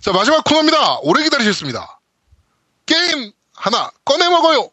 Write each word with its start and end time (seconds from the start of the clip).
자, 0.00 0.12
마지막 0.12 0.42
코너입니다. 0.44 0.98
오래 1.02 1.22
기다리셨습니다. 1.22 2.00
게임 2.86 3.32
하나 3.54 3.90
꺼내 4.04 4.28
먹어요. 4.28 4.70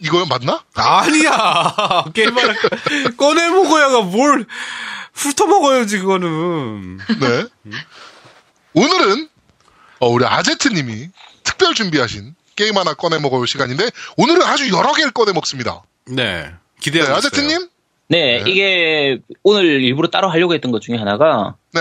이거 0.00 0.24
맞나? 0.24 0.64
아니야. 0.74 2.04
게임 2.14 2.36
하나 2.36 2.54
꺼내 3.18 3.48
먹어야가 3.50 4.02
뭘 4.02 4.46
훑어 5.12 5.46
먹어야지 5.46 5.98
그거는. 5.98 6.98
네. 7.20 7.46
오늘은 8.72 9.28
어, 9.98 10.08
우리 10.08 10.24
아제트님이 10.24 11.10
특별 11.42 11.74
준비하신 11.74 12.34
게임 12.56 12.78
하나 12.78 12.94
꺼내 12.94 13.18
먹을 13.18 13.46
시간인데 13.46 13.90
오늘은 14.16 14.42
아주 14.42 14.70
여러 14.70 14.92
개를 14.94 15.10
꺼내 15.10 15.32
먹습니다. 15.32 15.82
네. 16.06 16.14
네, 16.14 16.54
기대하고 16.80 17.10
있어요. 17.10 17.18
아제트님? 17.18 17.68
네, 18.10 18.42
네. 18.42 18.50
이게 18.50 19.20
오늘 19.44 19.82
일부러 19.82 20.08
따로 20.08 20.28
하려고 20.28 20.52
했던 20.52 20.72
것 20.72 20.82
중에 20.82 20.96
하나가 20.96 21.54
네, 21.72 21.80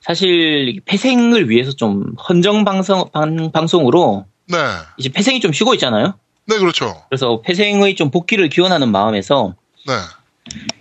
사실 0.00 0.80
폐생을 0.86 1.50
위해서 1.50 1.72
좀 1.72 2.14
헌정 2.28 2.64
방송 2.64 3.10
방, 3.12 3.52
방송으로 3.52 4.24
네, 4.46 4.56
이제 4.96 5.10
폐생이 5.10 5.38
좀 5.40 5.52
쉬고 5.52 5.74
있잖아요. 5.74 6.14
네, 6.46 6.58
그렇죠. 6.58 7.02
그래서 7.10 7.42
폐생의 7.42 7.94
좀 7.94 8.10
복귀를 8.10 8.48
기원하는 8.48 8.90
마음에서 8.90 9.54
네, 9.86 9.92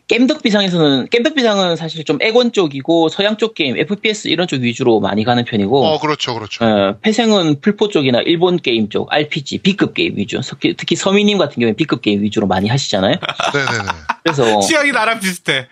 겜덕비상에서는 0.08 1.08
겜덕비상은 1.10 1.76
사실 1.76 2.04
좀 2.04 2.20
엑원 2.22 2.52
쪽이고 2.52 3.10
서양 3.10 3.38
쪽 3.38 3.56
게임, 3.56 3.76
FPS 3.78 4.28
이런 4.28 4.48
쪽 4.48 4.62
위주로 4.62 5.00
많이 5.00 5.24
가는 5.24 5.44
편이고 5.44 5.84
어, 5.84 6.00
그렇죠, 6.00 6.36
그렇죠. 6.36 6.64
어, 6.64 6.98
폐생은 7.02 7.60
플포 7.60 7.90
쪽이나 7.90 8.20
일본 8.22 8.58
게임 8.58 8.90
쪽, 8.90 9.12
RPG, 9.12 9.60
B급 9.60 9.96
게임 9.96 10.16
위주. 10.18 10.40
특히, 10.44 10.76
특히 10.76 10.96
서미님 10.96 11.40
같은 11.40 11.60
경우에 11.60 11.74
B급 11.74 12.02
게임 12.04 12.22
위주로 12.22 12.46
많이 12.46 12.70
하시잖아요. 12.70 13.14
네, 13.14 13.60
네, 13.60 13.78
네. 13.84 13.90
그래서 14.24 14.60
취향이 14.60 14.92
나랑 14.92 15.20
비슷해. 15.20 15.68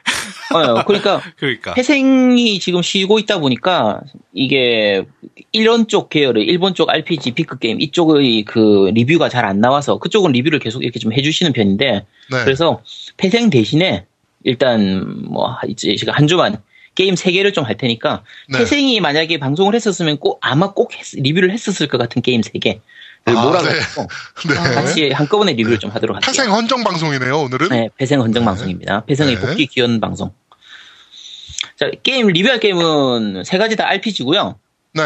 어, 0.54 0.84
그러니까 0.84 1.22
그러니까. 1.38 1.76
폐생이 1.76 2.60
지금 2.60 2.82
쉬고 2.82 3.20
있다 3.20 3.40
보니까 3.40 4.02
이게 4.34 5.06
이런 5.52 5.88
쪽 5.88 6.10
계열의 6.10 6.44
일본 6.44 6.74
쪽 6.74 6.90
RPG 6.90 7.32
B급 7.32 7.60
게임 7.60 7.80
이쪽의 7.80 8.46
그 8.46 8.90
리뷰가 8.96 9.30
잘 9.30 9.44
안 9.44 9.60
나와서 9.60 9.98
그쪽은 10.00 10.32
리뷰를 10.32 10.60
계속 10.60 10.84
이렇게 10.84 11.00
좀 11.00 11.12
해주시는 11.12 11.52
편인데 11.52 12.06
네. 12.32 12.44
그래서 12.46 12.82
폐생 13.18 13.50
대신에 13.50 14.06
일단 14.44 15.24
뭐 15.26 15.58
이제 15.68 15.96
제가 15.96 16.12
한 16.14 16.28
주만 16.28 16.58
게임 16.96 17.16
세 17.16 17.32
개를 17.32 17.54
좀 17.54 17.66
할 17.66 17.76
테니까 17.78 18.24
네. 18.50 18.60
폐생이 18.60 19.00
만약에 19.00 19.40
방송을 19.40 19.74
했었으면 19.76 20.18
꼭 20.18 20.38
아마 20.42 20.72
꼭 20.74 20.94
했- 20.94 21.16
리뷰를 21.16 21.52
했었을 21.52 21.88
것 21.88 21.98
같은 21.98 22.22
게임 22.22 22.42
세 22.44 22.52
개를 22.60 22.82
아, 23.26 23.32
몰아가지고 23.32 24.08
네. 24.50 24.54
같이 24.76 25.10
한꺼번에 25.16 25.54
리뷰를 25.54 25.80
좀 25.80 25.90
하도록 25.92 26.16
할게요. 26.16 26.32
폐생 26.32 26.52
헌정 26.54 26.84
방송이네요, 26.84 27.40
오늘은. 27.40 27.70
네, 27.70 27.90
폐생 27.98 28.20
헌정 28.22 28.44
방송입니다. 28.46 29.06
폐생의 29.06 29.36
네. 29.36 29.42
복귀 29.42 29.66
기원 29.66 30.00
방송. 30.00 30.32
자, 31.80 31.90
게임 32.04 32.28
리뷰할 32.28 32.60
게임은 32.60 33.44
세 33.46 33.58
가지 33.58 33.76
다 33.76 33.88
RPG고요. 33.88 34.58
네. 34.94 35.02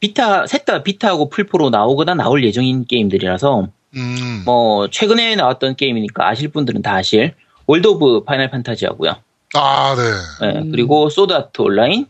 Vita 0.00 0.46
셋 0.46 0.64
다 0.64 0.82
Vita하고 0.82 1.28
플포로 1.28 1.70
나오거나 1.70 2.14
나올 2.14 2.44
예정인 2.44 2.84
게임들이라서 2.86 3.68
음. 3.96 4.42
뭐 4.44 4.88
최근에 4.88 5.36
나왔던 5.36 5.76
게임이니까 5.76 6.28
아실 6.28 6.48
분들은 6.48 6.82
다 6.82 6.94
아실 6.96 7.34
World 7.66 7.86
of 7.88 8.24
Final 8.24 8.50
Fantasy 8.50 8.86
하고요. 8.86 9.16
아, 9.54 9.94
네. 9.96 10.46
네, 10.46 10.70
그리고 10.70 11.10
Sword 11.10 11.32
Art 11.32 11.60
Online 11.62 12.06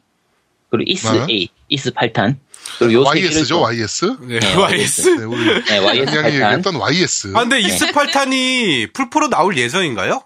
그리고 0.71 0.91
Ys 0.91 1.09
네. 1.09 1.19
8, 1.19 1.29
Ys 1.69 1.91
8탄 1.91 2.37
그리고 2.79 3.05
YS죠, 3.05 3.45
좀- 3.45 3.63
YS. 3.63 4.17
네, 4.21 4.39
네, 4.39 4.55
YS. 4.55 5.11
네, 5.19 5.25
우리 5.25 5.65
네, 5.65 5.79
YS 5.79 6.17
양이 6.17 6.29
8탄 6.29 6.35
얘기했던 6.35 6.77
YS. 6.77 7.33
아, 7.35 7.41
근데 7.41 7.61
이스 7.61 8.18
8탄이 8.18 8.89
플포로 8.93 9.29
나올 9.29 9.57
예정인가요? 9.59 10.23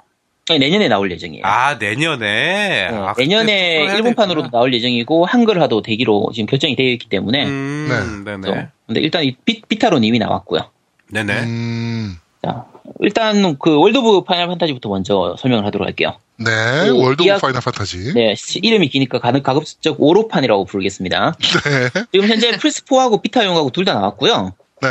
네, 0.49 0.59
내년에 0.59 0.87
나올 0.89 1.11
예정이에요. 1.11 1.45
아, 1.45 1.75
내년에. 1.75 2.89
네, 2.91 2.97
아, 2.97 3.15
내년에 3.19 3.95
일본판으로도. 3.97 4.51
나올 4.51 4.73
예정이고 4.73 5.27
한글화도 5.27 5.83
되기로 5.83 6.31
지금 6.35 6.47
결정이 6.47 6.77
되어 6.77 6.87
있기 6.91 7.09
때문에 7.09 7.47
음, 7.47 8.23
네. 8.25 8.37
네. 8.37 8.55
네 8.55 8.69
근데 8.87 9.01
일단 9.01 9.25
이 9.25 9.35
비, 9.45 9.63
비타로는 9.63 10.05
이미 10.05 10.21
나왔고요. 10.21 10.71
네네. 11.11 11.33
음. 11.41 12.17
자, 12.45 12.65
일단 13.01 13.57
그 13.59 13.77
월드 13.79 13.99
오브 13.99 14.25
파이널 14.25 14.49
판타지부터 14.49 14.89
먼저 14.89 15.37
설명을 15.39 15.65
하도록 15.67 15.87
할게요. 15.87 16.17
네, 16.39 16.51
그 16.87 16.99
월드 16.99 17.23
오브 17.23 17.39
파이널 17.41 17.61
판타지. 17.63 18.15
네, 18.15 18.35
시- 18.35 18.59
이름이 18.63 18.89
기니까 18.89 19.19
가능 19.21 19.43
가급적 19.43 19.99
월오판이라고 19.99 20.67
부르겠습니다. 20.67 21.35
네. 21.65 22.05
지금 22.13 22.29
현재 22.29 22.51
플스4하고 22.59 23.23
비타용하고 23.23 23.71
둘 23.71 23.85
다 23.85 23.95
나왔고요. 23.95 24.55
네. 24.83 24.89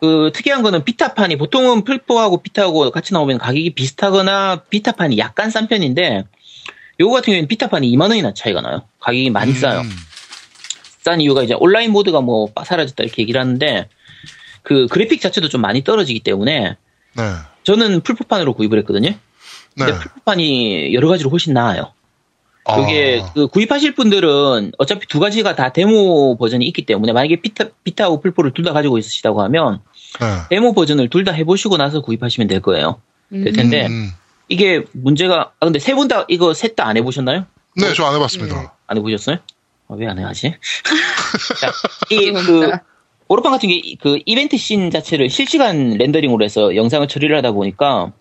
그 0.00 0.30
특이한 0.34 0.62
거는 0.62 0.84
비타판이 0.84 1.36
보통은 1.38 1.84
플4하고 1.84 2.42
비타하고 2.42 2.90
같이 2.90 3.14
나오면 3.14 3.38
가격이 3.38 3.70
비슷하거나 3.74 4.62
비타판이 4.68 5.16
약간 5.18 5.50
싼 5.50 5.68
편인데 5.68 6.24
요거 7.00 7.12
같은 7.14 7.26
경우에는 7.26 7.48
비타판이 7.48 7.88
2만 7.96 8.02
원이나 8.10 8.32
차이가 8.34 8.60
나요. 8.60 8.82
가격이 9.00 9.30
많이 9.30 9.52
싸요. 9.52 9.80
음. 9.80 9.90
싼 11.02 11.20
이유가 11.20 11.42
이제 11.42 11.54
온라인 11.58 11.92
모드가 11.92 12.20
뭐 12.20 12.48
사라졌다 12.64 13.02
이렇게 13.04 13.22
얘기를 13.22 13.40
하는데 13.40 13.88
그 14.62 14.86
그래픽 14.88 15.20
자체도 15.20 15.48
좀 15.48 15.60
많이 15.60 15.82
떨어지기 15.84 16.20
때문에 16.20 16.76
네. 17.16 17.22
저는 17.64 18.00
풀포판으로 18.02 18.54
구입을 18.54 18.78
했거든요. 18.80 19.10
네. 19.10 19.18
근데 19.76 19.92
풀포판이 19.98 20.94
여러 20.94 21.08
가지로 21.08 21.30
훨씬 21.30 21.52
나아요. 21.54 21.92
아. 22.64 22.78
이게 22.80 23.22
그 23.34 23.46
구입하실 23.46 23.94
분들은 23.94 24.72
어차피 24.78 25.06
두 25.06 25.20
가지가 25.20 25.54
다 25.54 25.72
데모 25.72 26.36
버전이 26.36 26.64
있기 26.66 26.84
때문에 26.84 27.12
만약에 27.12 27.40
비타, 27.40 27.64
비타하고 27.84 28.20
풀포를 28.20 28.52
둘 28.52 28.64
다 28.64 28.72
가지고 28.72 28.98
있으시다고 28.98 29.40
하면 29.42 29.80
네. 30.20 30.26
데모 30.50 30.72
버전을 30.74 31.08
둘 31.10 31.24
다 31.24 31.32
해보시고 31.32 31.76
나서 31.76 32.00
구입하시면 32.00 32.48
될 32.48 32.60
거예요. 32.60 33.00
될 33.30 33.52
텐데 33.52 33.86
음. 33.86 34.10
이게 34.48 34.84
문제가 34.92 35.52
아 35.60 35.66
근데 35.66 35.78
세 35.80 35.94
분 35.94 36.08
다 36.08 36.24
이거 36.28 36.54
셋 36.54 36.74
다 36.76 36.86
안 36.86 36.96
해보셨나요? 36.96 37.46
네, 37.76 37.92
저 37.94 38.04
안 38.06 38.14
해봤습니다. 38.14 38.74
안 38.86 38.96
해보셨어요? 38.96 39.38
왜안 39.88 40.18
해야지? 40.18 40.54
이 42.10 42.32
그 42.32 42.70
오로판 43.28 43.52
같은 43.52 43.68
게 43.68 43.96
그 44.00 44.20
이벤트 44.26 44.56
씬 44.56 44.90
자체를 44.90 45.30
실시간 45.30 45.90
렌더링으로 45.90 46.44
해서 46.44 46.76
영상을 46.76 47.06
처리를 47.08 47.36
하다 47.36 47.52
보니까 47.52 48.12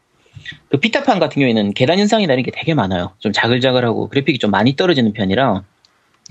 그 0.69 0.77
비타판 0.77 1.19
같은 1.19 1.39
경우에는 1.39 1.73
계단 1.73 1.99
현상이 1.99 2.27
나는 2.27 2.43
게 2.43 2.51
되게 2.51 2.73
많아요. 2.73 3.13
좀 3.19 3.31
자글자글하고 3.31 4.09
그래픽이 4.09 4.37
좀 4.39 4.51
많이 4.51 4.75
떨어지는 4.75 5.13
편이라 5.13 5.63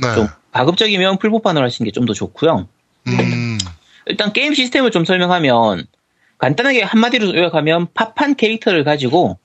네. 0.02 0.14
좀 0.14 0.28
가급적이면 0.52 1.18
플포판으로 1.18 1.64
하시는 1.64 1.88
게 1.88 1.92
좀 1.94 2.04
더 2.06 2.12
좋고요. 2.12 2.68
음. 3.06 3.58
일단 4.06 4.32
게임 4.32 4.54
시스템을 4.54 4.90
좀 4.90 5.04
설명하면 5.04 5.84
간단하게 6.38 6.82
한마디로 6.82 7.34
요약하면 7.34 7.86
파판 7.94 8.34
캐릭터를 8.36 8.84
가지고 8.84 9.38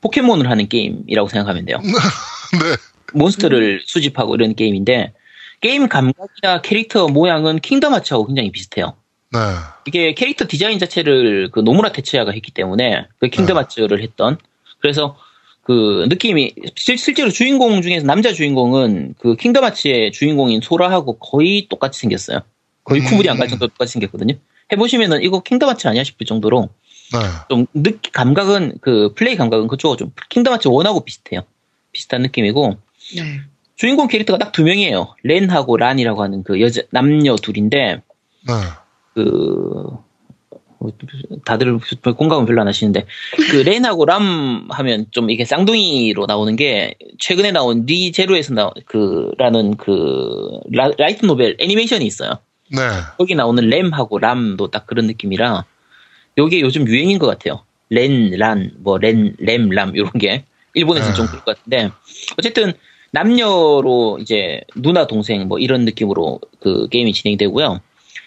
포켓몬을 0.00 0.50
하는 0.50 0.66
게임이라고 0.68 1.28
생각하면 1.28 1.64
돼요. 1.66 1.78
네. 1.82 2.76
몬스터를 3.12 3.82
수집하고 3.86 4.34
이런 4.34 4.54
게임인데 4.54 5.12
게임 5.60 5.88
감각이나 5.88 6.62
캐릭터 6.62 7.08
모양은 7.08 7.60
킹덤 7.60 7.92
하츠하고 7.94 8.26
굉장히 8.26 8.50
비슷해요. 8.50 8.94
네. 9.32 9.38
이게 9.86 10.14
캐릭터 10.14 10.46
디자인 10.48 10.78
자체를 10.78 11.50
그 11.52 11.60
노무라 11.60 11.92
테츠야가 11.92 12.32
했기 12.32 12.50
때문에 12.52 13.06
그 13.18 13.28
킹덤 13.28 13.56
하츠를 13.56 14.02
했던 14.02 14.38
그래서 14.80 15.16
그 15.62 16.06
느낌이 16.08 16.54
실, 16.74 16.98
실제로 16.98 17.30
주인공 17.30 17.82
중에서 17.82 18.06
남자 18.06 18.32
주인공은 18.32 19.14
그 19.18 19.36
킹덤 19.36 19.62
하츠의 19.64 20.10
주인공인 20.12 20.60
소라하고 20.60 21.18
거의 21.18 21.68
똑같이 21.68 22.00
생겼어요. 22.00 22.40
거의 22.82 23.02
음. 23.02 23.06
구분이 23.06 23.28
안갈 23.28 23.48
정도로 23.48 23.68
똑같이 23.68 23.92
생겼거든요. 23.92 24.34
해보시면은 24.72 25.22
이거 25.22 25.40
킹덤 25.40 25.68
하츠 25.68 25.86
아니야 25.86 26.02
싶을 26.02 26.26
정도로 26.26 26.70
네. 27.12 27.18
좀 27.48 27.66
느, 27.74 27.98
감각은 28.12 28.78
그 28.80 29.12
플레이 29.14 29.36
감각은 29.36 29.68
그쪽하고 29.68 29.96
좀 29.96 30.12
킹덤 30.28 30.52
하츠 30.54 30.68
one하고 30.68 31.04
비슷해요. 31.04 31.42
비슷한 31.92 32.22
느낌이고 32.22 32.76
네. 33.16 33.40
주인공 33.80 34.08
캐릭터가 34.08 34.38
딱 34.38 34.52
두 34.52 34.62
명이에요. 34.62 35.14
렌하고 35.22 35.78
란이라고 35.78 36.22
하는 36.22 36.42
그 36.42 36.60
여자 36.60 36.82
남녀 36.90 37.34
둘인데 37.36 38.02
네. 38.46 38.52
그 39.14 39.86
어, 40.80 40.88
다들 41.46 41.78
공감은 42.02 42.44
별로 42.44 42.60
안 42.60 42.68
하시는데 42.68 43.06
그 43.50 43.56
렌하고 43.56 44.04
람 44.04 44.68
하면 44.70 45.06
좀 45.12 45.30
이게 45.30 45.46
쌍둥이로 45.46 46.26
나오는 46.26 46.56
게 46.56 46.94
최근에 47.18 47.52
나온 47.52 47.86
리 47.86 48.12
제로에서 48.12 48.52
나 48.52 48.70
그 48.84 49.32
라는 49.38 49.78
그 49.78 50.60
라, 50.72 50.90
라이트 50.98 51.24
노벨 51.24 51.56
애니메이션이 51.58 52.04
있어요. 52.04 52.32
네. 52.70 52.80
거기 53.16 53.34
나오는 53.34 53.66
램하고 53.66 54.18
람도 54.18 54.68
딱 54.70 54.86
그런 54.86 55.06
느낌이라 55.06 55.64
요게 56.36 56.60
요즘 56.60 56.86
유행인 56.86 57.18
것 57.18 57.26
같아요. 57.28 57.64
렌, 57.88 58.30
란, 58.32 58.72
뭐 58.80 58.98
렌, 58.98 59.34
램, 59.38 59.70
람 59.70 59.96
요런 59.96 60.12
게 60.18 60.44
일본에서는 60.74 61.14
좀 61.14 61.26
그럴 61.28 61.44
것 61.44 61.56
같은데 61.56 61.90
어쨌든 62.38 62.74
남녀로 63.12 64.18
이제 64.20 64.60
누나 64.76 65.06
동생 65.06 65.48
뭐 65.48 65.58
이런 65.58 65.84
느낌으로 65.84 66.40
그 66.60 66.88
게임이 66.88 67.12
진행이 67.12 67.36
되고요. 67.36 67.80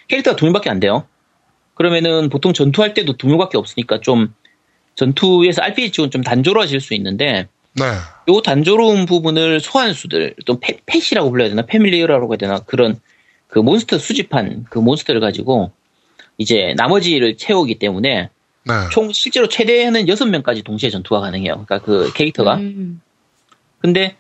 캐릭터가 0.07 0.35
두 0.35 0.45
명밖에 0.45 0.69
안 0.69 0.79
돼요. 0.79 1.05
그러면은 1.75 2.29
보통 2.29 2.53
전투할 2.53 2.93
때도 2.93 3.17
두 3.17 3.27
명밖에 3.27 3.57
없으니까 3.57 4.01
좀 4.01 4.33
전투에서 4.95 5.63
RPG 5.63 5.91
쪽은 5.91 6.11
좀 6.11 6.21
단조로워질 6.21 6.79
수 6.79 6.93
있는데 6.93 7.47
네. 7.75 7.85
요 8.29 8.41
단조로운 8.41 9.05
부분을 9.05 9.59
소환수들, 9.59 10.35
또 10.45 10.59
패, 10.59 10.79
펫이라고 10.85 11.31
불러야 11.31 11.49
되나? 11.49 11.63
패밀리어라고 11.63 12.33
해야 12.33 12.37
되나? 12.37 12.59
그런 12.59 12.99
그 13.47 13.59
몬스터 13.59 13.97
수집한 13.97 14.65
그 14.69 14.79
몬스터를 14.79 15.21
가지고 15.21 15.71
이제 16.37 16.73
나머지를 16.77 17.37
채우기 17.37 17.79
때문에 17.79 18.29
네. 18.65 18.73
총 18.91 19.11
실제로 19.11 19.47
최대는 19.47 20.05
6명까지 20.05 20.63
동시에 20.63 20.89
전투가 20.89 21.19
가능해요. 21.21 21.65
그러니까 21.65 21.79
그 21.79 22.11
캐릭터가. 22.13 22.55
음. 22.57 23.01
근데 23.79 24.15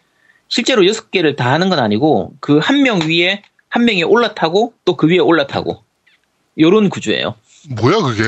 실제로 0.53 0.85
여섯 0.87 1.09
개를 1.09 1.35
다 1.35 1.51
하는 1.51 1.69
건 1.69 1.79
아니고 1.79 2.33
그 2.39 2.59
한 2.59 2.83
명 2.83 2.99
위에 3.09 3.41
한 3.69 3.85
명이 3.85 4.03
올라타고 4.03 4.73
또 4.85 4.95
그 4.95 5.07
위에 5.07 5.17
올라타고 5.17 5.83
요런 6.59 6.89
구조예요. 6.89 7.33
뭐야 7.69 7.97
그게? 8.01 8.23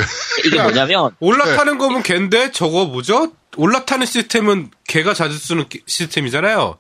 이게 0.47 0.59
뭐냐면 0.61 1.11
올라타는 1.19 1.77
거면 1.77 2.01
걔인데 2.01 2.51
저거 2.51 2.85
뭐죠? 2.85 3.31
올라타는 3.57 4.07
시스템은 4.07 4.71
걔가 4.87 5.13
자주 5.13 5.37
쓰는 5.37 5.69
기- 5.69 5.81
시스템이잖아요. 5.85 6.77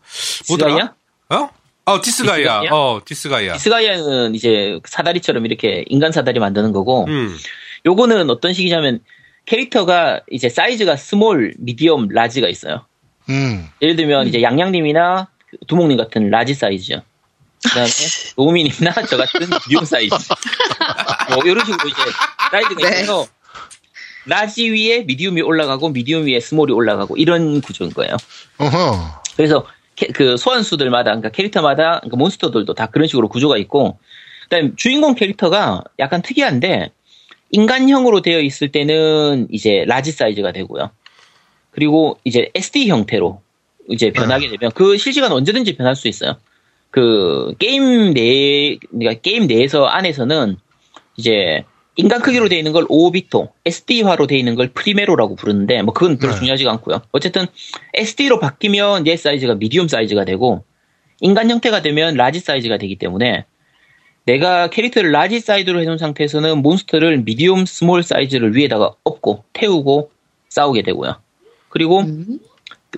뭐더라? 0.49 0.95
어? 1.29 1.49
어, 1.87 2.01
디스가이아. 2.01 2.61
디스가이아? 2.61 2.73
어, 2.75 3.01
디스가이아. 3.05 3.53
디스가이아는 3.53 4.33
이제 4.33 4.79
사다리처럼 4.85 5.45
이렇게 5.45 5.85
인간 5.87 6.11
사다리 6.11 6.39
만드는 6.39 6.71
거고 6.71 7.05
음. 7.07 7.37
요거는 7.85 8.31
어떤 8.31 8.53
식이냐면 8.53 9.01
캐릭터가 9.45 10.21
이제 10.31 10.49
사이즈가 10.49 10.95
small, 10.95 11.53
medium, 11.59 12.07
large가 12.09 12.47
있어요. 12.49 12.85
음. 13.29 13.67
예를 13.83 13.95
들면 13.95 14.27
이제 14.27 14.41
양양님이나 14.41 15.27
두목님 15.67 15.97
같은 15.97 16.29
large 16.29 16.53
사이즈죠. 16.53 17.01
그다음에 17.63 17.89
노우미님이나 18.37 18.93
저 19.09 19.17
같은 19.17 19.41
medium 19.49 19.85
사이즈. 19.85 20.13
뭐 21.33 21.43
이런 21.45 21.65
식으로 21.65 21.89
이제 21.89 22.01
사이즈가 22.51 22.89
네. 22.89 23.01
있어서 23.01 23.27
large 24.25 24.69
위에 24.69 25.03
medium이 25.03 25.41
올라가고 25.41 25.89
medium 25.89 26.25
위에 26.25 26.39
small이 26.39 26.73
올라가고 26.73 27.17
이런 27.17 27.61
구조인 27.61 27.91
거예요. 27.91 28.15
어허. 28.57 29.21
그래서 29.35 29.65
캐- 29.95 30.07
그 30.07 30.37
소환수들마다 30.37 31.11
그러니까 31.11 31.29
캐릭터마다 31.29 31.99
그러니까 31.99 32.17
몬스터들도 32.17 32.73
다 32.73 32.87
그런 32.87 33.07
식으로 33.07 33.27
구조가 33.29 33.57
있고 33.57 33.99
그다음에 34.43 34.71
주인공 34.75 35.15
캐릭터가 35.15 35.83
약간 35.99 36.21
특이한데 36.21 36.91
인간형으로 37.51 38.21
되어 38.21 38.39
있을 38.41 38.71
때는 38.71 39.47
이제 39.51 39.85
large 39.87 40.11
사이즈가 40.11 40.51
되고요. 40.51 40.91
그리고 41.71 42.19
이제 42.23 42.49
SD 42.55 42.89
형태로 42.89 43.41
이제 43.89 44.11
변하게 44.11 44.49
되면 44.49 44.71
그 44.73 44.97
실시간 44.97 45.31
언제든지 45.31 45.75
변할 45.75 45.95
수 45.95 46.07
있어요. 46.07 46.37
그 46.91 47.53
게임 47.59 48.13
내 48.13 48.77
그러니까 48.89 49.21
게임 49.21 49.47
내에서 49.47 49.85
안에서는 49.85 50.57
이제 51.17 51.63
인간 51.97 52.21
크기로 52.21 52.49
되어 52.49 52.57
있는 52.57 52.73
걸 52.73 52.85
오비토, 52.89 53.53
SD화로 53.65 54.27
되어 54.27 54.37
있는 54.37 54.55
걸 54.55 54.69
프리메로라고 54.69 55.35
부르는데 55.35 55.81
뭐 55.81 55.93
그건 55.93 56.17
별로 56.17 56.33
네. 56.33 56.39
중요하지가 56.39 56.71
않고요. 56.71 57.01
어쨌든 57.11 57.45
SD로 57.93 58.39
바뀌면 58.39 59.07
얘 59.07 59.15
사이즈가 59.15 59.55
medium 59.55 59.87
사이즈가 59.87 60.25
되고 60.25 60.63
인간 61.21 61.49
형태가 61.49 61.81
되면 61.81 62.15
large 62.15 62.39
사이즈가 62.39 62.77
되기 62.77 62.97
때문에 62.97 63.45
내가 64.25 64.69
캐릭터를 64.69 65.11
large 65.11 65.39
사이즈로 65.39 65.81
해놓은 65.81 65.97
상태에서는 65.97 66.61
몬스터를 66.61 67.23
medium 67.23 67.65
small 67.65 68.03
사이즈를 68.03 68.55
위에다가 68.55 68.93
업고 69.03 69.43
태우고 69.53 70.11
싸우게 70.49 70.81
되고요. 70.81 71.17
그리고 71.69 72.01
음. 72.01 72.39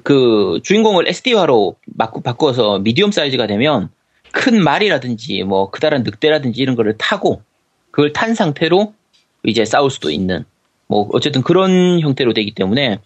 그 0.03 0.59
주인공을 0.63 1.07
SD화로 1.07 1.75
바꿔서 2.23 2.79
미디움 2.79 3.11
사이즈가 3.11 3.47
되면 3.47 3.89
큰 4.31 4.63
말이라든지 4.63 5.43
뭐 5.43 5.69
크다란 5.69 6.03
늑대라든지 6.03 6.61
이런 6.61 6.75
거를 6.75 6.97
타고 6.97 7.41
그걸 7.91 8.13
탄 8.13 8.35
상태로 8.35 8.93
이제 9.43 9.65
싸울 9.65 9.89
수도 9.89 10.11
있는 10.11 10.45
뭐 10.87 11.07
어쨌든 11.11 11.41
그런 11.41 11.99
형태로 11.99 12.33
되기 12.33 12.51
때문에 12.51 12.99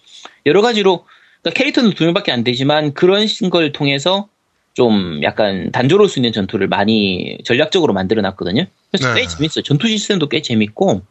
여러 0.45 0.61
가지로 0.61 1.05
그러니까 1.41 1.57
캐릭터는 1.57 1.91
두 1.91 2.03
명밖에 2.05 2.31
안 2.31 2.43
되지만 2.43 2.93
그런 2.93 3.25
걸 3.49 3.71
통해서 3.71 4.27
좀 4.73 5.21
약간 5.23 5.71
단조로울 5.71 6.09
수 6.09 6.19
있는 6.19 6.31
전투를 6.31 6.67
많이 6.67 7.38
전략적으로 7.43 7.93
만들어 7.93 8.21
놨거든요. 8.21 8.65
그래서 8.91 9.13
네. 9.13 9.21
꽤 9.21 9.27
재밌어요. 9.27 9.63
전투 9.63 9.88
시스템도 9.88 10.29
꽤 10.29 10.41
재밌고 10.41 11.01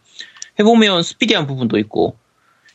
해보면 0.58 1.02
스피디한 1.02 1.46
부분도 1.46 1.78
있고 1.78 2.16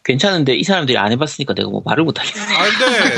괜찮은데 0.05 0.55
이 0.55 0.63
사람들이 0.63 0.97
안 0.97 1.11
해봤으니까 1.11 1.53
내가 1.55 1.69
뭐 1.69 1.81
말을 1.83 2.03
못하겠네. 2.03 2.55
아, 2.55 2.63
근데 2.63 3.15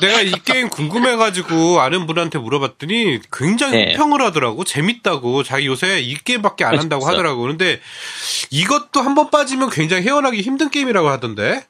내가 0.06 0.20
이 0.20 0.32
게임 0.44 0.68
궁금해가지고 0.68 1.80
아는 1.80 2.06
분한테 2.06 2.38
물어봤더니 2.38 3.20
굉장히 3.32 3.72
네. 3.86 3.92
평을 3.94 4.20
하더라고. 4.22 4.64
재밌다고. 4.64 5.42
자기 5.42 5.66
요새 5.66 6.00
이 6.00 6.14
게임밖에 6.14 6.64
안 6.64 6.74
아, 6.74 6.78
한다고 6.78 7.00
진짜. 7.02 7.12
하더라고. 7.12 7.42
근데 7.42 7.80
이것도 8.50 9.00
한 9.00 9.14
번 9.14 9.30
빠지면 9.30 9.70
굉장히 9.70 10.02
헤어나기 10.04 10.40
힘든 10.42 10.70
게임이라고 10.70 11.08
하던데. 11.08 11.64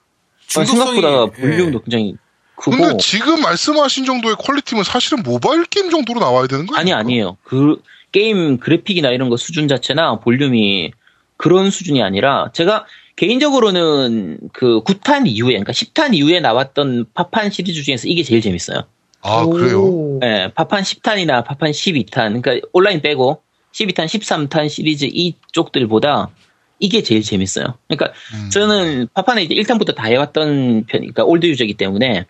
아, 0.56 0.64
생각보다 0.64 1.08
예. 1.08 1.40
볼륨도 1.40 1.82
굉장히 1.82 2.16
크고 2.56 2.72
근데 2.76 2.96
지금 2.98 3.40
말씀하신 3.40 4.04
정도의 4.04 4.34
quality면 4.36 4.84
사실은 4.84 5.22
모바일 5.22 5.64
게임 5.64 5.90
정도로 5.90 6.18
나와야 6.20 6.46
되는 6.48 6.66
거예요? 6.66 6.78
아니 6.78 6.92
아니에요. 6.92 7.36
그 7.44 7.80
게임 8.12 8.58
그래픽이나 8.58 9.10
이런 9.10 9.28
거 9.30 9.36
수준 9.36 9.68
자체나 9.68 10.18
볼륨이 10.18 10.90
그런 11.36 11.70
수준이 11.70 12.02
아니라 12.02 12.50
제가 12.52 12.84
개인적으로는 13.20 14.38
그 14.54 14.82
9탄 14.82 15.26
이후에 15.26 15.50
그러니까 15.50 15.72
10탄 15.72 16.14
이후에 16.14 16.40
나왔던 16.40 17.04
파판 17.12 17.50
시리즈 17.50 17.82
중에서 17.82 18.08
이게 18.08 18.22
제일 18.22 18.40
재밌어요. 18.40 18.84
아, 19.20 19.44
그래요? 19.44 19.82
오. 19.82 20.20
예, 20.24 20.50
파판 20.54 20.82
10탄이나 20.82 21.44
파판 21.44 21.70
12탄 21.70 22.42
그러니까 22.42 22.66
온라인 22.72 23.02
빼고 23.02 23.42
12탄, 23.72 24.06
13탄 24.06 24.70
시리즈 24.70 25.04
이쪽들보다 25.04 26.30
이게 26.78 27.02
제일 27.02 27.22
재밌어요. 27.22 27.74
그러니까 27.88 28.14
음. 28.32 28.48
저는 28.48 29.08
파판에 29.12 29.42
이제 29.42 29.54
1탄부터 29.54 29.94
다 29.94 30.04
해왔던 30.04 30.86
편, 30.86 31.00
그러니까 31.02 31.24
old 31.24 31.44
user이기 31.44 31.74
때문에 31.74 32.24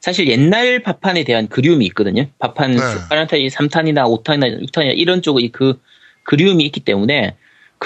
사실 0.00 0.28
옛날 0.28 0.82
파판에 0.82 1.24
대한 1.24 1.48
그리움이 1.48 1.86
있거든요. 1.86 2.26
파판 2.38 2.72
네. 2.72 2.82
파판타지 3.08 3.48
3탄이나 3.48 4.04
5탄이나 4.04 4.70
6탄이나 4.70 4.92
이런 4.98 5.22
쪽의 5.22 5.48
그 5.48 5.80
그리움이 6.24 6.62
있기 6.66 6.80
때문에 6.80 7.36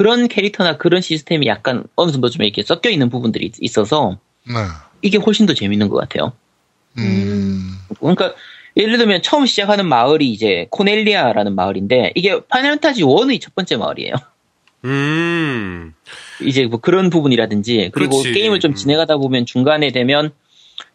그런 0.01 0.29
캐릭터나 0.29 0.79
그런 0.79 1.03
시스템이 1.03 1.47
약간 1.47 1.85
어느 1.95 2.11
정도 2.11 2.31
좀 2.31 2.43
이렇게 2.43 2.63
섞여 2.63 2.89
있는 2.89 3.11
부분들이 3.11 3.45
있- 3.45 3.57
있어서 3.61 4.17
네. 4.47 4.55
이게 5.03 5.19
훨씬 5.19 5.45
더 5.45 5.53
재밌는 5.53 5.91
것 5.91 5.97
같아요. 5.99 6.33
음. 6.97 7.75
그러니까 7.99 8.33
예를 8.79 8.97
들면 8.97 9.21
처음 9.21 9.45
시작하는 9.45 9.87
마을이 9.87 10.31
이제 10.31 10.67
코넬리아라는 10.71 11.55
마을인데 11.55 12.13
이게 12.15 12.41
파이널 12.49 12.71
판타지 12.77 13.03
1의 13.03 13.43
첫 13.43 13.55
번째 13.55 13.77
마을이에요. 13.77 14.15
음. 14.87 15.93
이제 16.41 16.65
뭐 16.65 16.81
그런 16.81 17.11
부분이라든지 17.11 17.91
그리고 17.93 18.21
그렇지. 18.23 18.33
게임을 18.33 18.59
좀 18.61 18.71
음. 18.71 18.75
진행하다 18.75 19.19
보면 19.19 19.45
중간에 19.45 19.93
되면 19.93 20.31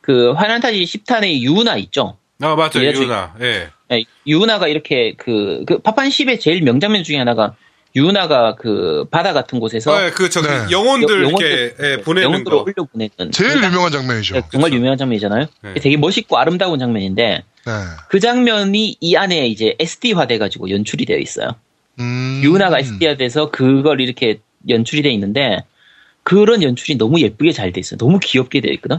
그 0.01 0.33
파이널 0.33 0.61
판타지 0.61 0.81
10탄의 0.83 1.41
유나 1.41 1.77
있죠. 1.77 2.17
아, 2.41 2.55
맞아. 2.55 2.79
얘도- 2.79 3.03
유나. 3.03 3.35
예. 3.41 3.67
예, 3.91 4.03
유나가 4.25 4.67
이렇게 4.67 5.13
그, 5.15 5.63
그 5.67 5.77
파판 5.77 6.09
10의 6.09 6.39
제일 6.39 6.63
명장면 6.63 7.03
중에 7.03 7.17
하나가 7.19 7.55
유나가 7.95 8.55
그 8.55 9.05
바다 9.09 9.31
같은 9.33 9.59
곳에서 9.59 9.93
어, 9.93 10.05
예, 10.05 10.09
그, 10.11 10.29
저기, 10.29 10.47
네. 10.47 10.65
영혼들 10.69 11.23
영- 11.23 11.29
이렇게, 11.29 11.75
예, 11.81 11.97
보내는 12.01 12.23
영혼들을 12.29 12.57
거. 12.57 12.63
올려 12.63 12.83
보내는 12.91 13.31
제일 13.31 13.49
그러니까 13.51 13.67
유명한 13.69 13.91
장면이죠. 13.91 14.35
네, 14.35 14.41
정말 14.51 14.73
유명한 14.73 14.97
장면이잖아요. 14.97 15.45
네. 15.61 15.73
되게 15.75 15.95
멋있고 15.97 16.37
아름다운 16.37 16.77
장면인데 16.77 17.23
네. 17.65 17.71
그 18.09 18.19
장면이 18.19 18.97
이 18.99 19.15
안에 19.15 19.47
이제 19.47 19.75
SD화 19.79 20.27
돼가지고 20.27 20.69
연출이 20.69 21.05
되어 21.05 21.17
있어요. 21.17 21.51
음. 21.99 22.41
유나가 22.43 22.79
SD화 22.79 23.15
돼서 23.15 23.49
그걸 23.49 24.01
이렇게 24.01 24.39
연출이 24.67 25.01
돼 25.01 25.09
있는데 25.11 25.63
그런 26.23 26.63
연출이 26.63 26.97
너무 26.97 27.21
예쁘게 27.21 27.53
잘 27.53 27.71
돼 27.71 27.79
있어요. 27.79 27.97
너무 27.97 28.19
귀엽게 28.21 28.59
되어 28.59 28.71
있거든. 28.73 28.97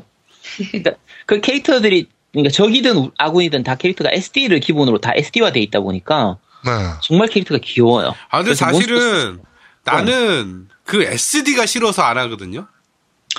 그러니까 0.71 0.93
그 1.27 1.41
캐릭터들이 1.41 2.07
그러니까 2.33 2.51
적이든 2.53 3.11
아군이든 3.19 3.63
다 3.63 3.75
캐릭터가 3.75 4.11
SD를 4.13 4.61
기본으로 4.61 4.99
다 4.99 5.13
SD화 5.15 5.53
돼 5.53 5.61
있다 5.61 5.81
보니까 5.81 6.39
네. 6.67 6.73
정말 7.03 7.29
캐릭터가 7.29 7.61
귀여워요. 7.63 8.15
아, 8.29 8.39
근데 8.39 8.55
사실은 8.55 9.39
나는 9.85 10.69
그 10.85 11.03
SD가 11.03 11.67
싫어서 11.67 12.03
안 12.03 12.19
하거든요. 12.19 12.67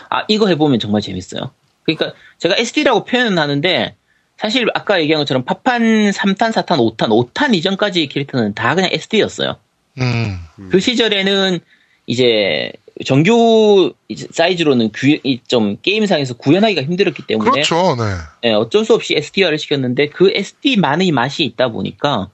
아 0.10 0.24
이거 0.28 0.48
해보면 0.48 0.80
정말 0.80 1.02
재밌어요. 1.02 1.52
그러니까 1.84 2.14
제가 2.38 2.56
SD라고 2.58 3.04
표현은 3.06 3.38
하는데 3.38 3.96
사실 4.38 4.68
아까 4.76 5.00
얘기한 5.02 5.22
것처럼 5.22 5.44
파판 5.46 6.12
3탄, 6.12 6.52
4탄, 6.54 6.78
5탄, 6.96 7.10
5탄 7.10 7.56
이전까지 7.56 8.08
캐릭터는 8.08 8.54
다 8.54 8.76
그냥 8.76 8.90
SD였어요. 8.94 9.56
음. 10.00 10.40
그 10.70 10.80
시절에는 10.80 11.60
이제 12.06 12.72
정규 13.06 13.94
사이즈로는 14.32 14.92
구- 14.92 15.20
이좀 15.24 15.78
게임상에서 15.82 16.36
구현하기가 16.36 16.84
힘들었기 16.84 17.24
때문에 17.28 17.50
그렇죠. 17.52 17.96
네. 17.96 18.50
예, 18.50 18.54
어쩔 18.54 18.86
수 18.86 18.94
없이 18.94 19.16
SD화를 19.16 19.58
시켰는데 19.58 20.10
그 20.10 20.32
SD만의 20.34 21.12
맛이 21.12 21.44
있다 21.44 21.70
보니까 21.70 22.30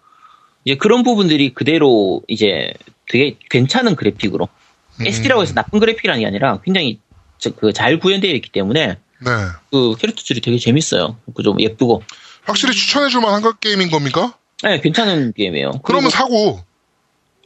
이제 0.65 0.75
그런 0.77 1.03
부분들이 1.03 1.53
그대로 1.53 2.21
이제 2.27 2.73
되게 3.09 3.35
괜찮은 3.49 3.95
그래픽으로 3.95 4.47
음. 5.01 5.07
SD라고 5.07 5.41
해서 5.41 5.53
나쁜 5.53 5.79
그래픽이라는 5.79 6.21
게 6.21 6.25
아니라 6.27 6.59
굉장히 6.63 6.99
그 7.59 7.73
잘 7.73 7.99
구현되어 7.99 8.31
있기 8.35 8.49
때문에 8.51 8.87
네. 8.87 9.31
그 9.71 9.95
캐릭터들이 9.97 10.41
되게 10.41 10.57
재밌어요. 10.57 11.17
그 11.35 11.43
좀 11.43 11.59
예쁘고. 11.59 12.03
확실히 12.43 12.73
추천해줄 12.73 13.21
만한 13.21 13.41
거 13.41 13.53
게임인 13.53 13.89
겁니까? 13.89 14.33
네, 14.63 14.79
괜찮은 14.81 15.33
게임이에요. 15.33 15.71
그러면 15.83 16.09
사고. 16.09 16.59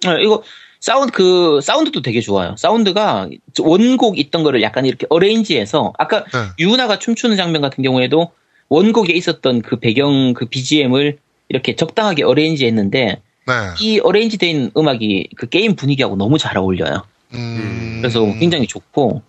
네, 0.04 0.22
이거 0.22 0.44
사운드 0.80 1.12
그 1.12 1.60
사운드도 1.62 2.02
되게 2.04 2.22
좋아요. 2.22 2.56
사운드가 2.58 3.30
원곡 3.60 4.20
있던 4.20 4.44
거를 4.44 4.62
약간 4.62 4.86
이렇게 4.86 5.08
어레인지해서 5.10 5.94
아까 5.98 6.24
네. 6.26 6.40
유나가 6.60 7.00
춤추는 7.00 7.36
장면 7.38 7.62
같은 7.62 7.84
경우에도 7.84 8.32
원곡에 8.70 9.14
있었던 9.14 9.62
그 9.64 9.80
배경 9.80 10.34
그 10.34 10.46
BGM을 10.46 11.18
이렇게 11.50 11.76
적당하게 11.76 12.24
어레인지 12.24 12.66
했는데 12.66 13.22
네. 13.48 13.54
이 13.82 14.00
어레인지 14.00 14.38
된 14.38 14.72
음악이 14.76 15.30
그 15.38 15.48
게임 15.50 15.76
분위기하고 15.76 16.16
너무 16.16 16.38
잘 16.38 16.58
어울려요. 16.58 17.04
음. 17.34 18.00
그래서 18.02 18.22
굉장히 18.40 18.68
좋고 18.68 19.22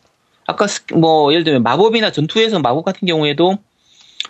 아까 0.47 0.67
스- 0.67 0.83
뭐 0.95 1.33
예를 1.33 1.45
들면 1.45 1.63
마법이나 1.63 2.11
전투에서 2.13 2.59
마법 2.61 2.85
같은 2.85 3.07
경우에도 3.07 3.59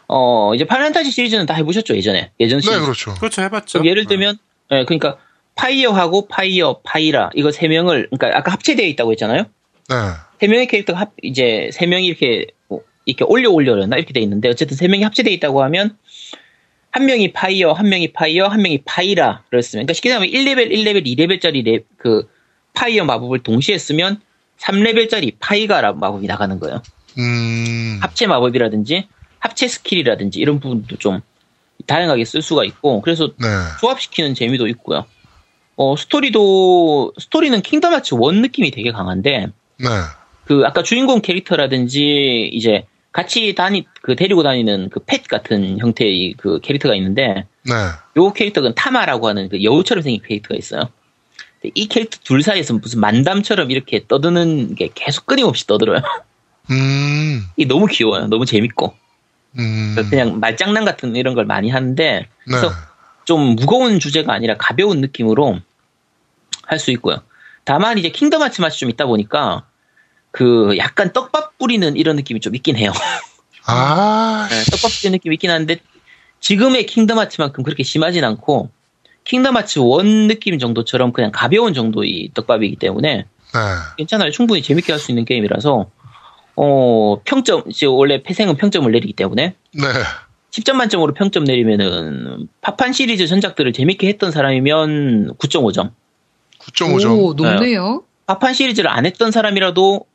어, 0.07 0.55
이제 0.55 0.65
Final 0.65 0.84
Fantasy 0.84 1.11
시리즈는 1.11 1.45
다 1.47 1.55
해보셨죠, 1.55 1.95
예전에. 1.97 2.31
예전 2.41 2.61
시리즈. 2.61 2.79
네, 2.79 2.83
그렇죠. 2.85 3.15
그렇죠 3.15 3.43
해봤죠. 3.43 3.85
예를 3.85 4.07
들면, 4.07 4.39
예, 4.73 4.85
그러니까, 4.85 5.19
파이어하고 5.55 6.29
파이어, 6.29 6.81
파이라, 6.83 7.31
이거 7.35 7.51
세 7.53 7.69
명을, 7.69 8.09
그러니까 8.11 8.39
아까 8.39 8.53
합체되어 8.53 8.87
있다고 8.87 9.13
했잖아요? 9.13 9.43
네. 9.91 9.95
세 10.41 10.47
명의 10.47 10.67
캐릭터가 10.67 10.99
합, 10.99 11.13
이제 11.23 11.69
세 11.75 11.85
명이 11.87 12.07
이렇게, 12.07 12.47
뭐, 12.69 12.81
이렇게 13.05 13.25
올려 13.25 13.51
올려나 13.51 13.97
이렇게 13.97 14.13
돼 14.15 14.21
있는데, 14.21 14.49
어쨌든 14.49 14.77
세 14.79 14.89
명이 14.89 15.03
합체되어 15.03 15.33
있다고 15.35 15.63
하면, 15.65 15.97
한 16.91 17.07
명이 17.07 17.33
Fire, 17.33 17.73
한 17.73 17.89
명이 17.89 18.13
Fire, 18.13 18.47
한 18.49 18.63
명이 18.63 18.83
Fira를 18.85 19.63
쓰면, 19.63 19.87
그러니까 19.87 19.93
쉽게 19.93 20.09
말하면 20.11 20.31
1레벨, 20.31 20.71
1레벨, 20.71 21.07
2레벨짜리 21.07 21.65
레, 21.65 21.81
그, 21.99 22.29
Fire 22.73 23.05
마법을 23.05 23.43
동시에 23.43 23.77
쓰면, 23.79 24.21
3레벨짜리 24.59 25.35
파이가라 25.39 25.93
마법이 25.93 26.27
나가는 26.27 26.59
거예요. 26.59 26.83
음. 27.19 27.99
합체 28.01 28.27
마법이라든지, 28.27 29.07
합체 29.39 29.69
스킬이라든지, 29.69 30.41
이런 30.41 30.61
부분도 30.61 30.97
좀 30.97 31.21
다양하게 31.87 32.25
쓸 32.25 32.43
수가 32.43 32.65
있고, 32.65 33.03
그래서 33.03 33.29
네. 33.39 33.47
조합시키는 33.81 34.35
재미도 34.35 34.67
있고요. 34.69 35.05
어, 35.77 35.95
스토리도, 35.97 37.13
스토리는 37.19 37.61
Kingdom 37.61 37.93
Hearts 37.93 38.15
1 38.15 38.43
느낌이 38.43 38.71
되게 38.71 38.91
강한데, 38.91 39.49
네. 39.79 39.89
그, 40.45 40.63
아까 40.65 40.83
주인공 40.83 41.21
캐릭터라든지, 41.21 42.49
이제, 42.53 42.87
같이 43.13 43.55
다니, 43.55 43.87
그, 44.03 44.15
데리고 44.17 44.43
다니는 44.43 44.91
그 44.91 45.01
펫 45.01 45.27
같은 45.27 45.79
형태의 45.79 46.35
그 46.37 46.61
캐릭터가 46.61 46.95
있는데, 46.97 47.47
네. 47.63 47.73
요 48.17 48.33
캐릭터는 48.33 48.75
타마라고 48.75 49.29
하는 49.29 49.49
그 49.49 49.63
여우처럼 49.63 50.03
생긴 50.03 50.23
캐릭터가 50.23 50.57
있어요. 50.57 50.83
이 51.75 51.89
캐릭터 51.89 52.19
둘 52.23 52.43
사이에서 52.43 52.75
무슨 52.75 53.01
만담처럼 53.01 53.71
이렇게 53.71 54.07
떠드는 54.07 54.75
게 54.77 54.91
계속 54.95 55.27
끊임없이 55.27 55.67
떠들어요. 55.67 56.01
음. 56.71 57.43
이 57.57 57.67
너무 57.67 57.87
귀여워요. 57.87 58.27
너무 58.29 58.45
재밌고. 58.47 58.95
음. 59.59 59.97
그냥 60.11 60.39
말장난 60.39 60.85
같은 60.85 61.17
이런 61.17 61.35
걸 61.35 61.47
많이 61.47 61.71
하는데, 61.71 62.21
네. 62.21 62.29
그래서 62.45 62.71
좀 63.25 63.57
무거운 63.57 63.99
주제가 63.99 64.33
아니라 64.33 64.57
가벼운 64.57 65.01
느낌으로 65.01 65.59
할 66.65 66.79
수 66.79 66.91
있고요. 66.93 67.23
다만 67.65 67.97
이제 67.99 68.11
Kingdom 68.11 68.43
Hearts 68.43 68.61
맛이 68.61 68.79
좀 68.79 68.91
있다 68.91 69.07
보니까 69.07 69.65
그 70.31 70.77
약간 70.79 71.13
떡밥 71.13 71.38
뿌리는 71.59 71.97
이런 71.97 72.17
느낌이 72.17 72.41
좀 72.41 72.55
있긴 72.55 72.77
해요. 72.77 72.93
아. 73.67 74.49
네, 74.51 74.63
떡밥 74.71 74.91
뿌리는 75.01 75.17
느낌이 75.17 75.35
있긴 75.35 75.51
한데 75.51 75.77
지금의 76.41 76.87
Kingdom 76.87 77.19
Hearts만큼 77.19 77.65
그렇게 77.65 77.83
심하진 77.83 78.25
않고 78.25 78.71
Kingdom 79.25 79.57
Hearts 79.57 79.81
one 79.81 80.29
느낌 80.29 80.59
정도처럼 80.59 81.13
그냥 81.13 81.31
가벼운 81.33 81.75
정도의 81.75 82.31
떡밥이기 82.35 82.77
때문에 82.77 83.17
네. 83.17 83.59
괜찮아요. 83.99 84.31
충분히 84.31 84.63
재밌게 84.63 84.93
할 84.93 84.99
수 85.01 85.11
있는 85.11 85.25
게임이라서 85.25 85.91
어 86.57 87.21
평점 87.25 87.63
이제 87.69 87.87
원래 87.87 88.23
폐생은 88.23 88.57
평점을 88.57 88.91
내리기 88.91 89.13
때문에 89.13 89.55
네. 89.73 89.85
10점 90.51 90.75
만점으로 90.75 91.13
평점 91.15 91.45
내리면은 91.45 92.49
파판 92.63 92.93
시리즈 92.93 93.27
전작들을 93.27 93.73
재밌게 93.73 94.09
했던 94.09 94.33
사람이면 94.33 95.37
9.5점. 95.37 95.91
9.5점. 96.59 97.19
오, 97.19 97.35
높네요. 97.35 98.03
파판 98.27 98.55
시리즈를 98.55 98.91
안 98.91 99.05
했던 99.07 99.31
사람이라도 99.31 100.07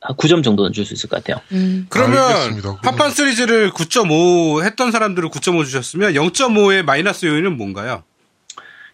9점 0.00 0.42
정도는 0.44 0.72
줄 0.72 0.84
수 0.86 0.94
있을 0.94 1.08
것 1.08 1.22
같아요. 1.22 1.42
음. 1.52 1.86
그러면 1.88 2.18
알겠습니다. 2.22 2.76
파판 2.82 3.10
시리즈를 3.10 3.70
9.5 3.70 4.64
했던 4.64 4.92
사람들을 4.92 5.28
9.5 5.30 5.64
주셨으면 5.64 6.12
0.5의 6.14 6.82
마이너스 6.82 7.26
요인은 7.26 7.56
뭔가요? 7.56 8.04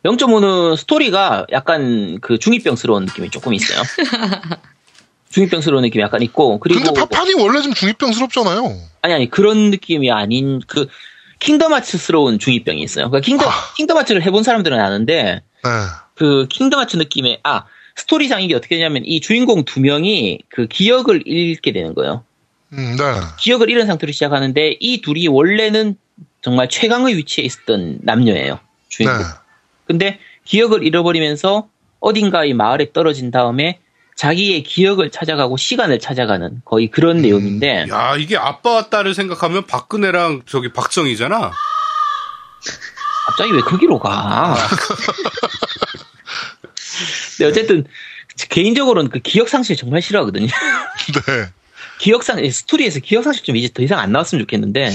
0.5는 0.04 0.76
스토리가 0.76 1.46
약간 1.52 2.18
그 2.20 2.38
중이병스러운 2.38 3.04
느낌이 3.04 3.30
조금 3.30 3.54
있어요. 3.54 3.82
중이병스러운 5.30 5.82
느낌이 5.82 6.02
약간 6.02 6.22
있고 6.22 6.58
그리고 6.60 6.80
근데 6.82 7.00
파판이 7.00 7.34
원래 7.34 7.62
좀 7.62 7.72
중이병스럽잖아요. 7.72 8.76
아니 9.02 9.14
아니 9.14 9.30
그런 9.30 9.70
느낌이 9.70 10.10
아닌 10.10 10.60
그 10.66 10.86
Kingdom 11.38 11.72
Hearts스러운 11.72 12.38
중이병이 12.38 12.82
있어요. 12.82 13.08
그러니까 13.10 13.24
Kingdom 13.24 13.48
아. 13.48 13.52
Kingdom 13.76 13.96
Hearts를 13.98 14.22
해본 14.22 14.42
사람들은 14.42 14.78
아는데 14.78 15.42
네. 15.64 15.70
그 16.14 16.46
Kingdom 16.50 16.78
Hearts 16.80 16.96
느낌의 16.98 17.40
아 17.44 17.64
스토리상 17.96 18.42
이게 18.42 18.54
어떻게 18.54 18.76
되냐면 18.76 19.04
이 19.04 19.20
주인공 19.20 19.64
두 19.64 19.80
명이 19.80 20.40
그 20.48 20.66
기억을 20.66 21.22
잃게 21.26 21.72
되는 21.72 21.94
거예요. 21.94 22.24
음, 22.72 22.96
네. 22.96 23.04
기억을 23.38 23.70
잃은 23.70 23.86
상태로 23.86 24.12
시작하는데 24.12 24.76
이 24.80 25.02
둘이 25.02 25.28
원래는 25.28 25.96
정말 26.40 26.68
최강의 26.68 27.16
위치에 27.16 27.44
있었던 27.44 27.98
남녀예요. 28.02 28.58
주인공. 28.88 29.18
네. 29.18 29.24
근데 29.86 30.18
기억을 30.44 30.84
잃어버리면서 30.84 31.68
어딘가의 32.00 32.54
마을에 32.54 32.92
떨어진 32.92 33.30
다음에 33.30 33.78
자기의 34.16 34.62
기억을 34.62 35.10
찾아가고 35.10 35.56
시간을 35.56 35.98
찾아가는 35.98 36.60
거의 36.64 36.88
그런 36.88 37.18
음. 37.18 37.22
내용인데 37.22 37.86
야, 37.90 38.16
이게 38.16 38.36
아빠와 38.36 38.88
딸을 38.88 39.14
생각하면 39.14 39.66
박근혜랑 39.66 40.42
저기 40.46 40.72
박정희잖아. 40.72 41.52
갑자기 43.26 43.52
왜 43.52 43.60
거기로 43.60 43.98
가? 43.98 44.56
근데 47.42 47.46
어쨌든 47.46 47.84
개인적으로는 48.48 49.10
그 49.10 49.18
기억 49.18 49.48
상실 49.48 49.76
정말 49.76 50.00
싫어하거든요. 50.00 50.46
네. 51.26 51.46
기억상 51.98 52.48
스토리에서 52.48 53.00
기억 53.00 53.24
상실 53.24 53.44
좀 53.44 53.56
이제 53.56 53.68
더 53.72 53.82
이상 53.82 53.98
안 53.98 54.12
나왔으면 54.12 54.42
좋겠는데 54.42 54.90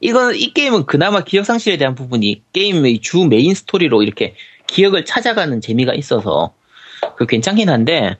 이건 0.00 0.34
이 0.34 0.52
게임은 0.52 0.86
그나마 0.86 1.24
기억 1.24 1.46
상실에 1.46 1.76
대한 1.76 1.94
부분이 1.94 2.42
게임의 2.52 3.00
주 3.00 3.24
메인 3.24 3.54
스토리로 3.54 4.02
이렇게 4.02 4.34
기억을 4.66 5.04
찾아가는 5.04 5.60
재미가 5.60 5.94
있어서 5.94 6.54
그 7.16 7.26
괜찮긴 7.26 7.68
한데 7.68 8.00
하, 8.00 8.16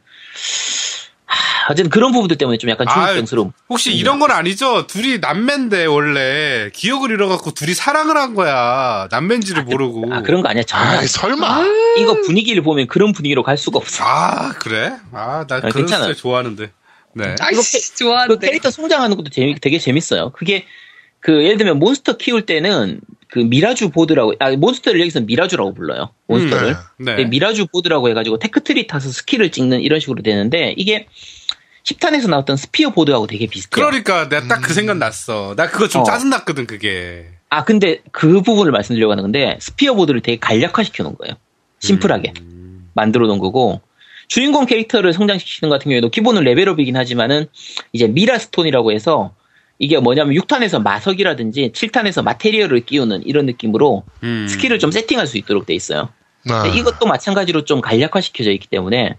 어쨌든 1.71 1.91
그런 1.91 2.13
부분들 2.13 2.39
때문에 2.39 2.59
좀 2.59 2.71
약간 2.71 2.89
아, 2.89 3.09
중이병스러움. 3.13 3.53
혹시 3.69 3.95
이런 3.95 4.19
건 4.19 4.31
아니죠? 4.31 4.87
둘이 4.87 5.19
남매인데 5.19 5.85
원래 5.87 6.71
기억을 6.73 7.11
잃어갖고 7.11 7.53
둘이 7.53 7.75
사랑을 7.75 8.17
한 8.17 8.35
거야. 8.35 9.09
남매인지를 9.11 9.65
모르고. 9.65 10.13
아 10.13 10.23
그런 10.23 10.43
거 10.43 10.49
아니야 10.49 10.63
전혀. 10.65 10.99
아이, 10.99 11.07
설마. 11.07 11.65
이거 11.99 12.21
분위기를 12.23 12.63
보면 12.63 12.87
그런 12.87 13.13
분위기로 13.13 13.43
갈 13.43 13.57
수가 13.57 13.79
없어. 13.79 14.05
아, 14.05 14.53
그래? 14.59 14.93
아, 15.13 15.47
나 15.49 15.61
그런 15.61 15.73
괜찮아요. 15.73 16.05
스타일 16.05 16.17
좋아하는데. 16.17 16.71
네. 17.15 17.35
아이씨, 17.41 17.93
그 17.93 17.99
좋아한대. 17.99 18.47
캐릭터 18.47 18.71
성장하는 18.71 19.17
것도 19.17 19.31
재미, 19.31 19.55
되게 19.61 19.79
재밌어요. 19.79 20.31
그게 20.31 20.65
그 21.21 21.45
예를 21.45 21.57
들면 21.59 21.79
몬스터 21.79 22.17
키울 22.17 22.47
때는 22.47 23.01
그 23.29 23.39
Mirage 23.39 23.91
Board라고 23.91 24.35
아 24.41 24.51
몬스터를 24.51 25.01
여기서 25.01 25.21
Mirage라고 25.21 25.73
불러요. 25.75 26.11
몬스터를. 26.27 26.67
네. 26.69 26.75
네. 26.99 27.17
근데 27.17 27.25
Mirage 27.27 27.67
Board라고 27.67 28.09
해가지고 28.09 28.39
tech 28.39 28.63
tree 28.63 28.87
타서 28.87 29.11
스킬을 29.11 29.53
찍는 29.53 29.81
이런 29.81 30.01
식으로 30.01 30.23
되는데 30.23 30.75
이게 30.77 31.07
10탄에서 31.85 32.29
나왔던 32.31 32.57
스피어 32.57 32.91
보드하고 32.91 33.27
되게 33.27 33.47
비슷해요. 33.47 33.87
그러니까 33.87 34.29
내가 34.29 34.47
딱 34.47 34.63
그 34.63 34.73
생각 34.75 34.99
났어. 34.99 35.55
나 35.57 35.69
그거 35.69 35.89
좀 35.89 36.03
어. 36.03 36.05
짜증났거든, 36.05 36.67
그게. 36.67 37.27
아 37.51 37.65
근데 37.65 38.01
그 38.13 38.41
부분을 38.41 38.73
말씀드리려고 38.73 39.13
하는 39.13 39.23
건데 39.23 39.59
스피어 39.61 39.95
보드를 39.95 40.21
되게 40.21 40.39
간략화 40.39 40.85
시켜 40.85 41.03
놓은 41.03 41.17
거예요. 41.19 41.35
심플하게 41.81 42.33
음. 42.41 42.89
만들어 42.95 43.27
놓은 43.27 43.39
거고 43.39 43.81
주인공 44.29 44.65
캐릭터를 44.67 45.13
성장시키는 45.13 45.69
같은 45.69 45.91
경우에도 45.91 46.09
기본은 46.09 46.45
레벨업이긴 46.45 46.97
하지만은 46.97 47.47
이제 47.93 48.07
미라스톤이라고 48.07 48.93
해서 48.93 49.35
이게 49.79 49.99
뭐냐면 49.99 50.35
6탄에서 50.37 50.81
마석이라든지 50.81 51.73
7탄에서 51.75 52.23
material을 52.23 52.87
끼우는 52.87 53.25
이런 53.27 53.45
느낌으로 53.47 54.05
음. 54.23 54.47
스킬을 54.49 54.79
좀 54.79 54.91
세팅할 54.93 55.27
수 55.27 55.37
있도록 55.39 55.67
돼 55.67 55.75
있어요. 55.75 56.09
네. 56.45 56.55
근데 56.63 56.79
이것도 56.79 57.07
마찬가지로 57.07 57.65
좀 57.65 57.81
간략화시켜져 57.81 58.53
있기 58.53 58.69
때문에 58.69 59.17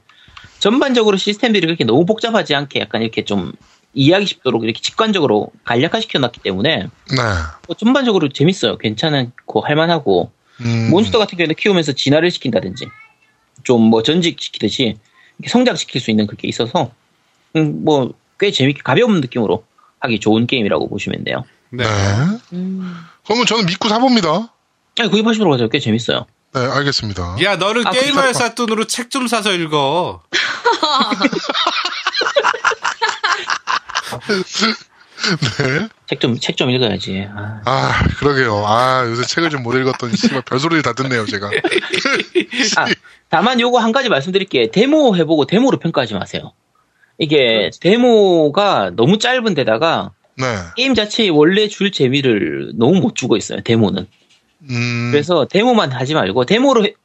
전반적으로 0.64 1.18
시스템들이 1.18 1.68
그렇게 1.68 1.84
너무 1.84 2.06
복잡하지 2.06 2.56
않게 2.56 2.80
약간 2.80 3.02
이렇게 3.02 3.26
좀 3.26 3.52
이해하기 3.94 4.26
쉽도록 4.26 4.64
이렇게 4.64 4.80
직관적으로 4.80 5.50
간략화시켜 5.66 6.20
놨기 6.20 6.40
때문에 6.40 6.78
네. 6.78 7.18
뭐 7.68 7.76
전반적으로 7.76 8.30
재밌어요. 8.30 8.78
괜찮고 8.78 9.60
할만하고 9.60 10.32
음. 10.62 10.90
몬스터 10.90 11.18
같은 11.20 11.38
경우에는 11.38 11.56
키우면서 11.56 11.92
진화를 11.92 12.32
시킨다든지 12.32 12.88
좀 13.64 13.90
뭐 13.90 14.04
전직시키듯이 14.04 14.96
성장시킬 15.46 16.00
수 16.00 16.12
있는 16.12 16.28
그게 16.28 16.48
있어서 16.48 16.92
음, 17.58 17.84
뭐꽤 17.84 18.52
재밌게 18.52 18.84
가벼운 18.86 19.20
느낌으로 19.20 19.66
하기 20.00 20.22
좋은 20.22 20.48
게임이라고 20.48 20.88
보시면 20.88 21.26
돼요. 21.26 21.44
네. 21.72 21.84
네. 21.84 21.90
음. 22.54 22.96
그러면 23.26 23.46
저는 23.46 23.66
믿고 23.66 23.90
사봅니다. 23.90 24.54
아니 24.98 25.10
구입하시도록 25.10 25.54
하죠. 25.56 25.68
꽤 25.68 25.80
재밌어요. 25.80 26.26
네, 26.56 26.60
알겠습니다. 26.62 27.36
야, 27.44 27.56
너는 27.58 27.86
아, 27.86 27.92
게임할. 27.92 28.34
삿돈으로 28.34 28.86
책 28.86 29.10
좀 29.10 29.28
사서 29.28 29.52
읽어. 29.54 30.22
네. 35.58 35.88
책 36.08 36.20
좀 36.20 36.36
책 36.38 36.56
좀 36.58 36.70
읽어야지. 36.70 37.28
아, 37.34 37.62
아, 37.66 38.04
그러게요. 38.20 38.64
아, 38.66 39.06
요새 39.08 39.24
책을 39.24 39.50
좀 39.50 39.64
못 39.64 39.74
읽었더니, 39.76 40.16
씨발, 40.18 40.42
별소리를 40.42 40.82
다 40.84 40.94
듣네요, 40.94 41.26
제가. 41.26 41.48
아, 42.78 42.86
다만 43.30 43.60
요거 43.60 43.80
한 43.80 43.92
가지 43.92 44.10
말씀드릴게요. 44.10 44.72
데모 44.72 45.16
해보고 45.16 45.46
데모로 45.46 45.80
평가하지 45.80 46.14
마세요. 46.16 46.52
이게 47.18 47.70
데모가 47.80 48.92
너무 48.96 49.18
짧은 49.18 49.54
데다가 49.54 50.12
네. 50.36 50.46
게임 50.76 50.94
자체에 50.96 51.30
원래 51.30 51.68
줄 51.68 51.92
재미를 51.92 52.72
너무 52.76 53.00
못 53.00 53.16
주고 53.16 53.38
있어요. 53.38 53.62
데모는. 53.62 54.08
음. 54.70 55.10
그래서 55.12 55.46
데모만 55.46 55.92
하지 55.92 56.14
말고 56.16 56.46
데모로 56.46 56.86
해- 56.86 56.96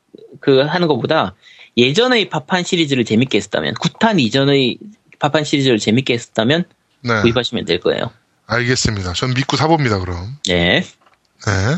그 0.41 0.61
하는 0.61 0.89
것보다 0.89 1.35
예전의 1.79 2.29
파판 2.29 2.65
시리즈를 2.65 3.05
재밌게 3.05 3.39
했었다면 3.39 3.75
9탄 3.75 4.21
이전의 4.21 4.79
파판 5.21 5.45
시리즈를 5.45 5.79
재밌게 5.79 6.13
했었다면 6.13 6.65
네. 7.03 7.21
구입하시면 7.23 7.65
될 7.65 7.79
거예요. 7.79 8.11
알겠습니다. 8.47 9.13
전 9.13 9.33
믿고 9.33 9.57
사봅니다, 9.57 10.01
그럼. 10.01 10.37
네. 10.49 10.83
네. 10.83 11.77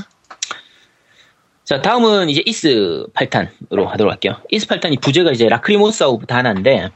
자, 1.65 1.83
다음은 1.83 2.31
이제 2.31 2.43
Ys 2.47 3.07
8탄으로 3.15 3.87
하도록 3.87 4.11
할게요. 4.11 4.41
Ys 4.51 4.67
8탄이 4.67 5.01
부제가 5.01 5.33
이제 5.33 5.49
Lacrimosa 5.49 6.09
of 6.09 6.27
Dana인데, 6.27 6.91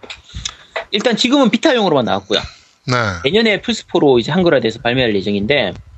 일단 0.91 1.17
지금은 1.17 1.51
Vita용으로만 1.51 2.07
나왔고요. 2.07 2.41
네. 2.87 2.95
내년에 3.25 3.61
플스4로 3.61 4.19
이제 4.19 4.33
한글화돼서 4.33 4.81
발매할 4.81 5.15
예정인데, 5.15 5.75
그 5.75 5.94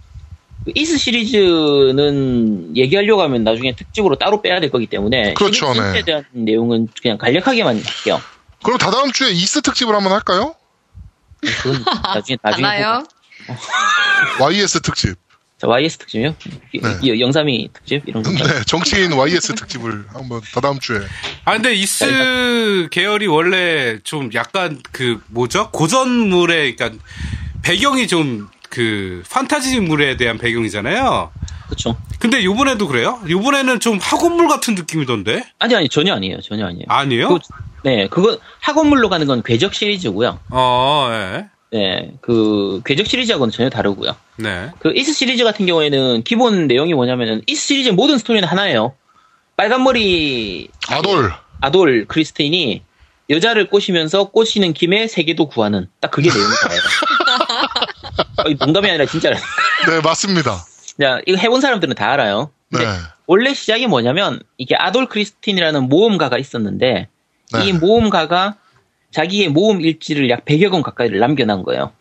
Ys 0.74 0.98
시리즈는 0.98 2.76
얘기하려고 2.76 3.22
하면 3.22 3.44
나중에 3.44 3.74
특집으로 3.76 4.16
따로 4.16 4.42
빼야 4.42 4.60
될 4.60 4.70
거기 4.70 4.86
때문에, 4.86 5.34
그렇죠, 5.34 5.72
시리즈에 5.72 5.92
네. 5.92 6.02
대한 6.02 6.24
내용은 6.32 6.88
그냥 7.00 7.18
간략하게만 7.18 7.76
할게요. 7.76 8.20
그럼 8.64 8.78
다다음 8.78 9.12
주에 9.12 9.30
이스 9.30 9.60
특집을 9.62 9.94
한번 9.94 10.12
할까요? 10.12 10.54
그건 11.62 11.84
나중에, 12.02 12.36
나중에. 12.42 12.64
하나요? 12.66 13.04
YS 14.40 14.80
특집. 14.80 15.14
자, 15.58 15.68
YS 15.68 15.98
특집이요? 15.98 16.34
이- 16.72 16.80
네. 16.80 16.88
이- 17.02 17.20
영삼이 17.20 17.68
특집? 17.72 18.02
이런 18.06 18.22
거. 18.22 18.30
네, 18.30 18.62
정치인 18.66 19.12
YS 19.12 19.54
특집을 19.54 20.04
한번 20.12 20.40
다다음 20.52 20.78
주에. 20.80 20.98
아 21.44 21.52
근데 21.54 21.74
이스 21.74 22.88
계열이 22.90 23.26
원래 23.28 23.98
좀 24.02 24.30
약간 24.34 24.80
그 24.92 25.20
뭐죠 25.28 25.70
고전물의 25.70 26.76
그러니까 26.76 27.02
배경이 27.62 28.06
좀 28.06 28.48
그 28.76 29.22
판타지물에 29.30 30.18
대한 30.18 30.36
배경이잖아요. 30.36 31.30
그쵸. 31.70 31.96
근데 32.18 32.44
요번에도 32.44 32.86
그래요? 32.86 33.18
요번에는 33.26 33.80
좀 33.80 33.96
학원물 33.98 34.48
같은 34.48 34.74
느낌이던데? 34.74 35.44
아니, 35.58 35.74
아니, 35.74 35.88
전혀 35.88 36.12
아니에요. 36.14 36.42
전혀 36.42 36.66
아니에요. 36.66 36.84
아니에요? 36.86 37.28
그- 37.30 37.38
네, 37.84 38.06
그거, 38.08 38.38
학원물로 38.60 39.08
가는 39.08 39.26
건 39.26 39.42
궤적 39.42 39.72
시리즈고요. 39.72 40.40
어, 40.50 41.08
예. 41.10 41.46
네, 41.72 42.12
그, 42.20 42.82
궤적 42.84 43.06
시리즈하고는 43.06 43.50
전혀 43.50 43.70
다르고요. 43.70 44.14
네. 44.36 44.68
그 44.80 44.92
이스 44.94 45.14
시리즈 45.14 45.42
같은 45.42 45.64
경우에는 45.64 46.22
기본 46.24 46.66
내용이 46.66 46.92
뭐냐면은 46.92 47.40
이스 47.46 47.68
시리즈 47.68 47.88
모든 47.88 48.18
스토리는 48.18 48.46
하나예요. 48.46 48.94
빨간 49.56 49.82
머리 49.84 50.68
아돌. 50.88 51.32
아돌 51.62 52.04
크리스틴이 52.08 52.82
여자를 53.30 53.68
꼬시면서 53.70 54.24
꼬시는 54.24 54.74
김에 54.74 55.06
세계도 55.08 55.48
구하는 55.48 55.88
딱 56.00 56.10
그게 56.10 56.28
내용이 56.28 56.54
다예요. 56.68 56.80
어, 58.38 58.48
이 58.48 58.56
농담이 58.58 58.88
아니라 58.88 59.06
진짜로. 59.06 59.36
네, 59.88 60.00
맞습니다. 60.02 60.64
자, 61.00 61.20
이거 61.26 61.38
해본 61.38 61.60
사람들은 61.60 61.94
다 61.94 62.12
알아요. 62.12 62.50
네. 62.70 62.80
원래 63.26 63.54
시작이 63.54 63.86
뭐냐면 63.86 64.40
이게 64.58 64.74
아돌 64.76 65.06
크리스틴이라는 65.08 65.88
모험가가 65.88 66.38
있었는데 66.38 67.08
네. 67.52 67.64
이 67.64 67.72
모험가가 67.72 68.56
자기의 69.10 69.48
모험 69.48 69.80
일지를 69.80 70.30
약 70.30 70.44
100여 70.44 70.70
권 70.70 70.82
가까이를 70.82 71.18
남겨놓은 71.18 71.62
거예요. 71.62 71.92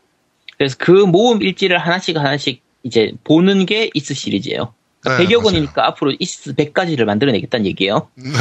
그래서 0.57 0.75
그 0.79 0.91
모험 0.91 1.41
일지를 1.41 1.77
하나씩 1.77 2.17
하나씩 2.17 2.61
이제 2.83 3.11
보는 3.23 3.65
게 3.65 3.89
Ys 3.93 4.13
시리즈예요. 4.13 4.73
그러니까 4.99 5.23
네, 5.23 5.27
100여 5.27 5.37
맞아요. 5.37 5.43
권이니까 5.43 5.87
앞으로 5.87 6.13
Ys 6.19 6.55
100가지를 6.55 7.05
만들어내겠다는 7.05 7.65
얘기예요. 7.67 8.09
네. 8.15 8.31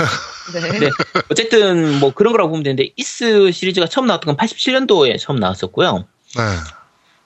근데 0.71 0.91
어쨌든 1.31 1.99
뭐 2.01 2.13
그런 2.13 2.33
거라고 2.33 2.51
보면 2.51 2.63
되는데 2.63 2.91
Ys 2.97 3.51
시리즈가 3.53 3.87
처음 3.87 4.07
나왔던 4.07 4.37
건 4.37 4.47
87년도에 4.47 5.19
처음 5.19 5.39
나왔었고요. 5.39 6.07
네. 6.37 6.43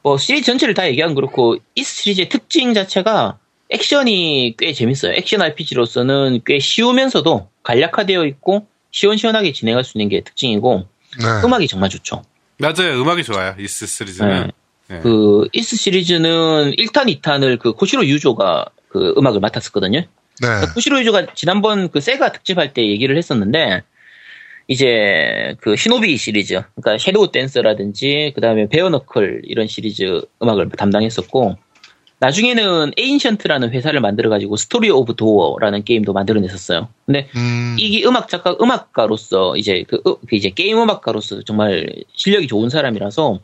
뭐 0.02 0.18
시리즈 0.18 0.46
전체를 0.46 0.74
다 0.74 0.86
얘기하면 0.88 1.14
그렇고 1.14 1.56
Ys 1.74 2.02
시리즈의 2.02 2.28
특징 2.28 2.74
자체가 2.74 3.38
액션이 3.70 4.54
꽤 4.58 4.72
재밌어요. 4.72 5.12
액션 5.12 5.42
RPG로서는 5.42 6.40
꽤 6.46 6.58
쉬우면서도 6.58 7.48
간략화되어 7.62 8.24
있고 8.26 8.66
시원시원하게 8.90 9.52
진행할 9.52 9.84
수 9.84 9.98
있는 9.98 10.08
게 10.08 10.22
특징이고 10.22 10.86
네. 11.20 11.26
음악이 11.44 11.68
정말 11.68 11.90
좋죠. 11.90 12.22
맞아요. 12.58 13.00
음악이 13.00 13.22
좋아요. 13.24 13.54
Ys 13.58 13.86
시리즈는. 13.86 14.50
네. 14.88 15.00
그 15.00 15.46
Ys 15.52 15.76
시리즈는 15.76 16.72
1탄, 16.78 17.20
2탄을 17.20 17.58
그 17.58 17.72
고시로 17.72 18.06
유조가 18.06 18.66
그 18.88 19.14
음악을 19.18 19.40
맡았었거든요. 19.40 20.00
네. 20.40 20.48
고시로 20.74 21.00
유조가 21.00 21.34
지난번 21.34 21.90
그 21.90 22.00
Sega 22.00 22.32
특집할 22.32 22.72
때 22.72 22.86
얘기를 22.86 23.16
했었는데 23.16 23.82
이제 24.68 25.56
그 25.60 25.76
Shinobi 25.76 26.16
시리즈, 26.18 26.60
그러니까 26.76 26.98
Shadow 26.98 27.32
Dancer라든지 27.32 28.32
그 28.34 28.42
다음에 28.42 28.68
Bare 28.68 28.95
Knuckle 28.95 29.42
이런 29.44 29.66
시리즈 29.66 30.20
음악을 30.42 30.68
담당했었고 30.68 31.56
나중에는 32.20 32.92
Ancient라는 32.98 33.70
회사를 33.70 34.00
만들어가지고 34.00 34.56
Story 34.56 34.90
of 34.90 35.14
Thor라는 35.16 35.84
게임도 35.84 36.12
만들어냈었어요. 36.12 36.88
근데 37.06 37.28
음, 37.36 37.76
이게 37.78 38.06
음악 38.06 38.28
작가, 38.28 38.56
음악가로서 38.60 39.56
이제 39.56 39.84
그, 39.88 40.02
으- 40.06 40.16
그 40.28 40.36
이제 40.36 40.50
게임 40.50 40.78
음악가로서 40.82 41.42
정말 41.44 41.88
실력이 42.14 42.46
좋은 42.46 42.68
사람이라서 42.68 43.40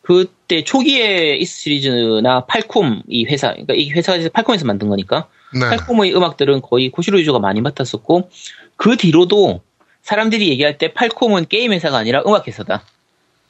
그때 0.00 0.64
초기에 0.64 1.36
Ys 1.36 1.62
시리즈나 1.62 2.46
Falcom 2.46 3.02
이 3.08 3.24
회사, 3.26 3.50
그러니까 3.50 3.74
이 3.74 3.90
회사에서 3.90 4.30
Falcom에서 4.30 4.64
만든 4.66 4.88
거니까 4.88 5.28
네. 5.52 5.60
Falcom의 5.68 6.14
음악들은 6.16 6.62
거의 6.62 6.90
고시로 6.90 7.18
유조가 7.18 7.40
많이 7.40 7.60
맡았었고 7.60 8.30
그 8.76 8.96
뒤로도 8.96 9.62
사람들이 10.04 10.50
얘기할 10.50 10.76
때 10.76 10.92
Falcom은 10.92 11.46
게임 11.48 11.72
회사가 11.72 11.96
아니라 11.96 12.22
음악 12.26 12.46
회사다 12.46 12.84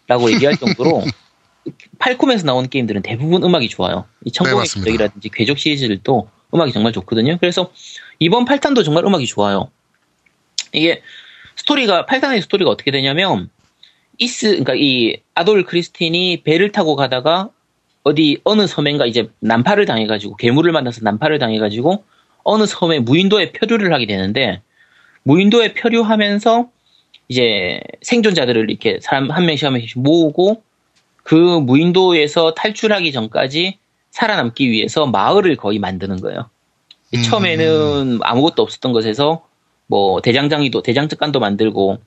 라고 0.06 0.32
얘기할 0.32 0.56
정도로 0.56 1.02
팔콤에서 1.98 2.46
나오는 2.46 2.70
게임들은 2.70 3.02
대부분 3.02 3.42
음악이 3.42 3.68
좋아요. 3.68 4.06
이 4.24 4.30
네, 4.30 4.30
청공의 4.30 4.58
맞습니다. 4.60 4.84
기적이라든지 4.84 5.28
궤적 5.30 5.58
시리즈들도 5.58 6.28
음악이 6.54 6.72
정말 6.72 6.92
좋거든요. 6.92 7.38
그래서 7.40 7.72
이번 8.20 8.44
8탄도 8.44 8.84
정말 8.84 9.04
음악이 9.04 9.26
좋아요. 9.26 9.68
이게 10.72 11.02
스토리가 11.56 12.06
8탄의 12.06 12.40
스토리가 12.42 12.70
어떻게 12.70 12.92
되냐면 12.92 13.50
이스 14.18 14.46
그러니까 14.50 14.74
이 14.76 15.16
아돌 15.34 15.64
크리스틴이 15.64 16.42
배를 16.44 16.70
타고 16.70 16.94
가다가 16.94 17.50
어디 18.04 18.38
어느 18.44 18.68
섬인가 18.68 19.06
이제 19.06 19.28
난파를 19.40 19.86
당해가지고 19.86 20.36
괴물을 20.36 20.70
만나서 20.70 21.00
난파를 21.02 21.40
당해가지고 21.40 22.04
어느 22.44 22.66
섬에 22.66 23.00
무인도에 23.00 23.50
표류를 23.50 23.92
하게 23.92 24.06
되는데 24.06 24.62
무인도에 25.24 25.74
표류하면서 25.74 26.68
이제 27.28 27.80
생존자들을 28.02 28.70
이렇게 28.70 28.98
사람 29.02 29.30
한 29.30 29.46
명씩 29.46 29.66
한 29.66 29.72
명씩 29.74 29.98
모으고 30.00 30.62
그 31.22 31.34
무인도에서 31.34 32.54
탈출하기 32.54 33.10
전까지 33.12 33.78
살아남기 34.10 34.70
위해서 34.70 35.06
마을을 35.06 35.56
거의 35.56 35.78
만드는 35.78 36.20
거예요. 36.20 36.48
음. 37.14 37.22
처음에는 37.22 38.20
아무것도 38.22 38.62
없었던 38.62 38.92
것에서 38.92 39.46
뭐 39.86 40.20
대장장이도 40.20 40.82
대장특관도 40.82 41.40
만들고 41.40 41.98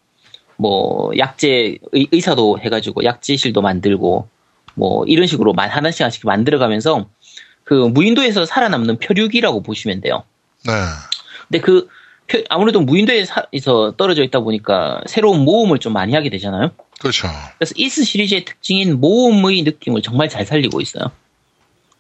뭐 0.56 1.12
약재 1.17 1.77
의, 1.91 2.08
의사도 2.12 2.60
해가지고 2.60 3.03
약재실도 3.03 3.62
만들고 3.62 4.27
뭐 4.75 5.06
이런 5.06 5.25
식으로 5.27 5.53
만- 5.53 5.69
하나씩 5.69 6.01
하나씩 6.01 6.25
만들어가면서 6.25 7.08
그 7.63 7.73
무인도에서 7.73 8.45
살아남는 8.45 8.99
표류기라고 8.99 9.62
보시면 9.63 10.01
돼요. 10.01 10.23
네. 10.65 10.71
근데 11.47 11.60
그 11.60 11.88
표- 11.88 11.89
아무래도 12.50 12.82
무인도에서 12.82 13.94
떨어져 13.98 14.24
있다 14.24 14.40
보니까 14.42 15.02
새로운 15.08 15.40
모험을 15.46 15.80
좀 15.80 15.94
많이 15.94 16.13
하게 16.13 16.30
되잖아요. 16.30 16.72
그렇죠. 17.00 17.28
그래서 17.58 17.74
이스 17.78 18.04
시리즈의 18.04 18.44
특징인 18.46 19.00
모험의 19.00 19.62
느낌을 19.63 20.02
정말 20.02 20.28
잘 20.30 20.46
살리고 20.46 20.82
있어요. 20.82 21.12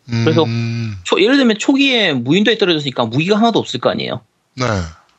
음, 0.09 0.23
그래서- 0.25 0.45
초- 1.03 1.21
예를 1.21 1.37
들면 1.37 1.57
초기에 1.59 2.13
무인도에 2.13 2.57
떨어졌으니까 2.57 3.05
무기가 3.05 3.37
하나도 3.37 3.59
없을 3.59 3.79
거 3.79 3.89
아니에요. 3.89 4.21
네. 4.55 4.65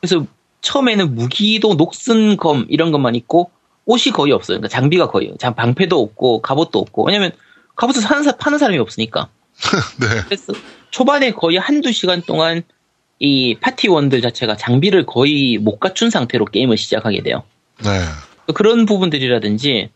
그래서 0.01 0.25
처음에는 0.61 1.15
무기도 1.15 1.75
녹슨 1.75 2.37
검 2.37 2.65
이런 2.69 2.91
것만 2.91 3.15
있고 3.15 3.49
옷이 3.85 4.11
거의 4.13 4.33
없어요. 4.33 4.57
그러니까 4.57 4.67
장비가 4.67 5.07
거의 5.09 5.33
장 5.39 5.55
방패도 5.55 5.99
없고 5.99 6.41
갑옷도 6.41 6.79
없고 6.79 7.05
왜냐면 7.05 7.31
갑옷을 7.75 8.01
사는 8.01 8.21
사, 8.23 8.33
파는 8.35 8.57
사람이 8.59 8.77
없으니까. 8.79 9.29
네. 9.99 10.07
그래서 10.25 10.53
초반에 10.91 11.31
거의 11.31 11.57
한두 11.57 11.91
시간 11.91 12.21
동안 12.21 12.63
이 13.19 13.55
파티원들 13.55 14.21
자체가 14.21 14.55
장비를 14.55 15.05
거의 15.05 15.57
못 15.57 15.79
갖춘 15.79 16.09
상태로 16.09 16.45
게임을 16.45 16.77
시작하게 16.77 17.21
돼요. 17.21 17.43
네. 17.83 17.89
그런 18.55 18.85
부분들이라든지 18.85 19.89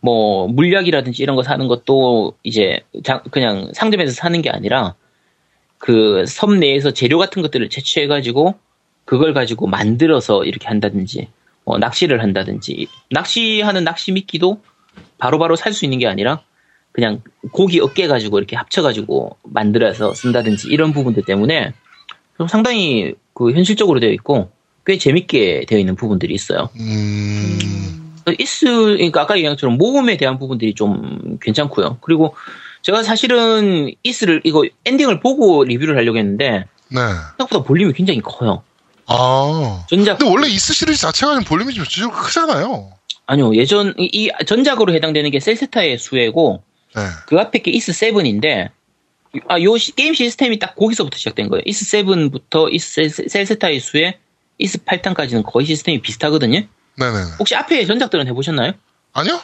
뭐 0.00 0.48
물약이라든지 0.48 1.22
이런 1.22 1.36
거 1.36 1.42
사는 1.42 1.66
것도 1.68 2.34
이제 2.42 2.80
자- 3.04 3.22
그냥 3.30 3.70
상점에서 3.74 4.12
사는 4.12 4.40
게 4.42 4.48
아니라 4.50 4.94
그 5.78 6.24
섬 6.26 6.58
내에서 6.58 6.90
재료 6.92 7.18
같은 7.18 7.42
것들을 7.42 7.68
채취해 7.68 8.06
가지고 8.06 8.54
그걸 9.04 9.32
가지고 9.34 9.66
만들어서 9.66 10.44
이렇게 10.44 10.68
한다든지 10.68 11.28
뭐 11.64 11.78
낚시를 11.78 12.22
한다든지 12.22 12.86
낚시하는 13.10 13.84
낚시 13.84 14.12
미끼도 14.12 14.62
바로바로 15.18 15.56
살 15.56 15.72
수 15.72 15.84
있는 15.84 15.98
게 15.98 16.06
아니라 16.06 16.42
그냥 16.92 17.22
고기 17.52 17.78
어깨 17.80 18.06
가지고 18.08 18.38
이렇게 18.38 18.56
합쳐 18.56 18.82
가지고 18.82 19.36
만들어서 19.44 20.12
쓴다든지 20.14 20.68
이런 20.68 20.92
부분들 20.92 21.24
때문에 21.24 21.66
좀 21.66 21.72
상당히 22.48 23.14
그 23.34 23.52
현실적으로 23.52 24.00
되어 24.00 24.10
있고 24.10 24.50
꽤 24.86 24.98
재밌게 24.98 25.66
되어 25.68 25.78
있는 25.78 25.94
부분들이 25.96 26.34
있어요. 26.34 26.68
음, 26.78 28.16
이스, 28.38 28.66
그러니까 28.66 29.22
아까 29.22 29.36
얘기한 29.36 29.56
것처럼 29.56 29.76
모험에 29.78 30.16
대한 30.16 30.38
부분들이 30.38 30.74
좀 30.74 31.38
괜찮고요. 31.40 31.98
그리고 32.00 32.34
제가 32.82 33.02
사실은 33.02 33.92
이스를 34.02 34.40
이거 34.44 34.64
엔딩을 34.84 35.20
보고 35.20 35.64
리뷰를 35.64 35.96
하려고 35.96 36.18
했는데 36.18 36.66
네. 36.88 37.00
생각보다 37.38 37.62
볼륨이 37.62 37.92
굉장히 37.92 38.20
커요. 38.20 38.62
아. 39.06 39.84
전작 39.88 40.18
근데 40.18 40.30
원래 40.30 40.48
이스 40.48 40.72
시리즈 40.72 41.00
자체가 41.00 41.34
좀 41.34 41.44
볼륨이 41.44 41.74
좀좀 41.74 42.10
크잖아요. 42.10 42.92
아니요 43.26 43.54
예전 43.54 43.94
이, 43.98 44.08
이 44.12 44.30
전작으로 44.46 44.92
해당되는 44.94 45.30
게 45.30 45.40
셀세타의 45.40 45.98
수해고 45.98 46.62
네. 46.96 47.02
그 47.26 47.38
앞에 47.38 47.60
게 47.60 47.70
Ys 47.70 47.92
7인데 47.92 48.70
아, 49.48 49.60
요 49.62 49.76
시- 49.78 49.94
게임 49.94 50.12
시스템이 50.14 50.58
딱 50.58 50.74
거기서부터 50.76 51.16
시작된 51.16 51.48
거예요. 51.48 51.62
Ys 51.64 51.84
7부터 51.84 52.72
Ys 52.72 52.94
셀- 52.94 53.28
셀세타의 53.28 53.78
수해 53.80 54.18
Ys 54.58 54.78
8탄까지는 54.78 55.44
거의 55.44 55.66
시스템이 55.66 56.00
비슷하거든요. 56.02 56.62
네네. 56.96 57.16
혹시 57.38 57.54
앞에 57.54 57.84
전작들은 57.86 58.26
해보셨나요? 58.28 58.72
아니요? 59.12 59.40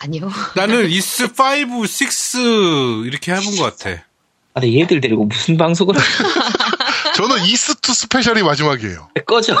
아니요. 0.00 0.30
나는 0.56 0.88
Ys 0.90 1.24
5, 1.24 1.82
6 1.84 3.06
이렇게 3.06 3.32
해본 3.32 3.56
것 3.56 3.76
같아. 3.78 4.04
아, 4.54 4.60
근데 4.60 4.78
얘들 4.80 5.00
데리고 5.00 5.24
무슨 5.24 5.56
방송을 5.56 5.94
저는 7.16 7.44
Ys 7.46 7.92
2 7.92 7.98
Special이 7.98 8.42
마지막이에요. 8.42 9.08
꺼져. 9.26 9.56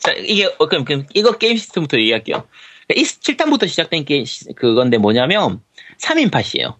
자, 0.00 0.12
이게, 0.12 0.46
어, 0.58 0.66
그럼, 0.68 0.84
그럼, 0.84 1.06
이거 1.14 1.32
게임 1.38 1.56
시스템부터 1.56 1.98
얘기할게요. 1.98 2.46
이스 2.94 3.20
7탄부터 3.20 3.68
시작된 3.68 4.04
게, 4.04 4.24
시- 4.24 4.44
그건데 4.56 4.98
뭐냐면, 4.98 5.60
3인 6.00 6.30
팟이에요. 6.30 6.78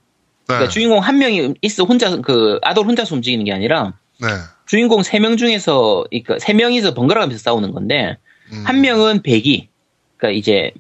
네. 0.48 0.54
그러니까 0.54 0.68
주인공 0.68 0.98
한 1.00 1.18
명이 1.18 1.54
이스 1.62 1.82
혼자, 1.82 2.16
그, 2.20 2.58
아돌 2.62 2.86
혼자서 2.86 3.14
움직이는 3.16 3.44
게 3.44 3.52
아니라, 3.52 3.94
네. 4.20 4.28
주인공 4.66 5.00
3명 5.02 5.38
중에서, 5.38 6.04
그러니까 6.10 6.36
3명이서 6.36 6.94
번갈아 6.94 7.20
가면서 7.22 7.42
싸우는 7.42 7.72
건데, 7.72 8.16
음. 8.52 8.62
한 8.64 8.80
명은 8.80 9.22
배기, 9.22 9.68
그러니까 10.16 10.38
이제, 10.38 10.70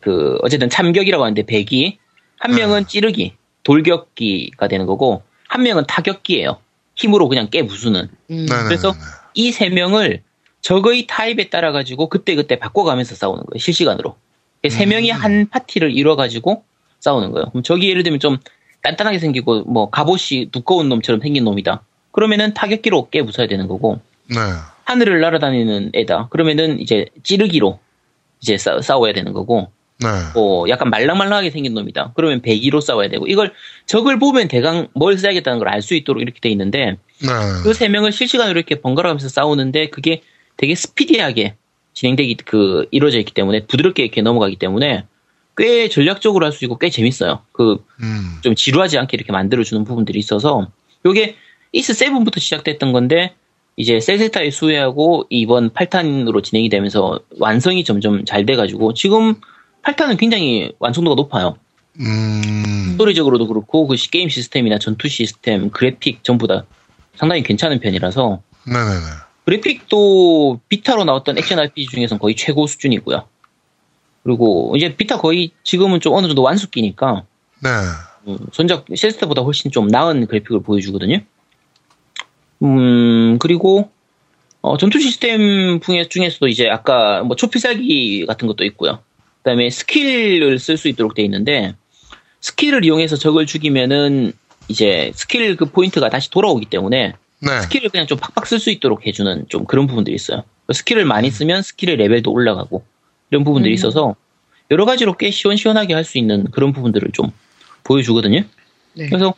그, 0.00 0.38
어쨌든 0.42 0.68
참격이라고 0.70 1.22
하는데 1.24 1.42
배기, 1.42 1.98
한 2.38 2.54
명은 2.54 2.86
찌르기, 2.86 3.34
돌격기가 3.64 4.68
되는 4.68 4.86
거고, 4.86 5.22
한 5.48 5.62
명은 5.64 5.84
타격기예요. 5.86 6.58
힘으로 6.94 7.28
그냥 7.28 7.48
깨 7.50 7.66
부수는. 7.66 8.08
음. 8.30 8.46
그래서 8.66 8.94
이 9.34 9.50
세 9.52 9.68
명을 9.68 10.22
적의 10.60 11.06
타입에 11.08 11.48
따라 11.50 11.72
가지고 11.72 12.08
그때 12.08 12.34
그때 12.34 12.58
바꿔가면서 12.58 13.14
싸우는 13.16 13.44
거예요. 13.44 13.58
실시간으로. 13.58 14.16
세 14.68 14.84
음. 14.84 14.90
명이 14.90 15.10
한 15.10 15.48
파티를 15.48 15.90
이뤄 15.96 16.14
가지고 16.16 16.64
싸우는 17.00 17.32
거예요. 17.32 17.46
그럼 17.50 17.62
저기 17.62 17.88
예를 17.90 18.02
들면 18.04 18.20
좀 18.20 18.38
단단하게 18.82 19.18
생기고 19.18 19.62
뭐 19.64 19.90
갑옷이 19.90 20.50
두꺼운 20.52 20.88
놈처럼 20.88 21.20
생긴 21.20 21.44
놈이다. 21.44 21.82
그러면은 22.10 22.52
타격기로 22.54 23.08
깨 23.10 23.22
부숴야 23.22 23.48
되는 23.48 23.68
거고 23.68 24.00
네. 24.28 24.36
하늘을 24.84 25.20
날아다니는 25.20 25.92
애다. 25.94 26.28
그러면은 26.30 26.80
이제 26.80 27.06
찌르기로 27.22 27.78
이제 28.40 28.58
싸, 28.58 28.80
싸워야 28.80 29.12
되는 29.12 29.32
거고 29.32 29.70
네. 30.00 30.08
뭐 30.34 30.68
약간 30.68 30.90
말랑말랑하게 30.90 31.50
생긴 31.50 31.74
놈이다. 31.74 32.12
그러면 32.16 32.42
배기로 32.42 32.80
싸워야 32.80 33.08
되고 33.08 33.26
이걸 33.28 33.52
적을 33.86 34.18
보면 34.18 34.48
대강 34.48 34.88
뭘 34.94 35.16
써야겠다는 35.16 35.58
걸 35.60 35.68
알 35.68 35.80
수 35.80 35.94
있도록 35.94 36.20
이렇게 36.20 36.40
돼 36.40 36.48
있는데 36.50 36.96
네. 37.20 37.28
그세 37.62 37.88
명을 37.88 38.10
실시간으로 38.12 38.58
이렇게 38.58 38.80
번갈아 38.80 39.08
가면서 39.08 39.28
싸우는데 39.28 39.90
그게 39.90 40.22
되게 40.56 40.74
스피디하게 40.74 41.54
진행되기 41.94 42.36
그 42.44 42.86
이루어져 42.90 43.18
있기 43.20 43.32
때문에 43.32 43.66
부드럽게 43.66 44.02
이렇게 44.02 44.22
넘어가기 44.22 44.56
때문에 44.56 45.04
꽤 45.56 45.88
전략적으로 45.88 46.46
할 46.46 46.52
수 46.52 46.64
있고 46.64 46.78
꽤 46.78 46.88
재밌어요. 46.90 47.40
그좀 47.52 47.78
음. 48.02 48.54
지루하지 48.56 48.98
않게 48.98 49.16
이렇게 49.16 49.32
만들어 49.32 49.62
주는 49.64 49.84
부분들이 49.84 50.18
있어서 50.18 50.68
요게 51.04 51.36
이스 51.72 51.92
7부터 51.92 52.38
시작됐던 52.40 52.92
건데 52.92 53.34
이제 53.76 54.00
셀세타의 54.00 54.50
수혜하고 54.50 55.26
이번 55.30 55.70
8탄으로 55.70 56.42
진행이 56.42 56.68
되면서 56.68 57.18
완성이 57.38 57.84
점점 57.84 58.24
잘 58.24 58.44
돼가지고 58.46 58.94
지금 58.94 59.34
8탄은 59.82 60.18
굉장히 60.18 60.72
완성도가 60.78 61.14
높아요. 61.16 61.56
음. 62.00 62.88
스토리적으로도 62.92 63.46
그렇고 63.48 63.86
그 63.86 63.96
시- 63.96 64.10
게임 64.10 64.28
시스템이나 64.28 64.78
전투 64.78 65.08
시스템, 65.08 65.70
그래픽 65.70 66.22
전부 66.24 66.46
다 66.46 66.64
상당히 67.16 67.42
괜찮은 67.42 67.80
편이라서 67.80 68.40
네네네. 68.66 69.00
그래픽도 69.44 70.60
비타로 70.68 71.04
나왔던 71.04 71.36
액션 71.38 71.58
RPG 71.58 71.88
중에서는 71.90 72.18
거의 72.20 72.36
최고 72.36 72.66
수준이고요. 72.66 73.24
그리고 74.22 74.74
이제 74.76 74.94
비타 74.94 75.18
거의 75.18 75.50
지금은 75.64 76.00
좀 76.00 76.14
어느 76.14 76.26
정도 76.26 76.42
완숙기니까 76.42 77.24
네. 77.62 77.70
음, 78.28 78.38
손작 78.52 78.86
셀스타보다 78.94 79.42
훨씬 79.42 79.70
좀 79.70 79.88
나은 79.88 80.26
그래픽을 80.26 80.62
보여주거든요. 80.62 81.20
음 82.62 83.38
그리고 83.38 83.90
어, 84.60 84.76
전투 84.76 85.00
시스템 85.00 85.80
중에, 85.80 86.08
중에서도 86.08 86.46
이제 86.46 86.68
아까 86.68 87.22
뭐 87.24 87.34
초필살기 87.34 88.26
같은 88.26 88.46
것도 88.46 88.64
있고요. 88.64 89.00
그다음에 89.38 89.70
스킬을 89.70 90.58
쓸 90.60 90.76
수 90.76 90.88
있도록 90.88 91.14
돼 91.14 91.22
있는데 91.24 91.74
스킬을 92.40 92.84
이용해서 92.84 93.16
적을 93.16 93.46
죽이면은 93.46 94.32
이제 94.68 95.10
스킬 95.14 95.56
그 95.56 95.66
포인트가 95.66 96.08
다시 96.08 96.30
돌아오기 96.30 96.66
때문에 96.66 97.14
네. 97.40 97.60
스킬을 97.62 97.88
그냥 97.88 98.06
좀 98.06 98.18
팍팍 98.18 98.46
쓸 98.46 98.60
수 98.60 98.70
있도록 98.70 99.04
해주는 99.04 99.46
좀 99.48 99.64
그런 99.64 99.88
부분들이 99.88 100.14
있어요. 100.14 100.44
스킬을 100.72 101.04
많이 101.04 101.28
쓰면 101.30 101.62
스킬의 101.62 101.96
레벨도 101.96 102.30
올라가고 102.30 102.84
이런 103.32 103.42
부분들이 103.44 103.72
음. 103.72 103.74
있어서 103.74 104.14
여러 104.70 104.84
가지로 104.84 105.16
꽤 105.16 105.30
시원시원하게 105.30 105.94
할 105.94 106.04
수 106.04 106.18
있는 106.18 106.44
그런 106.52 106.72
부분들을 106.72 107.10
좀 107.12 107.32
보여주거든요. 107.82 108.44
네. 108.94 109.08
그래서 109.08 109.34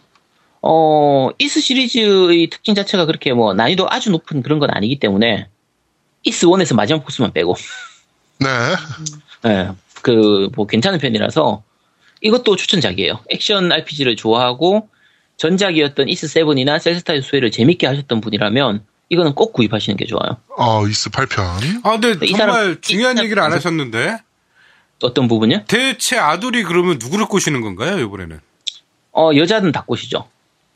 어 0.61 1.31
이스 1.39 1.61
시리즈의 1.61 2.49
특징 2.51 2.75
자체가 2.75 3.07
그렇게 3.07 3.33
뭐 3.33 3.55
난이도 3.55 3.87
아주 3.89 4.11
높은 4.11 4.43
그런 4.43 4.59
건 4.59 4.71
아니기 4.73 4.99
때문에 4.99 5.49
이스 6.25 6.47
1에서 6.47 6.75
마지막 6.75 7.05
보스만 7.05 7.33
빼고 7.33 7.55
네. 8.41 8.49
예, 9.47 9.69
그, 10.03 10.49
뭐, 10.55 10.67
괜찮은 10.67 10.99
편이라서, 10.99 11.63
이것도 12.21 12.57
추천작이에요. 12.57 13.21
액션 13.29 13.71
RPG를 13.71 14.17
좋아하고, 14.17 14.89
전작이었던 15.37 16.07
이스7이나 16.07 16.79
셀스타의 16.79 17.23
수혜를 17.23 17.51
재밌게 17.51 17.87
하셨던 17.87 18.21
분이라면, 18.21 18.85
이거는 19.09 19.35
꼭 19.35 19.53
구입하시는 19.53 19.97
게 19.97 20.07
좋아요. 20.07 20.39
어, 20.57 20.87
이스 20.87 21.11
8편. 21.11 21.81
아, 21.85 21.99
근데 21.99 22.27
이 22.27 22.31
정말 22.31 22.49
사람- 22.57 22.81
중요한 22.81 23.19
얘기를 23.19 23.43
안 23.43 23.53
하셨는데 23.53 24.19
어떤 25.03 25.29
부분요? 25.29 25.65
대체 25.69 26.17
아들이 26.19 26.63
그러면 26.65 26.99
누구를 26.99 27.27
꼬시는 27.27 27.61
건가요 27.61 27.99
이번에는? 27.99 28.41
어, 29.13 29.31
여자는 29.37 29.73
다 29.73 29.83
꼬시죠. 29.87 30.29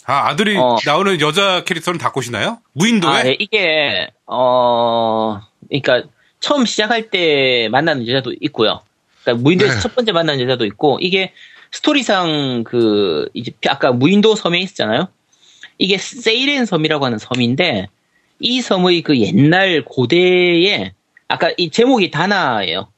아 0.04 0.28
아들이 0.28 0.56
어. 0.56 0.76
나오는 0.86 1.20
여자 1.20 1.64
캐릭터는 1.64 1.98
다 1.98 2.12
꼬시나요? 2.12 2.60
무인도에? 2.72 3.10
아, 3.12 3.26
예, 3.26 3.36
이게, 3.38 4.08
어, 4.26 5.40
그러니까, 5.68 6.02
처음 6.40 6.64
시작할 6.64 7.10
때 7.10 7.68
만나는 7.70 8.06
여자도 8.08 8.32
있고요. 8.40 8.80
그러니까 9.22 9.42
무인도에서 9.42 9.74
네. 9.74 9.80
첫 9.80 9.94
번째 9.94 10.12
만나는 10.12 10.42
여자도 10.44 10.64
있고, 10.66 10.98
이게 11.02 11.32
스토리상 11.72 12.64
그, 12.64 13.28
이제 13.34 13.52
아까 13.68 13.92
무인도 13.92 14.34
섬에 14.34 14.58
있었잖아요? 14.60 15.08
이게 15.78 15.98
세이렌 15.98 16.64
섬이라고 16.64 17.04
하는 17.04 17.18
섬인데, 17.18 17.88
이 18.40 18.60
섬의 18.60 19.02
그 19.02 19.18
옛날 19.18 19.84
고대에, 19.84 20.92
아까 21.28 21.50
이 21.56 21.70
제목이 21.70 22.10
다나예요. 22.10 22.88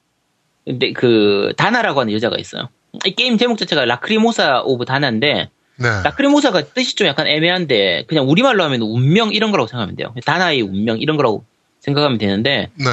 근데 0.65 0.93
그, 0.93 1.53
다나라고 1.57 2.01
하는 2.01 2.13
여자가 2.13 2.37
있어요. 2.37 2.69
이 3.05 3.11
게임 3.11 3.37
제목 3.37 3.57
자체가 3.57 3.85
Lacrimosa 3.85 4.61
of 4.63 4.85
Dana인데, 4.85 5.49
네. 5.77 5.89
라크리모사가 6.03 6.65
뜻이 6.73 6.95
좀 6.95 7.07
약간 7.07 7.27
애매한데 7.27 8.05
그냥 8.07 8.29
우리말로 8.29 8.63
하면 8.63 8.81
운명 8.81 9.33
이런 9.33 9.49
거라고 9.51 9.67
생각하면 9.67 9.95
돼요. 9.95 10.13
다나의 10.25 10.61
운명 10.61 10.99
이런 10.99 11.17
거라고 11.17 11.43
생각하면 11.79 12.19
되는데 12.19 12.69
네. 12.75 12.85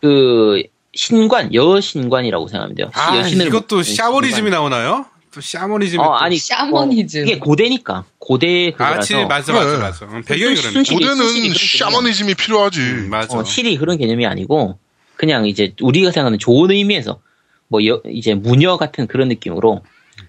그 0.00 0.62
신관 0.94 1.52
여신관이라고 1.52 2.46
생각하면 2.46 2.76
돼요. 2.76 2.90
아 2.94 3.16
여신을 3.18 3.48
이것도 3.48 3.82
신관. 3.82 4.50
나오나요? 4.50 5.06
또 5.32 5.40
샤머니즘이 5.40 6.00
어 6.02 6.04
또- 6.06 6.14
아니 6.16 6.38
샤머니즘. 6.38 7.20
어, 7.20 7.24
이게 7.24 7.38
고대니까 7.38 8.04
고대 8.18 8.68
아, 8.68 8.72
그거라서 8.72 9.00
치 9.02 9.14
맞아 9.14 9.52
맞아 9.52 9.66
그래. 9.66 9.78
맞아. 9.78 10.04
음, 10.06 10.22
배경이 10.22 10.56
순- 10.56 10.70
그러네. 10.72 10.72
순실이- 10.72 10.72
순실이 10.72 10.94
고대는 11.06 11.16
그런 11.16 11.54
샤머니즘이 11.78 12.34
필요하지. 12.34 12.80
음, 12.80 13.10
맞아. 13.10 13.38
어, 13.38 13.44
실이 13.44 13.76
그런 13.78 13.98
개념이 13.98 14.26
아니고 14.26 14.78
그냥 15.16 15.46
이제 15.46 15.74
우리가 15.80 16.10
생각하는 16.12 16.38
좋은 16.38 16.70
의미에서 16.70 17.20
뭐 17.68 17.84
여- 17.86 18.00
이제 18.10 18.34
무녀 18.34 18.76
같은 18.76 19.06
그런 19.06 19.28
느낌으로 19.28 19.82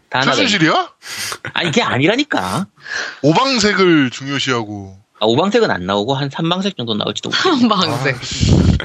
다나가 0.09 0.31
최순실이야? 0.33 0.91
아니 1.53 1.69
그게 1.69 1.81
아니라니까. 1.83 2.67
오방색을 3.21 4.09
중요시하고. 4.09 4.97
아, 5.21 5.25
오방색은 5.25 5.69
안 5.69 5.85
나오고 5.85 6.13
한 6.13 6.29
삼방색 6.29 6.77
정도 6.77 6.93
나올지도 6.95 7.29
모르겠어요. 7.29 7.53
한방색. 7.61 8.15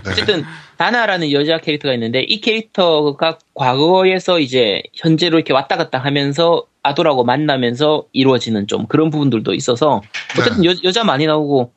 네. 0.05 0.11
어쨌든 0.11 0.45
다나라는 0.77 1.31
여자 1.33 1.59
캐릭터가 1.59 1.95
있는데 1.95 2.23
이 2.23 2.41
캐릭터가 2.41 3.39
과거에서 3.55 4.41
이제 4.41 4.83
현재로 4.95 5.39
이렇게 5.39 5.53
왔다 5.53 5.77
갔다 5.77 5.99
하면서 5.99 6.65
아도라고 6.83 7.25
만나면서 7.25 8.05
이루어지는 8.13 8.67
좀 8.67 8.87
그런 8.87 9.11
부분들도 9.11 9.55
있어서 9.55 10.03
어쨌든 10.39 10.65
여, 10.65 10.75
여자 10.83 11.05
많이 11.05 11.27
나오고 11.27 11.73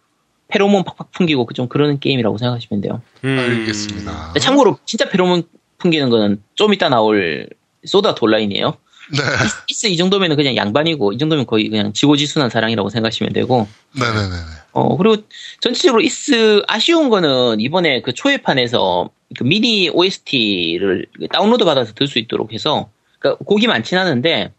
페로몬 0.50 0.84
팍팍 0.84 1.12
풍기고 1.12 1.46
그 1.46 1.54
좀 1.54 1.68
그런 1.68 2.00
게임이라고 2.00 2.38
생각하시면 2.38 2.82
돼요. 2.82 3.02
음. 3.24 3.38
알겠습니다. 3.40 4.34
참고로 4.40 4.80
진짜 4.86 5.08
페로몬 5.10 5.44
풍기는 5.78 6.10
거는 6.10 6.42
좀 6.56 6.74
이따 6.74 6.90
나올 6.90 7.48
소다 7.86 8.16
돌라인이에요. 8.16 8.76
네. 9.12 9.24
이스 9.70 9.88
이 9.88 9.98
정도면은 9.98 10.36
그냥 10.36 10.56
양반이고 10.56 11.14
이 11.14 11.18
정도면 11.18 11.46
거의 11.46 11.70
그냥 11.70 11.94
지고지순한 11.94 12.50
사랑이라고 12.50 12.90
생각하시면 12.90 13.34
되고 13.34 13.68
네네네. 13.94 14.36
어, 14.74 14.98
그리고 14.98 15.24
전체적으로 15.62 16.02
이스 16.02 16.62
아쉬운 16.68 17.10
거는 17.10 17.60
이번에 17.62 18.02
그 18.02 18.14
초회판에서 18.14 19.10
그 19.38 19.44
미니 19.44 19.90
OST를 19.90 21.06
다운로드 21.32 21.66
받아서 21.66 21.94
들 21.94 22.08
수 22.08 22.20
있도록 22.20 22.54
해서 22.54 22.90
그러니까 23.20 23.44
곡이 23.46 23.68
많진 23.68 23.98
않은데 23.98 24.52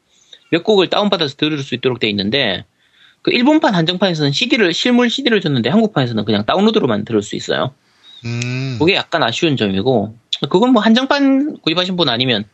몇 0.51 0.65
곡을 0.65 0.89
다운 0.89 1.11
받아서 1.11 1.37
들을 1.37 1.59
수 1.59 1.75
있도록 1.75 2.01
돼 2.01 2.09
있는데 2.09 2.65
그 3.23 3.31
일본판 3.33 3.75
한정판에서는 3.75 4.33
CD를 4.33 4.73
실물 4.73 5.11
CD를 5.11 5.41
줬는데 5.41 5.69
한국판에서는 5.71 6.25
그냥 6.25 6.47
다운로드로만 6.47 7.05
들을 7.05 7.23
수 7.23 7.37
있어요. 7.37 7.75
음. 8.25 8.77
그게 8.79 8.95
약간 8.95 9.23
아쉬운 9.23 9.57
점이고 9.57 10.15
그건 10.49 10.73
뭐 10.73 10.83
한정판 10.83 11.59
구입하신 11.63 11.97
분 11.97 12.09
아니면 12.09 12.45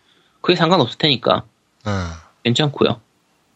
그게 0.41 0.57
상관없을 0.57 0.99
테니까 0.99 1.45
네. 1.45 1.54
괜찮고요. 2.43 3.01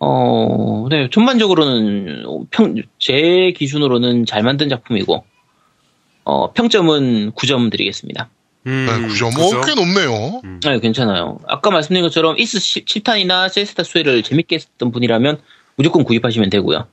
어, 0.00 0.86
네, 0.90 1.08
전반적으로는 1.10 2.46
평, 2.50 2.74
제 2.98 3.52
기준으로는 3.56 4.26
잘 4.26 4.42
만든 4.42 4.68
작품이고, 4.68 5.24
어, 6.24 6.52
평점은 6.52 7.32
9점 7.32 7.70
드리겠습니다. 7.70 8.28
음, 8.66 8.86
네, 8.86 9.08
9점. 9.08 9.34
그죠? 9.34 9.58
어, 9.58 9.60
꽤 9.64 9.74
높네요. 9.74 10.42
네, 10.62 10.78
괜찮아요. 10.78 11.40
아까 11.46 11.70
말씀드린 11.70 12.02
것처럼 12.02 12.38
이스 12.38 12.58
7탄이나 12.58 13.48
세스타 13.48 13.82
수혜를 13.82 14.22
재밌게 14.22 14.56
했던 14.56 14.92
분이라면 14.92 15.40
무조건 15.76 16.04
구입하시면 16.04 16.50
되고요. 16.50 16.86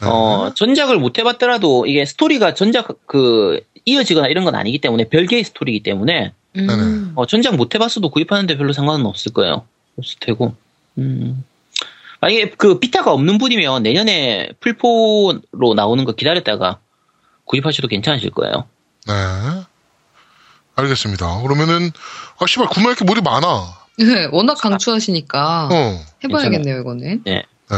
네. 0.00 0.08
어, 0.08 0.52
전작을 0.54 0.98
못 0.98 1.18
해봤더라도 1.18 1.86
이게 1.86 2.04
스토리가 2.04 2.54
전작 2.54 2.88
그 3.06 3.60
이어지거나 3.84 4.28
이런 4.28 4.44
건 4.44 4.54
아니기 4.54 4.78
때문에 4.78 5.08
별개의 5.08 5.44
스토리이기 5.44 5.82
때문에 5.82 6.32
음. 6.56 7.12
어, 7.14 7.26
전작 7.26 7.56
못 7.56 7.74
해봤어도 7.74 8.10
구입하는데 8.10 8.56
별로 8.56 8.72
상관은 8.72 9.06
없을 9.06 9.32
거예요. 9.32 9.66
없을 9.98 10.18
테고. 10.20 10.54
음. 10.98 11.44
만약에 12.20 12.50
그 12.52 12.78
비타가 12.78 13.12
없는 13.12 13.38
분이면 13.38 13.82
내년에 13.82 14.50
풀포로 14.60 15.74
나오는 15.76 16.04
거 16.04 16.12
기다렸다가 16.12 16.78
구입하셔도 17.44 17.88
괜찮으실 17.88 18.30
거예요. 18.30 18.66
네. 19.06 19.12
알겠습니다. 20.76 21.42
그러면은, 21.42 21.90
아, 22.40 22.46
씨발, 22.46 22.68
구매할 22.68 22.94
게 22.96 23.04
뭐리 23.04 23.20
많아. 23.20 23.46
네, 23.98 24.28
워낙 24.32 24.54
강추하시니까 24.54 25.68
어. 25.70 26.04
해봐야겠네요, 26.24 26.80
이거는. 26.80 27.22
네. 27.24 27.44
네. 27.70 27.76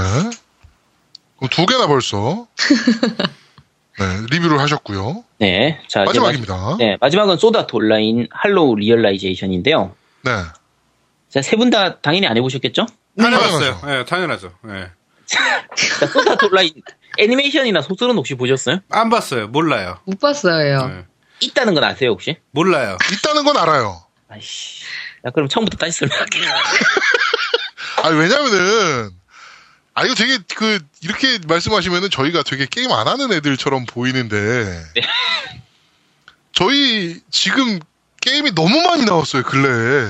그럼 1.37 1.51
두 1.51 1.67
개나 1.67 1.87
벌써. 1.89 2.47
네, 3.99 4.05
리뷰를 4.31 4.59
하셨고요. 4.61 5.25
네. 5.39 5.81
자, 5.89 6.03
이제 6.05 6.09
마지막입니다. 6.21 6.57
마지- 6.57 6.79
네, 6.85 6.97
마지막은 7.01 7.37
Sword 7.39 7.61
Art 7.61 7.75
Online 7.77 8.29
Hollow 8.31 8.77
Realization인데요. 8.77 9.95
네. 10.23 10.31
자, 11.37 11.42
세 11.42 11.57
분 11.57 11.68
다 11.68 12.01
당연히 12.01 12.27
안 12.27 12.35
해보셨겠죠? 12.38 12.87
당연하죠. 13.18 13.87
네, 13.87 14.05
당연하죠. 14.07 14.53
네. 14.62 14.90
자, 15.27 16.07
Sword 16.07 16.47
Art 16.47 16.55
Online 16.55 16.71
애니메이션이나 17.18 17.83
소설은 17.83 18.16
혹시 18.16 18.35
보셨어요? 18.35 18.79
안 18.90 19.11
봤어요. 19.11 19.49
몰라요. 19.49 19.99
못 20.07 20.18
봤어요. 20.18 20.87
네. 20.88 21.05
있다는 21.40 21.75
건 21.75 21.85
아세요, 21.85 22.11
혹시? 22.12 22.38
몰라요. 22.53 22.96
있다는 23.12 23.44
건 23.44 23.59
알아요. 23.59 24.03
아이씨. 24.31 24.85
자, 25.22 25.31
그럼 25.31 25.46
처음부터 25.51 25.77
다시 25.77 25.99
설명할게요. 25.99 26.44
아니, 28.03 28.16
왜냐면은, 28.18 29.11
아, 29.92 30.05
이거 30.05 30.14
되게, 30.14 30.38
그, 30.55 30.79
이렇게 31.03 31.38
말씀하시면은 31.46 32.09
저희가 32.09 32.44
되게 32.44 32.64
게임 32.64 32.90
안 32.92 33.09
하는 33.09 33.31
애들처럼 33.31 33.85
보이는데, 33.85 34.37
네. 34.94 35.03
저희 36.53 37.20
지금 37.31 37.79
게임이 38.22 38.55
너무 38.55 38.81
많이 38.83 39.05
나왔어요, 39.05 39.42
근래에. 39.42 40.09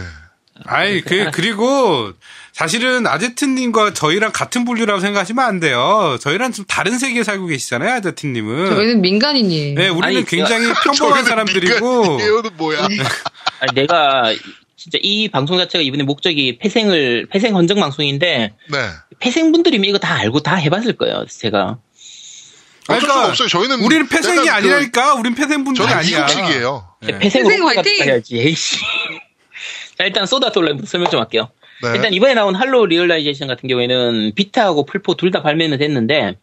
아이, 0.65 1.01
그, 1.03 1.31
그리고, 1.33 2.13
사실은 2.53 3.07
아제트님과 3.07 3.93
저희랑 3.93 4.33
같은 4.33 4.65
분류라고 4.65 5.01
생각하시면 5.01 5.45
안 5.45 5.61
돼요. 5.61 6.17
저희랑 6.21 6.53
좀 6.53 6.65
다른 6.67 6.99
세계에 6.99 7.23
살고 7.23 7.47
계시잖아요, 7.49 7.93
아제트님은. 7.97 8.75
저희는 8.75 9.03
민간인이에요. 9.03 9.75
네, 9.75 9.89
우리는 9.89 10.05
아니, 10.19 10.25
굉장히 10.25 10.73
평범한 10.83 11.25
사람들이고, 11.25 12.19
이거는 12.21 12.51
뭐야. 12.57 12.79
아니, 13.61 13.73
내가 13.75 14.33
진짜 14.77 14.99
이 15.03 15.29
방송 15.29 15.59
자체가 15.59 15.83
이번에 15.83 16.05
목적이 16.05 16.59
폐생을, 16.59 17.27
폐생 17.31 17.55
헌정 17.55 17.79
방송인데, 17.81 18.55
네. 18.71 18.89
폐생분들이면 19.19 19.89
이거 19.89 19.99
다 19.99 20.15
알고 20.15 20.41
다 20.41 20.55
해봤을 20.57 20.97
거예요, 20.97 21.27
제가. 21.29 21.79
그러니까 22.87 23.27
없어요. 23.29 23.49
저희는. 23.49 23.81
우리는 23.81 24.07
폐생이 24.09 24.45
그- 24.47 24.51
아니라니까, 24.51 25.15
우린 25.15 25.35
폐생분들이 25.35 25.85
저는 25.87 25.99
아니야. 25.99 26.27
미국식이에요. 26.27 26.89
네. 27.03 27.19
폐생으로 27.19 27.49
폐생 27.51 27.67
화이팅! 27.67 28.05
해야지, 28.07 28.55
일단 30.05 30.27
온라인부터 30.61 30.87
설명 30.87 31.11
좀 31.11 31.21
할게요. 31.21 31.49
네. 31.83 31.93
일단 31.95 32.13
이번에 32.13 32.35
나온 32.35 32.55
할로우 32.55 32.87
리얼라이제이션 32.87 33.49
같은 33.49 33.69
경우에는 33.69 34.33
비타하고 34.35 34.85
풀포 34.87 35.15
둘 35.15 35.31
다 35.31 35.43
발매는 35.43 35.79
됐는데, 35.79 36.37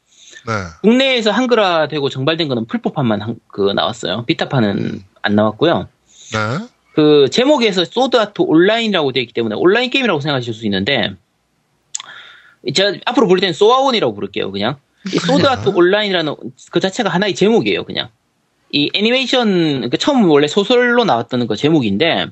네. 0.45 0.53
국내에서 0.81 1.31
한글화 1.31 1.87
되고 1.87 2.09
정발된 2.09 2.47
거는 2.47 2.65
풀포판만 2.65 3.21
한- 3.21 3.35
그 3.47 3.71
나왔어요. 3.71 4.25
비타판은 4.25 5.03
안 5.21 5.35
나왔고요. 5.35 5.87
네. 6.33 6.67
그 6.93 7.27
제목에서 7.31 7.85
Sword 7.86 8.41
Art 8.41 8.56
Online이라고 8.56 9.12
되어 9.13 9.21
있기 9.21 9.33
때문에 9.33 9.55
온라인 9.57 9.89
게임이라고 9.89 10.19
생각하실 10.19 10.53
수 10.53 10.65
있는데 10.65 11.15
제가 12.71 12.93
앞으로 13.05 13.27
부를 13.27 13.41
때는 13.41 13.53
소아온이라고 13.53 14.13
부를게요 14.13 14.51
그냥 14.51 14.75
이 15.07 15.17
Sword 15.17 15.69
Art 15.69 15.82
Online이라는 15.82 16.36
그 16.71 16.79
자체가 16.79 17.09
하나의 17.09 17.33
제목이에요 17.33 17.83
그냥 17.83 18.09
이 18.71 18.91
애니메이션 18.93 19.89
그 19.89 19.97
처음 19.97 20.29
원래 20.29 20.45
소설로 20.47 21.03
나왔던 21.03 21.47
그 21.47 21.55
제목인데 21.55 22.27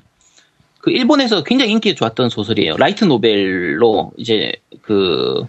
그 0.82 0.90
일본에서 0.90 1.42
굉장히 1.44 1.72
인기 1.72 1.94
좋았던 1.94 2.28
소설이에요 2.28 2.76
라이트 2.76 3.04
노벨로 3.04 4.12
이제 4.18 4.52
그 4.82 5.46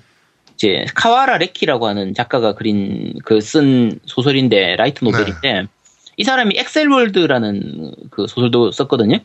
이제 0.55 0.85
카와라 0.95 1.37
레키라고 1.39 1.87
하는 1.87 2.13
작가가 2.13 2.53
그린 2.55 3.13
그 3.25 3.39
쓴 3.41 3.99
소설인데 4.05 4.75
라이트 4.77 5.03
노벨인데 5.03 5.65
이 6.17 6.23
사람이 6.23 6.55
Accel 6.57 7.00
World라는 7.00 7.95
그 8.11 8.27
소설도 8.27 8.71
썼거든요. 8.71 9.17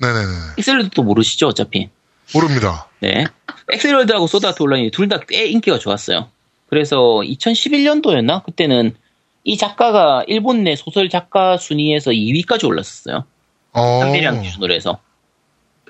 네네네. 0.00 0.26
Accel 0.58 0.76
World도 0.76 1.02
모르시죠, 1.02 1.48
어차피. 1.48 1.88
모릅니다. 2.32 2.86
네. 3.00 3.24
엑셀월드하고 3.72 4.28
소다트 4.28 4.62
온라인이 4.62 4.92
둘 4.92 5.08
다 5.08 5.18
꽤 5.26 5.46
인기가 5.46 5.78
좋았어요. 5.80 6.28
그래서 6.70 6.96
2011년도였나? 7.24 8.44
그때는 8.44 8.94
이 9.42 9.56
작가가 9.56 10.22
일본 10.28 10.62
내 10.62 10.76
소설 10.76 11.08
작가 11.08 11.56
순위에서 11.56 12.12
2위까지 12.12 12.64
올랐었어요. 12.66 13.24
어. 13.72 13.98
판매량 14.00 14.42
기준으로 14.42 14.72
해서. 14.72 15.00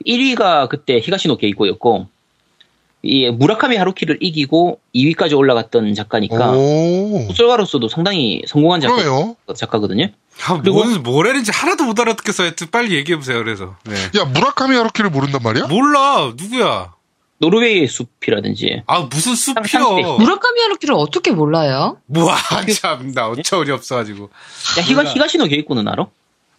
1위가 0.06 0.68
그때 0.68 0.98
히가시노 1.00 1.36
게이고였고, 1.36 2.06
이 3.02 3.30
무라카미 3.30 3.76
하루키를 3.76 4.18
이기고 4.20 4.80
2위까지 4.94 5.36
올라갔던 5.36 5.94
작가니까 5.94 6.50
오. 6.52 7.26
소설가로서도 7.28 7.88
상당히 7.88 8.42
성공한 8.48 8.80
작가, 8.80 8.96
그러네요. 8.96 9.36
작가거든요. 9.54 10.08
아, 10.46 10.60
그리고- 10.60 10.82
뭔, 10.84 11.02
뭐라는지 11.04 11.52
하나도 11.52 11.84
못 11.84 11.98
알아듣겠어요. 12.00 12.46
하여튼 12.48 12.66
빨리 12.72 12.94
얘기해보세요, 12.96 13.38
그래서. 13.38 13.76
네. 13.84 13.94
야, 14.18 14.24
무라카미 14.24 14.74
하루키를 14.76 15.10
모른단 15.10 15.40
말이야? 15.44 15.66
몰라, 15.68 16.32
누구야? 16.36 16.92
노르웨이의 17.40 17.86
숲이라든지 17.86 18.82
아, 18.88 19.02
무슨. 19.02 19.36
숲이요. 19.36 20.16
무라카미 20.18 20.60
하루키를 20.60 20.96
어떻게 20.96 21.30
몰라요? 21.30 21.98
뭐야, 22.06 22.36
참, 22.80 23.12
나 23.12 23.28
어처구니 23.28 23.70
없어가지고. 23.70 24.24
야, 24.78 24.82
히가, 24.82 25.04
히가시노 25.04 25.44
게이코는 25.46 25.86
알아? 25.86 26.06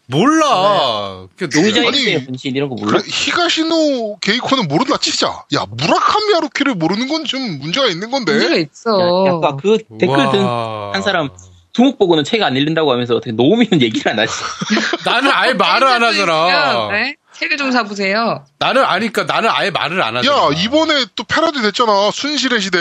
몰라. 0.09 1.27
그게 1.37 1.59
용의자 1.59 1.81
아니, 1.81 2.25
분신 2.25 2.55
이런 2.55 2.69
거 2.69 2.75
몰라? 2.75 2.91
그래, 2.99 3.03
히가시노 3.07 4.17
게이코는 4.19 4.67
모른다 4.67 4.97
치자. 4.97 5.27
야, 5.53 5.65
무라카미 5.69 6.33
하루키를 6.33 6.75
모르는 6.75 7.07
건 7.07 7.19
좀 7.25 7.59
문제가 7.59 7.87
있는 7.87 8.09
건데. 8.09 8.31
문제가 8.33 8.55
있어. 8.55 9.27
야, 9.27 9.31
아까 9.35 9.55
그 9.57 9.77
댓글 9.99 10.15
든. 10.31 10.41
한 10.43 11.01
사람 11.03 11.29
두목 11.73 11.99
보고는 11.99 12.23
책안 12.23 12.55
읽는다고 12.57 12.91
하면서 12.91 13.13
어떻게 13.15 13.31
노우미는 13.33 13.81
얘기를 13.81 14.11
안 14.11 14.17
하지? 14.19 14.33
나는 15.05 15.29
아예 15.31 15.53
말을 15.53 15.87
안 15.87 16.01
하잖아. 16.03 16.89
네? 16.91 17.15
책을 17.33 17.57
좀 17.57 17.71
사보세요. 17.71 18.43
나는 18.57 18.83
아니까 18.83 19.23
나는 19.25 19.49
아예 19.51 19.69
말을 19.69 20.01
안 20.01 20.17
하잖아. 20.17 20.35
야, 20.35 20.49
이번에 20.57 21.05
또 21.15 21.23
패러디 21.23 21.61
됐잖아. 21.61 22.09
순실의 22.11 22.59
시대. 22.61 22.77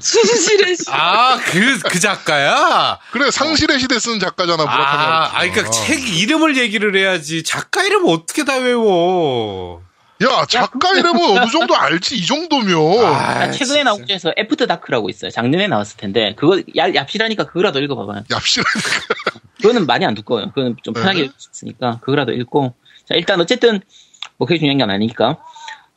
순실의 0.00 0.76
시. 0.76 0.84
아, 0.88 1.36
그, 1.38 1.78
그 1.80 1.98
작가야? 2.00 2.98
그래, 3.10 3.30
상실의 3.30 3.80
시대 3.80 3.98
쓴 3.98 4.20
작가잖아, 4.20 4.62
무라카미 4.62 5.02
아. 5.02 5.30
아, 5.34 5.40
그니까 5.40 5.68
책 5.70 6.00
이름을 6.20 6.56
얘기를 6.56 6.96
해야지. 6.96 7.42
작가 7.42 7.82
이름 7.82 8.06
어떻게 8.06 8.44
다 8.44 8.56
외워. 8.56 9.82
야, 10.22 10.46
작가 10.48 10.90
이름은 10.92 11.20
어느 11.38 11.50
정도 11.50 11.76
알지, 11.76 12.16
이 12.16 12.26
정도면. 12.26 13.04
아, 13.04 13.42
아, 13.42 13.50
최근에 13.50 13.84
나온 13.84 14.04
중에서 14.06 14.32
After 14.36 14.66
Dark라고 14.66 15.08
있어요. 15.10 15.30
작년에 15.30 15.68
나왔을 15.68 15.96
텐데 15.96 16.34
그거 16.36 16.60
얇, 16.76 16.92
얍실하니까 16.92 17.46
그거라도 17.46 17.80
읽어봐봐요. 17.80 18.24
얍실한. 18.28 18.64
그거는 19.62 19.86
많이 19.86 20.04
안 20.06 20.14
두꺼워요. 20.14 20.48
그거는 20.50 20.76
좀 20.82 20.94
편하게 20.94 21.20
네. 21.20 21.24
읽을 21.26 21.34
수 21.36 21.48
있으니까 21.52 21.98
그거라도 22.00 22.32
읽고 22.32 22.74
자 23.08 23.14
일단 23.14 23.40
어쨌든 23.40 23.80
뭐 24.36 24.46
그게 24.46 24.58
중요한 24.58 24.78
게 24.78 24.84
아니니까 24.84 25.38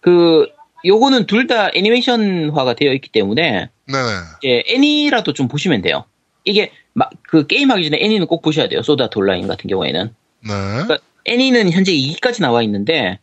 그 0.02 0.48
요거는 0.86 1.28
둘 1.28 1.46
다 1.48 1.70
애니메이션화가 1.76 2.74
되어 2.74 2.94
있기 2.94 3.10
때문에 3.12 3.70
네네. 3.92 4.10
이제 4.42 4.64
애니라도 4.68 5.34
좀 5.34 5.48
보시면 5.48 5.82
돼요. 5.82 6.06
이게 6.44 6.72
막 6.94 7.10
그 7.24 7.48
게임 7.48 7.72
하기 7.72 7.84
전에 7.86 7.98
애니는 8.02 8.28
꼭 8.28 8.42
보셔야 8.42 8.68
돼요. 8.68 8.82
Sword 8.82 9.18
Art 9.18 9.28
Online 9.28 9.48
같은 9.48 9.70
경우에는. 9.70 10.06
네. 10.08 10.50
그러니까 10.50 10.98
애니는 11.26 11.72
현재 11.72 11.94
2기까지 11.94 12.42
나와 12.42 12.62
있는데 12.64 13.20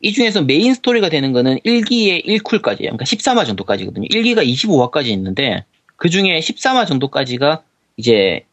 이 0.00 0.12
중에서 0.14 0.40
메인 0.42 0.72
스토리가 0.72 1.10
되는 1.10 1.32
거는 1.32 1.58
1기에 1.58 2.24
1쿨까지예요. 2.24 2.78
그러니까 2.78 3.04
13화 3.04 3.44
정도까지거든요. 3.46 4.06
1기가 4.08 4.46
25화까지 4.46 5.06
있는데 5.08 5.64
그 5.96 6.08
중에 6.08 6.40
13화 6.40 6.86
정도까지가 6.86 7.62
이제 7.98 8.46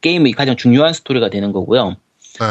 게임의 0.00 0.32
가장 0.32 0.56
중요한 0.56 0.94
스토리가 0.94 1.28
되는 1.28 1.52
거고요. 1.52 1.90
네. 1.90 2.46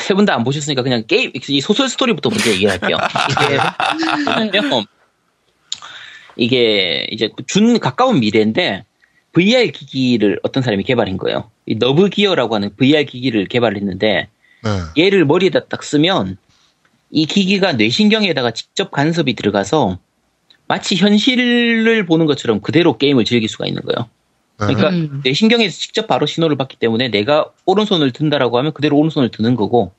세분 0.00 0.24
다 0.24 0.34
안 0.34 0.42
보셨으니까 0.44 0.82
그냥 0.82 1.04
게임 1.06 1.30
이 1.48 1.60
소설 1.60 1.88
스토리부터 1.88 2.30
먼저 2.30 2.50
얘기할게요. 2.50 2.96
이게 3.30 4.56
이게 6.38 7.06
이제 7.10 7.30
준 7.46 7.78
가까운 7.78 8.20
미래인데 8.20 8.84
VR 9.32 9.70
기기를 9.72 10.40
어떤 10.42 10.62
사람이 10.62 10.84
개발한 10.84 11.18
거예요. 11.18 11.50
이 11.66 11.74
Nerve 11.74 12.08
Gear라고 12.08 12.54
하는 12.54 12.74
VR 12.76 13.04
기기를 13.04 13.46
개발했는데 13.46 14.28
네. 14.64 15.04
얘를 15.04 15.24
머리에다 15.26 15.66
딱 15.66 15.84
쓰면 15.84 16.38
이 17.10 17.26
기기가 17.26 17.72
뇌신경에다가 17.72 18.52
직접 18.52 18.90
간섭이 18.90 19.34
들어가서 19.34 19.98
마치 20.66 20.96
현실을 20.96 22.06
보는 22.06 22.26
것처럼 22.26 22.60
그대로 22.60 22.98
게임을 22.98 23.24
즐길 23.24 23.48
수가 23.48 23.66
있는 23.66 23.82
거예요. 23.82 24.08
네. 24.60 24.74
그러니까 24.74 24.90
음. 24.90 25.20
뇌신경에서 25.24 25.78
직접 25.78 26.06
바로 26.06 26.26
신호를 26.26 26.56
받기 26.56 26.76
때문에 26.76 27.08
내가 27.08 27.50
오른손을 27.64 28.12
든다라고 28.12 28.58
하면 28.58 28.72
그대로 28.72 28.96
오른손을 28.96 29.30
드는 29.30 29.54
거고 29.56 29.92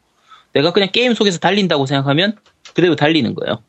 내가 0.53 0.71
그냥 0.73 0.89
게임 0.91 1.13
속에서 1.13 1.39
달린다고 1.39 1.85
생각하면 1.85 2.35
그대로 2.73 2.95
달리는 2.95 3.33
거예요. 3.35 3.61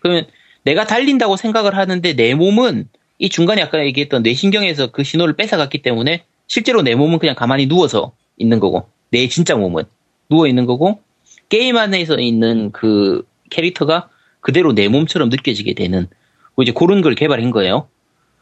그러면 0.00 0.26
내가 0.66 0.84
달린다고 0.84 1.36
생각을 1.36 1.76
하는데 1.76 2.12
내 2.14 2.34
몸은 2.34 2.88
이 3.18 3.28
중간에 3.28 3.62
아까 3.62 3.84
얘기했던 3.86 4.24
뇌신경에서 4.24 4.90
그 4.90 5.04
신호를 5.04 5.36
뺏어갔기 5.36 5.80
때문에 5.80 6.24
실제로 6.48 6.82
내 6.82 6.96
몸은 6.96 7.20
그냥 7.20 7.36
가만히 7.36 7.66
누워서 7.66 8.14
있는 8.36 8.58
거고 8.58 8.88
내 9.10 9.28
진짜 9.28 9.54
몸은 9.54 9.84
누워 10.28 10.48
있는 10.48 10.66
거고 10.66 11.00
게임 11.48 11.76
안에서 11.76 12.18
있는 12.18 12.72
그 12.72 13.24
캐릭터가 13.50 14.08
그대로 14.40 14.72
내 14.72 14.88
몸처럼 14.88 15.28
느껴지게 15.28 15.74
되는 15.74 16.08
뭐 16.56 16.64
이제 16.64 16.72
그런 16.72 17.00
걸 17.00 17.14
개발한 17.14 17.52
거예요. 17.52 17.88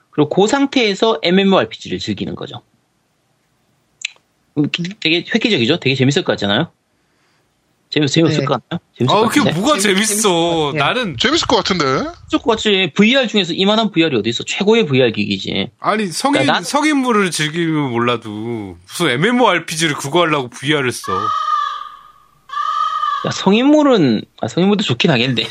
그리고 0.08 0.30
그 0.30 0.46
상태에서 0.46 1.20
MMORPG를 1.22 1.98
즐기는 1.98 2.34
거죠. 2.34 2.62
음, 4.56 4.64
되게 5.00 5.18
획기적이죠? 5.18 5.78
되게 5.78 5.94
재밌을 5.94 6.24
것 6.24 6.32
같잖아요? 6.32 6.70
재밌, 7.94 8.08
재밌을 8.08 8.40
네. 8.40 8.44
것 8.44 8.60
같나요? 8.68 8.80
재밌을 8.98 9.16
아, 9.16 9.20
것 9.20 9.28
그게? 9.28 9.52
뭐가 9.52 9.78
재밌- 9.78 10.04
재밌어. 10.04 10.72
같아요. 10.72 10.72
나는, 10.84 11.16
재밌을 11.16 11.46
것 11.46 11.56
같은데. 11.56 11.84
재밌을 11.84 12.38
것 12.42 12.50
같지. 12.50 12.90
VR 12.96 13.28
중에서 13.28 13.52
이만한 13.52 13.92
VR이 13.92 14.16
어디 14.16 14.30
있어? 14.30 14.42
최고의 14.44 14.86
VR 14.86 15.12
기기지. 15.12 15.68
아니, 15.78 16.06
성인, 16.08 16.32
그러니까 16.32 16.52
난- 16.54 16.64
성인물을 16.64 17.30
즐기면 17.30 17.90
몰라도, 17.92 18.76
무슨 18.88 19.10
MMORPG를 19.10 19.94
그거 19.94 20.22
하려고 20.22 20.48
VR을 20.50 20.90
써. 20.90 21.12
야, 23.26 23.30
성인물은, 23.30 24.22
아, 24.42 24.48
성인물도 24.48 24.82
좋긴 24.84 25.10
하겠는데. 25.10 25.46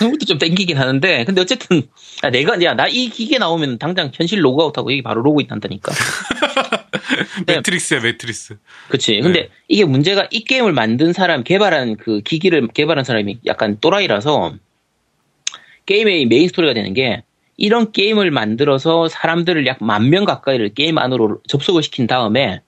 성인물도 0.00 0.24
좀 0.24 0.38
땡기긴 0.38 0.78
하는데. 0.78 1.24
근데 1.24 1.40
어쨌든, 1.42 1.82
야, 2.24 2.30
내가, 2.30 2.60
야, 2.62 2.74
나 2.74 2.88
이 2.88 3.08
기계 3.10 3.38
나오면 3.38 3.78
당장 3.78 4.10
현실 4.12 4.42
로그아웃하고 4.44 4.90
여기 4.92 5.02
바로 5.02 5.22
로그인 5.22 5.46
한다니까. 5.50 5.92
네. 7.46 7.56
매트릭스야, 7.56 8.00
매트릭스. 8.00 8.56
그치. 8.88 9.20
근데 9.20 9.42
네. 9.42 9.48
이게 9.68 9.84
문제가 9.84 10.26
이 10.30 10.42
게임을 10.44 10.72
만든 10.72 11.12
사람, 11.12 11.44
개발한 11.44 11.96
그 11.98 12.20
기기를 12.22 12.68
개발한 12.68 13.04
사람이 13.04 13.40
약간 13.46 13.78
또라이라서 13.80 14.54
게임의 15.86 16.26
메인 16.26 16.48
스토리가 16.48 16.74
되는 16.74 16.94
게 16.94 17.22
이런 17.56 17.92
게임을 17.92 18.30
만들어서 18.30 19.08
사람들을 19.08 19.66
약 19.66 19.78
만 19.82 20.08
명 20.08 20.24
가까이를 20.24 20.72
게임 20.74 20.98
안으로 20.98 21.40
접속을 21.46 21.82
시킨 21.82 22.06
다음에 22.06 22.62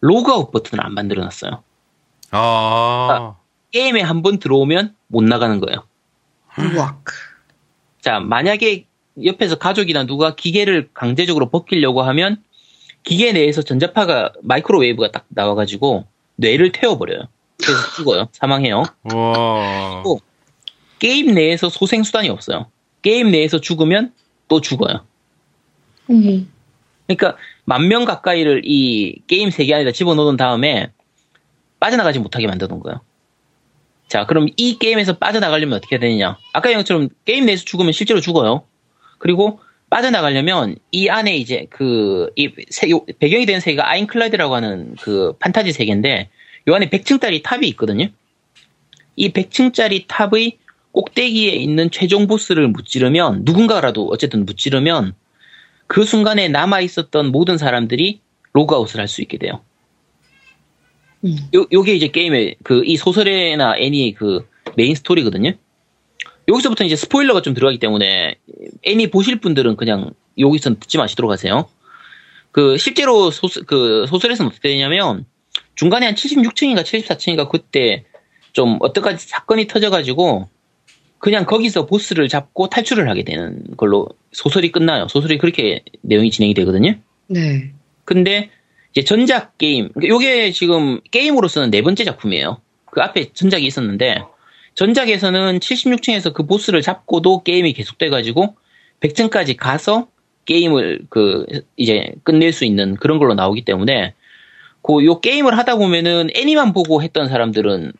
로그아웃 0.00 0.50
버튼을 0.52 0.84
안 0.84 0.94
만들어 0.94 1.22
놨어요. 1.22 1.62
아. 2.30 3.36
게임에 3.72 4.00
한 4.00 4.22
번 4.22 4.38
들어오면 4.38 4.94
못 5.08 5.22
나가는 5.22 5.60
거예요. 5.60 5.84
우악. 6.76 7.04
자, 8.00 8.20
만약에 8.20 8.86
옆에서 9.24 9.56
가족이나 9.56 10.04
누가 10.04 10.34
기계를 10.34 10.88
강제적으로 10.94 11.50
벗기려고 11.50 12.02
하면 12.02 12.42
기계 13.02 13.32
내에서 13.32 13.62
전자파가 13.62 14.32
마이크로웨이브가 14.42 15.10
딱 15.10 15.24
나와가지고 15.28 16.04
뇌를 16.36 16.72
태워버려요. 16.72 17.24
그래서 17.62 17.90
죽어요. 17.96 18.28
사망해요. 18.32 18.84
와. 19.14 20.02
또 20.04 20.20
게임 20.98 21.34
내에서 21.34 21.68
소생 21.68 22.02
수단이 22.02 22.28
없어요. 22.28 22.66
게임 23.02 23.30
내에서 23.30 23.60
죽으면 23.60 24.12
또 24.48 24.60
죽어요. 24.60 25.04
그러니까 27.06 27.36
만 27.64 27.88
명 27.88 28.04
가까이를 28.04 28.62
이 28.64 29.20
게임 29.26 29.50
세계 29.50 29.74
안에다 29.74 29.92
집어넣은 29.92 30.36
다음에 30.36 30.90
빠져나가지 31.78 32.18
못하게 32.18 32.46
만드는 32.46 32.80
거예요. 32.80 33.00
자, 34.10 34.26
그럼 34.26 34.48
이 34.56 34.76
게임에서 34.76 35.18
빠져나가려면 35.18 35.76
어떻게 35.78 35.94
해야 35.94 36.00
되느냐? 36.00 36.36
아까 36.52 36.72
형처럼 36.72 37.10
게임 37.24 37.46
내에서 37.46 37.64
죽으면 37.64 37.92
실제로 37.92 38.20
죽어요. 38.20 38.64
그리고 39.18 39.60
빠져나가려면 39.88 40.74
이 40.90 41.08
안에 41.08 41.36
이제 41.36 41.68
그, 41.70 42.28
이 42.34 42.50
세- 42.70 42.90
요- 42.90 43.06
배경이 43.20 43.46
되는 43.46 43.60
세계가 43.60 43.88
아인클라드라고 43.88 44.52
하는 44.52 44.96
그 45.00 45.34
판타지 45.38 45.70
세계인데, 45.72 46.28
요 46.66 46.74
안에 46.74 46.90
100층짜리 46.90 47.42
탑이 47.44 47.68
있거든요? 47.68 48.08
이 49.14 49.30
100층짜리 49.32 50.06
탑의 50.08 50.58
꼭대기에 50.90 51.52
있는 51.52 51.92
최종 51.92 52.26
보스를 52.26 52.66
무찌르면, 52.66 53.42
누군가라도 53.44 54.08
어쨌든 54.10 54.44
무찌르면, 54.44 55.14
그 55.86 56.02
순간에 56.04 56.48
남아 56.48 56.80
있었던 56.80 57.30
모든 57.30 57.58
사람들이 57.58 58.20
로그아웃을 58.54 58.98
할 58.98 59.06
수 59.06 59.22
있게 59.22 59.38
돼요. 59.38 59.60
음. 61.24 61.36
요, 61.54 61.66
요게 61.72 61.94
이제 61.94 62.08
게임의 62.08 62.56
그 62.62 62.82
이 62.84 62.96
소설이나 62.96 63.76
애니 63.78 64.14
그 64.14 64.46
메인 64.76 64.94
스토리거든요. 64.94 65.52
여기서부터 66.48 66.84
이제 66.84 66.96
스포일러가 66.96 67.42
좀 67.42 67.54
들어가기 67.54 67.78
때문에 67.78 68.36
애니 68.82 69.10
보실 69.10 69.40
분들은 69.40 69.76
그냥 69.76 70.12
여기서 70.38 70.74
듣지 70.80 70.98
마시도록 70.98 71.30
하세요. 71.30 71.68
그 72.50 72.76
실제로 72.78 73.30
소설, 73.30 73.64
그 73.64 74.06
소설에서는 74.08 74.50
어떻게 74.50 74.70
되냐면 74.70 75.26
중간에 75.74 76.06
한 76.06 76.14
76층인가 76.14 76.82
74층인가 76.82 77.48
그때 77.48 78.04
좀 78.52 78.78
어떡하지 78.80 79.28
사건이 79.28 79.68
터져가지고 79.68 80.48
그냥 81.18 81.44
거기서 81.44 81.86
보스를 81.86 82.28
잡고 82.28 82.68
탈출을 82.68 83.08
하게 83.08 83.22
되는 83.22 83.62
걸로 83.76 84.08
소설이 84.32 84.72
끝나요. 84.72 85.06
소설이 85.06 85.38
그렇게 85.38 85.84
내용이 86.00 86.30
진행이 86.30 86.54
되거든요. 86.54 86.96
네. 87.28 87.70
근데 88.04 88.50
이제 88.92 89.04
전작 89.04 89.56
게임, 89.58 89.90
그러니까 89.92 90.14
요게 90.14 90.52
지금 90.52 91.00
게임으로서는 91.10 91.70
네 91.70 91.82
번째 91.82 92.04
작품이에요. 92.04 92.60
그 92.86 93.00
앞에 93.00 93.32
전작이 93.32 93.64
있었는데 93.66 94.22
전작에서는 94.74 95.58
76층에서 95.60 96.32
그 96.32 96.46
보스를 96.46 96.82
잡고도 96.82 97.42
게임이 97.42 97.72
계속돼가지고 97.72 98.56
100층까지 99.00 99.56
가서 99.56 100.08
게임을 100.44 101.02
그 101.08 101.44
이제 101.76 102.12
끝낼 102.24 102.52
수 102.52 102.64
있는 102.64 102.96
그런 102.96 103.18
걸로 103.18 103.34
나오기 103.34 103.64
때문에 103.64 104.14
그요 104.82 105.20
게임을 105.20 105.56
하다 105.56 105.76
보면은 105.76 106.28
애니만 106.34 106.72
보고 106.72 107.02
했던 107.02 107.28
사람들은 107.28 107.92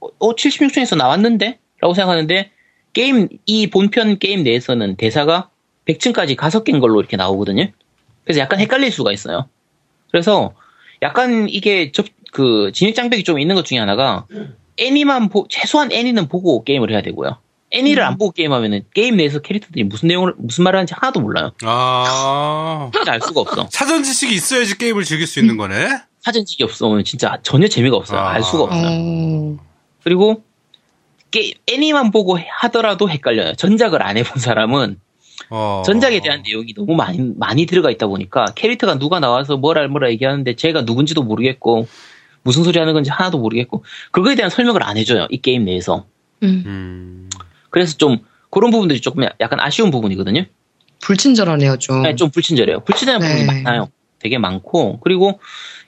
어 0.00 0.34
76층에서 0.34 0.96
나왔는데? 0.96 1.58
라고 1.80 1.94
생각하는데 1.94 2.50
게임 2.92 3.28
이 3.46 3.68
본편 3.68 4.18
게임 4.18 4.42
내에서는 4.42 4.96
대사가 4.96 5.50
100층까지 5.86 6.36
가서 6.36 6.62
깬 6.62 6.80
걸로 6.80 6.98
이렇게 6.98 7.16
나오거든요. 7.16 7.70
그래서 8.24 8.40
약간 8.40 8.58
헷갈릴 8.58 8.90
수가 8.90 9.12
있어요. 9.12 9.48
그래서 10.14 10.54
약간 11.02 11.48
이게 11.48 11.90
접, 11.90 12.06
그 12.30 12.70
진입장벽이 12.72 13.24
좀 13.24 13.40
있는 13.40 13.56
것 13.56 13.64
중에 13.64 13.78
하나가 13.80 14.26
애니만 14.76 15.28
보, 15.28 15.48
최소한 15.48 15.90
애니는 15.90 16.28
보고 16.28 16.62
게임을 16.62 16.92
해야 16.92 17.02
되고요. 17.02 17.38
애니를 17.72 18.04
안 18.04 18.16
보고 18.16 18.30
게임하면은 18.30 18.84
게임 18.94 19.16
내에서 19.16 19.40
캐릭터들이 19.40 19.82
무슨 19.82 20.06
내용을 20.06 20.34
무슨 20.38 20.62
말을 20.62 20.78
하는지 20.78 20.94
하나도 20.94 21.18
몰라요. 21.18 21.50
아. 21.64 22.92
진짜 22.94 23.10
알 23.10 23.20
수가 23.20 23.40
없어. 23.40 23.66
사전 23.72 24.04
지식이 24.04 24.32
있어야지 24.36 24.78
게임을 24.78 25.02
즐길 25.02 25.26
수 25.26 25.40
있는 25.40 25.56
거네? 25.56 25.88
사전직이 26.20 26.62
없으면 26.62 27.02
진짜 27.02 27.40
전혀 27.42 27.66
재미가 27.66 27.96
없어요. 27.96 28.20
아. 28.20 28.34
알 28.34 28.44
수가 28.44 28.62
없어요. 28.62 28.86
어. 28.86 29.56
그리고 30.04 30.44
게, 31.32 31.54
애니만 31.66 32.12
보고 32.12 32.38
하더라도 32.60 33.10
헷갈려요. 33.10 33.56
전작을 33.56 34.00
안 34.00 34.16
해본 34.16 34.40
사람은 34.40 35.00
어. 35.50 35.82
전작에 35.84 36.20
대한 36.20 36.42
내용이 36.46 36.74
너무 36.74 36.94
많이 36.94 37.32
많이 37.36 37.66
들어가 37.66 37.90
있다 37.90 38.06
보니까 38.06 38.46
캐릭터가 38.54 38.98
누가 38.98 39.20
나와서 39.20 39.56
뭐라 39.56 39.86
뭐라 39.88 40.10
얘기하는데 40.10 40.54
제가 40.56 40.82
누군지도 40.82 41.22
모르겠고 41.22 41.86
무슨 42.42 42.64
소리 42.64 42.78
하는 42.78 42.92
건지 42.92 43.10
하나도 43.10 43.38
모르겠고 43.38 43.84
그거에 44.10 44.34
대한 44.34 44.50
설명을 44.50 44.82
안 44.82 44.96
해줘요 44.96 45.26
이 45.30 45.38
게임 45.38 45.64
내에서 45.64 46.06
음. 46.42 46.62
음. 46.66 47.30
그래서 47.70 47.96
좀 47.96 48.18
그런 48.50 48.70
부분들이 48.70 49.00
조금 49.00 49.24
약간 49.40 49.60
아쉬운 49.60 49.90
부분이거든요 49.90 50.44
불친절하네요, 51.02 51.78
좀. 51.78 52.02
네, 52.02 52.16
좀 52.16 52.30
불친절해요 52.30 52.80
불친절한 52.80 53.20
네. 53.20 53.28
부분이 53.28 53.46
많아요 53.46 53.88
되게 54.18 54.38
많고 54.38 55.00
그리고 55.00 55.40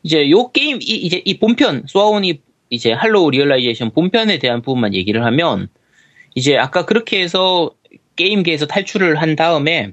이제 0.02 0.30
요 0.30 0.50
게임 0.50 0.78
이, 0.82 0.96
이제 0.96 1.22
이 1.24 1.38
본편 1.38 1.84
소아온이 1.86 2.40
이제 2.70 2.92
Hollow 2.92 3.30
Realization 3.30 3.90
본편에 3.92 4.38
대한 4.38 4.60
부분만 4.62 4.94
얘기를 4.94 5.24
하면 5.24 5.68
이제 6.34 6.56
아까 6.58 6.84
그렇게 6.84 7.22
해서 7.22 7.70
게임계에서 8.16 8.66
탈출을 8.66 9.20
한 9.20 9.36
다음에 9.36 9.92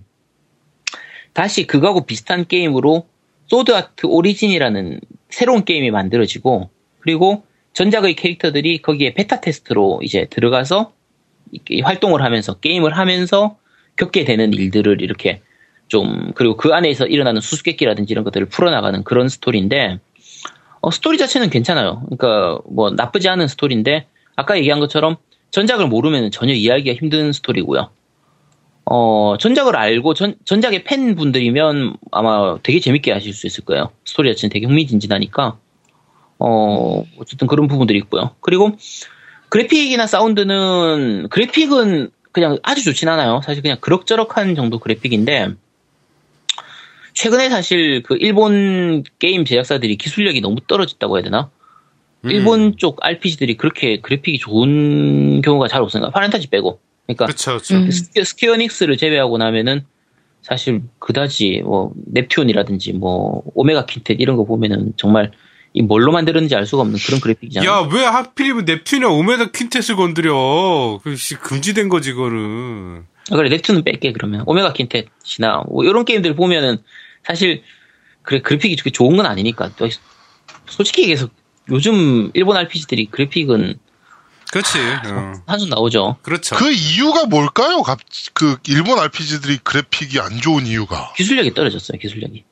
다시 1.33 1.67
그거하고 1.67 2.05
비슷한 2.05 2.47
게임으로 2.47 3.07
Sword 3.47 3.73
Art 3.73 4.05
Origin이라는 4.05 4.99
새로운 5.29 5.65
게임이 5.65 5.91
만들어지고 5.91 6.69
그리고 6.99 7.43
전작의 7.73 8.15
캐릭터들이 8.15 8.81
거기에 8.81 9.13
베타 9.13 9.41
테스트로 9.41 9.99
이제 10.03 10.27
들어가서 10.29 10.93
활동을 11.83 12.21
하면서 12.21 12.59
게임을 12.59 12.95
하면서 12.97 13.57
겪게 13.97 14.25
되는 14.25 14.53
일들을 14.53 15.01
이렇게 15.01 15.41
좀 15.87 16.31
그리고 16.35 16.55
그 16.55 16.73
안에서 16.73 17.05
일어나는 17.05 17.41
수수께끼라든지 17.41 18.13
이런 18.13 18.23
것들을 18.23 18.47
풀어나가는 18.47 19.03
그런 19.03 19.27
스토리인데 19.27 19.99
어, 20.81 20.91
스토리 20.91 21.17
자체는 21.17 21.49
괜찮아요. 21.49 22.05
그러니까 22.05 22.59
뭐 22.69 22.91
나쁘지 22.91 23.29
않은 23.29 23.47
스토리인데 23.47 24.07
아까 24.35 24.57
얘기한 24.57 24.79
것처럼 24.79 25.17
전작을 25.51 25.87
모르면 25.87 26.31
전혀 26.31 26.53
이해하기가 26.53 26.95
힘든 26.95 27.31
스토리고요. 27.31 27.89
어, 28.95 29.37
전작을 29.39 29.75
알고 29.75 30.13
전, 30.13 30.35
전작의 30.45 30.83
팬분들이면 30.83 31.95
아마 32.11 32.59
되게 32.61 32.79
재밌게 32.79 33.11
하실 33.11 33.33
수 33.33 33.47
있을 33.47 33.65
거예요. 33.65 33.89
스토리 34.05 34.31
자체는 34.31 34.53
되게 34.53 34.67
흥미진진하니까 34.67 35.57
어, 36.37 37.03
어쨌든 37.17 37.47
그런 37.47 37.67
부분들이 37.67 37.97
있고요. 37.97 38.35
그리고 38.39 38.77
그래픽이나 39.49 40.05
사운드는 40.05 41.29
그래픽은 41.31 42.11
그냥 42.31 42.59
아주 42.61 42.83
좋진 42.83 43.09
않아요. 43.09 43.41
사실 43.43 43.63
그냥 43.63 43.79
그럭저럭한 43.81 44.53
정도 44.53 44.77
그래픽인데 44.77 45.53
최근에 47.15 47.49
사실 47.49 48.03
그 48.03 48.15
일본 48.19 49.05
게임 49.17 49.43
제작사들이 49.43 49.95
기술력이 49.95 50.39
너무 50.39 50.57
떨어졌다고 50.67 51.17
해야 51.17 51.23
되나? 51.23 51.49
음. 52.25 52.29
일본 52.29 52.77
쪽 52.77 53.03
RPG들이 53.03 53.57
그렇게 53.57 54.01
그래픽이 54.01 54.37
좋은 54.37 55.41
경우가 55.41 55.67
잘 55.67 55.81
없으니까 55.81 56.11
Final 56.11 56.28
Fantasy 56.28 56.51
빼고. 56.51 56.79
그러니까 57.05 57.25
그렇죠. 57.25 57.51
그렇죠. 57.51 57.75
음. 57.75 57.91
스퀘, 57.91 58.23
Square 58.23 58.55
Enix를 58.57 58.97
제외하고 58.97 59.37
나면은 59.37 59.85
사실 60.41 60.81
그다지 60.99 61.61
뭐 61.63 61.93
넵튠이라든지 62.13 62.93
뭐 62.97 63.43
오메가 63.55 63.85
킨텍 63.85 64.19
이런 64.19 64.35
거 64.35 64.43
보면은 64.45 64.93
정말 64.97 65.31
이 65.73 65.81
뭘로 65.81 66.11
만들었는지 66.11 66.55
알 66.55 66.67
수가 66.67 66.83
없는 66.83 66.99
그런 67.05 67.19
그래픽이잖아요. 67.19 67.69
야, 67.69 67.89
왜 67.91 68.03
하필이면 68.03 68.65
넵튠이나 68.65 69.11
오메다 69.11 69.51
퀸텟을 69.51 69.95
건드려? 69.95 70.99
그, 71.03 71.15
씨, 71.15 71.33
금지된 71.35 71.89
거지, 71.89 72.13
그거는. 72.13 73.05
아, 73.31 73.35
그래 73.35 73.49
넵튠은 73.49 73.83
뺄게 73.83 74.11
그러면 74.11 74.43
오메가 74.45 74.73
킨텍이나 74.73 75.63
뭐 75.69 75.83
이런 75.83 76.05
게임들 76.05 76.35
보면은 76.35 76.77
사실 77.23 77.63
그래 78.21 78.41
그래픽이 78.41 78.75
그렇게 78.75 78.91
좋은 78.91 79.15
건 79.15 79.25
아니니까 79.25 79.71
또 79.75 79.87
솔직히 80.67 81.03
얘기해서 81.03 81.29
요즘 81.69 82.31
일본 82.33 82.57
RPG들이 82.57 83.05
그래픽은 83.05 83.75
그렇지. 84.53 84.77
어. 85.09 85.33
한숨 85.47 85.69
나오죠. 85.69 86.17
그렇죠. 86.21 86.55
그 86.55 86.71
이유가 86.71 87.25
뭘까요? 87.25 87.81
갑- 87.81 87.99
그 88.33 88.57
일본 88.67 88.99
RPG들이 88.99 89.57
그래픽이 89.63 90.19
안 90.19 90.39
좋은 90.39 90.67
이유가. 90.67 91.11
기술력이 91.15 91.55
떨어졌어요 91.55 91.97
기술력이 91.97 92.43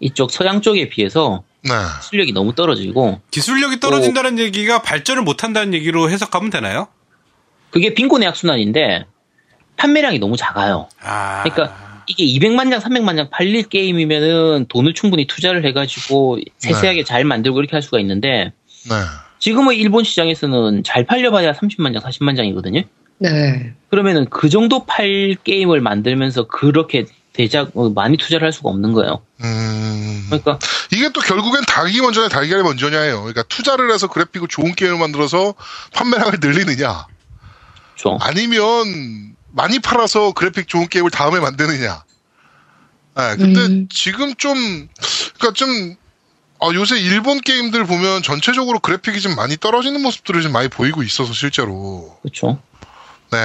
이쪽 0.00 0.32
서양 0.32 0.60
쪽에 0.60 0.88
비해서 0.88 1.44
네. 1.62 1.70
기술력이 2.02 2.32
너무 2.32 2.54
떨어지고 2.54 3.20
기술력이 3.30 3.78
떨어진다는 3.80 4.38
얘기가 4.40 4.82
발전을 4.82 5.22
못 5.22 5.44
한다는 5.44 5.72
얘기로 5.72 6.10
해석하면 6.10 6.50
되나요? 6.50 6.88
그게 7.70 7.94
빈곤의 7.94 8.26
악순환인데 8.28 9.06
판매량이 9.76 10.18
너무 10.18 10.36
작아요. 10.36 10.88
아. 11.00 11.44
그러니까 11.44 12.02
이게 12.08 12.24
200만 12.24 12.70
장, 12.70 12.80
300만 12.80 13.16
장 13.16 13.30
팔릴 13.30 13.64
게임이면은 13.68 14.66
돈을 14.68 14.94
충분히 14.94 15.26
투자를 15.26 15.64
해가지고 15.64 16.38
세세하게 16.58 17.04
잘 17.04 17.24
만들고 17.24 17.58
이렇게 17.60 17.72
할 17.72 17.82
수가 17.82 18.00
있는데 18.00 18.52
네. 18.88 18.94
지금의 19.38 19.78
일본 19.78 20.04
시장에서는 20.04 20.82
잘 20.84 21.04
팔려봐야 21.04 21.52
30만 21.52 21.92
장, 21.92 22.02
40만 22.02 22.36
장이거든요. 22.36 22.82
네. 23.18 23.74
그러면은 23.88 24.26
그 24.30 24.48
정도 24.48 24.84
팔 24.84 25.36
게임을 25.42 25.80
만들면서 25.80 26.46
그렇게 26.48 27.06
대작 27.32 27.70
어, 27.74 27.90
많이 27.90 28.16
투자를 28.16 28.46
할 28.46 28.52
수가 28.52 28.70
없는 28.70 28.92
거예요. 28.92 29.22
음. 29.42 30.26
그러니까 30.28 30.58
이게 30.92 31.10
또 31.10 31.20
결국엔 31.20 31.64
닭이 31.66 32.00
먼저냐 32.00 32.28
달걀이 32.28 32.62
먼저냐예요. 32.62 33.20
그러니까 33.20 33.42
투자를 33.44 33.92
해서 33.92 34.06
그래픽을 34.06 34.48
좋은 34.48 34.74
게임을 34.74 34.98
만들어서 34.98 35.54
판매량을 35.92 36.38
늘리느냐, 36.40 37.06
좀 37.94 38.16
아니면 38.20 39.34
많이 39.52 39.78
팔아서 39.78 40.32
그래픽 40.32 40.66
좋은 40.68 40.88
게임을 40.88 41.10
다음에 41.10 41.38
만드느냐. 41.38 42.04
네, 43.16 43.36
근데 43.36 43.60
음. 43.60 43.88
지금 43.90 44.34
좀, 44.34 44.54
그러니까 45.38 45.52
좀 45.54 45.96
아, 46.58 46.70
요새 46.74 46.98
일본 46.98 47.40
게임들 47.40 47.84
보면 47.84 48.22
전체적으로 48.22 48.78
그래픽이 48.78 49.20
좀 49.20 49.34
많이 49.34 49.56
떨어지는 49.56 50.02
모습들을 50.02 50.42
좀 50.42 50.52
많이 50.52 50.68
보이고 50.68 51.02
있어서 51.02 51.32
실제로. 51.32 52.16
그렇죠. 52.22 52.58
네. 53.30 53.38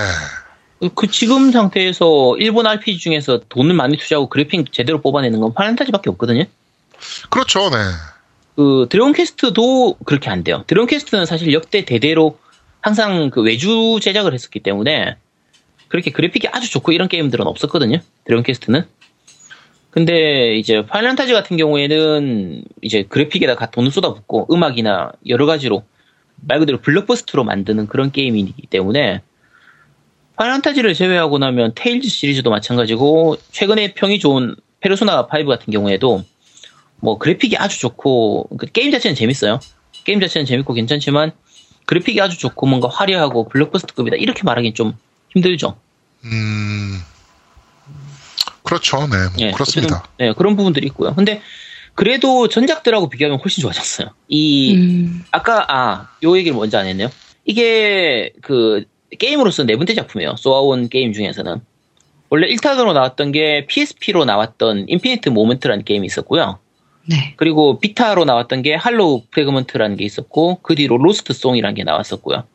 그 0.95 1.07
지금 1.07 1.51
상태에서 1.51 2.35
일본 2.39 2.65
RPG 2.65 2.97
중에서 2.97 3.41
돈을 3.49 3.75
많이 3.75 3.97
투자하고 3.97 4.29
그래픽 4.29 4.71
제대로 4.71 5.01
뽑아내는 5.01 5.39
건 5.39 5.53
Final 5.53 5.70
Fantasy밖에 5.70 6.09
없거든요. 6.11 6.45
그렇죠, 7.29 7.69
네. 7.69 7.77
그 8.55 8.87
Dragon 8.89 9.13
Quest도 9.13 9.97
그렇게 10.05 10.29
안 10.29 10.43
돼요. 10.43 10.63
Dragon 10.67 10.87
Quest는 10.87 11.25
사실 11.25 11.53
역대 11.53 11.85
대대로 11.85 12.39
항상 12.79 13.29
그 13.29 13.41
외주 13.41 13.99
제작을 14.01 14.33
했었기 14.33 14.61
때문에 14.61 15.17
그렇게 15.87 16.11
그래픽이 16.11 16.47
아주 16.51 16.71
좋고 16.71 16.93
이런 16.93 17.07
게임들은 17.07 17.45
없었거든요. 17.45 17.99
Dragon 18.25 18.43
Quest는. 18.43 18.87
근데 19.91 20.55
이제 20.55 20.85
Final 20.85 21.09
Fantasy 21.09 21.33
같은 21.33 21.57
경우에는 21.57 22.63
이제 22.81 23.03
그래픽에다가 23.03 23.71
돈을 23.71 23.91
쏟아붓고 23.91 24.47
음악이나 24.51 25.11
여러 25.27 25.45
가지로 25.45 25.83
말 26.37 26.59
그대로 26.59 26.79
블록버스터로 26.79 27.43
만드는 27.43 27.87
그런 27.87 28.11
게임이기 28.11 28.67
때문에 28.67 29.21
Final 30.37 30.55
Fantasy를 30.55 30.93
제외하고 30.93 31.37
나면 31.37 31.73
Tales 31.75 32.07
시리즈도 32.07 32.49
마찬가지고 32.49 33.35
최근에 33.51 33.93
평이 33.93 34.19
좋은 34.19 34.55
페르소나 34.79 35.27
5 35.27 35.45
같은 35.45 35.71
경우에도 35.71 36.23
뭐 37.01 37.17
그래픽이 37.17 37.57
아주 37.57 37.79
좋고 37.79 38.47
그 38.57 38.65
게임 38.67 38.91
자체는 38.91 39.15
재밌어요. 39.15 39.59
게임 40.05 40.19
자체는 40.21 40.45
재밌고 40.45 40.73
괜찮지만 40.73 41.33
그래픽이 41.85 42.19
아주 42.21 42.39
좋고 42.39 42.65
뭔가 42.65 42.87
화려하고 42.87 43.49
블록버스터급이다 43.49 44.15
이렇게 44.17 44.43
말하기는 44.43 44.73
좀 44.73 44.93
힘들죠. 45.33 45.77
음. 46.23 47.01
그렇죠, 48.71 48.99
네. 49.01 49.17
뭐 49.17 49.31
예, 49.39 49.51
그렇습니다. 49.51 49.97
어쨌든, 49.97 50.25
네, 50.25 50.33
그런 50.33 50.55
부분들이 50.55 50.87
있고요. 50.87 51.13
근데 51.13 51.41
그래도 51.93 52.47
전작들하고 52.47 53.09
비교하면 53.09 53.37
훨씬 53.39 53.61
좋아졌어요. 53.61 54.11
이 54.29 54.75
음. 54.75 55.25
아까 55.31 55.65
아 55.67 56.07
요 56.23 56.37
얘기를 56.37 56.55
먼저 56.55 56.77
안 56.77 56.85
했네요. 56.87 57.09
이게 57.43 58.31
그 58.41 58.85
게임으로서 59.19 59.65
네 59.65 59.75
번째 59.75 59.93
작품이에요. 59.93 60.35
소아온 60.37 60.87
게임 60.87 61.11
중에서는 61.11 61.59
원래 62.29 62.47
1탄으로 62.47 62.93
나왔던 62.93 63.33
게 63.33 63.65
PSP로 63.67 64.23
나왔던 64.23 64.85
Infinity 64.87 65.27
Moment라는 65.29 65.83
게임이 65.83 66.05
있었고요. 66.07 66.59
네. 67.09 67.33
그리고 67.35 67.77
Vita로 67.79 68.23
나왔던 68.23 68.61
게 68.61 68.73
Hollow 68.75 69.23
Fragment라는 69.31 69.97
게 69.97 70.05
있었고 70.05 70.59
그 70.61 70.75
뒤로 70.75 70.97
Lost 70.97 71.33
Song이라는 71.33 71.75
게 71.75 71.83
나왔었고요. 71.83 72.45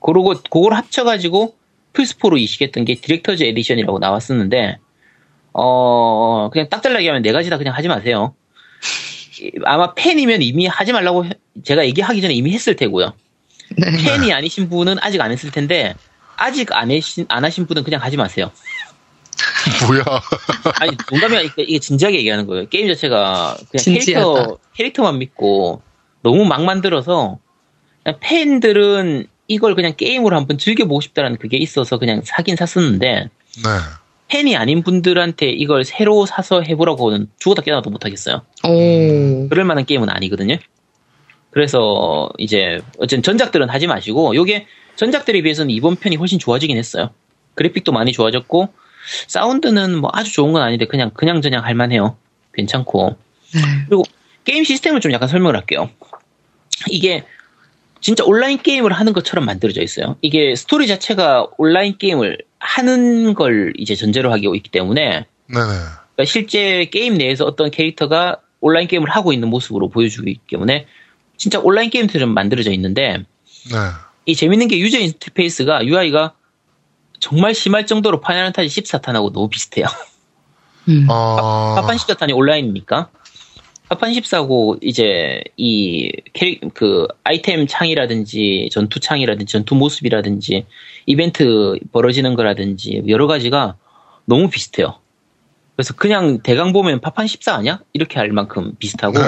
그러고 0.00 0.32
그걸 0.48 0.72
합쳐가지고 0.72 1.56
플스4로 1.92 2.40
이식했던 2.40 2.86
게 2.86 2.94
Director's 2.94 3.42
Edition이라고 3.42 3.98
나왔었는데 3.98 4.78
어 5.58 6.50
그냥 6.52 6.68
딱 6.68 6.82
잘라게 6.82 7.06
하면 7.08 7.22
네 7.22 7.32
가지 7.32 7.48
다 7.48 7.56
그냥 7.56 7.74
하지 7.74 7.88
마세요. 7.88 8.34
이- 9.40 9.52
아마 9.64 9.94
팬이면 9.94 10.42
이미 10.42 10.66
하지 10.66 10.92
말라고 10.92 11.24
해- 11.24 11.30
제가 11.64 11.86
얘기하기 11.86 12.20
전에 12.20 12.34
이미 12.34 12.52
했을 12.52 12.76
테고요. 12.76 13.14
네. 13.78 13.90
팬이 14.04 14.32
아니신 14.32 14.68
분은 14.68 14.98
아직 15.00 15.20
안 15.20 15.32
했을 15.32 15.50
텐데 15.50 15.94
아직 16.36 16.72
안 16.76 16.90
하신 16.90 17.24
안 17.28 17.44
하신 17.44 17.66
분은 17.66 17.84
그냥 17.84 18.02
하지 18.02 18.16
마세요. 18.18 18.50
뭐야. 19.86 20.04
아니 20.80 20.92
농담이 21.10 21.36
아니라 21.36 21.52
이게 21.58 21.78
진지하게 21.78 22.18
얘기하는 22.18 22.46
거예요. 22.46 22.68
게임 22.68 22.86
자체가 22.88 23.56
그냥 23.70 23.82
진지하다. 23.82 24.26
캐릭터 24.34 24.58
캐릭터만 24.74 25.18
믿고 25.18 25.82
너무 26.22 26.44
막 26.44 26.62
만들어서 26.64 27.38
그냥 28.04 28.18
팬들은 28.20 29.26
이걸 29.48 29.74
그냥 29.74 29.94
게임으로 29.96 30.36
한번 30.36 30.58
즐겨보고 30.58 31.00
싶다라는 31.00 31.38
그게 31.38 31.56
있어서 31.56 31.98
그냥 31.98 32.20
사긴 32.24 32.56
샀었는데 32.56 33.28
네. 33.64 33.70
팬이 34.28 34.56
아닌 34.56 34.82
분들한테 34.82 35.50
이걸 35.50 35.84
새로 35.84 36.26
사서 36.26 36.62
해보라고는 36.62 37.28
죽었다 37.38 37.62
깨어나도 37.62 37.90
못하겠어요. 37.90 38.42
오. 38.64 39.48
그럴 39.48 39.64
만한 39.64 39.84
게임은 39.84 40.08
아니거든요. 40.08 40.56
그래서 41.50 42.28
이제 42.38 42.80
어쨌든 42.98 43.22
전작들은 43.22 43.68
하지 43.68 43.86
마시고 43.86 44.34
요게 44.34 44.66
전작들에 44.96 45.42
비해서는 45.42 45.70
이번 45.70 45.96
편이 45.96 46.16
훨씬 46.16 46.38
좋아지긴 46.38 46.76
했어요. 46.76 47.10
그래픽도 47.54 47.92
많이 47.92 48.12
좋아졌고 48.12 48.68
사운드는 49.28 49.96
뭐 49.98 50.10
아주 50.12 50.32
좋은 50.32 50.52
건 50.52 50.62
아닌데 50.62 50.86
그냥 50.86 51.10
그냥 51.14 51.40
저냥 51.40 51.64
할만해요. 51.64 52.16
괜찮고 52.52 53.16
네. 53.54 54.02
게임 54.44 54.64
시스템을 54.64 55.00
좀 55.00 55.12
약간 55.12 55.28
설명을 55.28 55.56
할게요. 55.56 55.88
이게 56.90 57.24
진짜 58.00 58.24
온라인 58.24 58.58
게임을 58.58 58.92
하는 58.92 59.12
것처럼 59.12 59.44
만들어져 59.44 59.82
있어요. 59.82 60.16
이게 60.22 60.54
스토리 60.54 60.86
자체가 60.86 61.48
온라인 61.56 61.96
게임을 61.98 62.38
하는 62.66 63.34
걸 63.34 63.72
이제 63.78 63.94
전제로 63.94 64.32
하고 64.32 64.54
있기 64.54 64.70
때문에 64.70 65.26
네네. 65.46 65.64
그러니까 66.16 66.24
실제 66.26 66.84
게임 66.86 67.14
내에서 67.14 67.44
어떤 67.44 67.70
캐릭터가 67.70 68.40
온라인 68.60 68.88
게임을 68.88 69.08
하고 69.08 69.32
있는 69.32 69.48
모습으로 69.48 69.88
보여주기 69.88 70.40
때문에 70.50 70.86
진짜 71.36 71.60
온라인 71.60 71.90
게임처럼 71.90 72.34
만들어져 72.34 72.72
있는데 72.72 73.18
네. 73.18 73.76
이 74.26 74.34
재밌는 74.34 74.68
게 74.68 74.78
user 74.78 74.98
interface가 74.98 75.86
UI가 75.86 76.34
정말 77.20 77.54
심할 77.54 77.86
정도로 77.86 78.20
Final 78.20 78.46
Fantasy 78.46 78.82
14탄하고 78.82 79.32
너무 79.32 79.48
비슷해요. 79.48 79.86
음. 80.88 81.06
어. 81.08 81.74
파판 81.76 81.96
14탄이 81.96 82.34
온라인이니까 82.36 83.10
파판 83.88 84.12
14고 84.12 84.78
이제 84.82 85.42
이 85.56 86.10
캐릭 86.32 86.74
그 86.74 87.06
아이템 87.22 87.66
창이라든지 87.66 88.68
전투 88.72 88.98
창이라든지 88.98 89.52
전투 89.52 89.76
모습이라든지 89.76 90.66
이벤트 91.06 91.78
벌어지는 91.92 92.34
거라든지 92.34 93.02
여러 93.06 93.26
가지가 93.26 93.76
너무 94.24 94.50
비슷해요. 94.50 94.98
그래서 95.76 95.94
그냥 95.94 96.40
대강 96.42 96.72
보면 96.72 97.00
파판 97.00 97.26
14 97.26 97.54
아니야? 97.54 97.80
이렇게 97.92 98.18
할 98.18 98.30
만큼 98.30 98.74
비슷하고 98.78 99.18
네. 99.18 99.24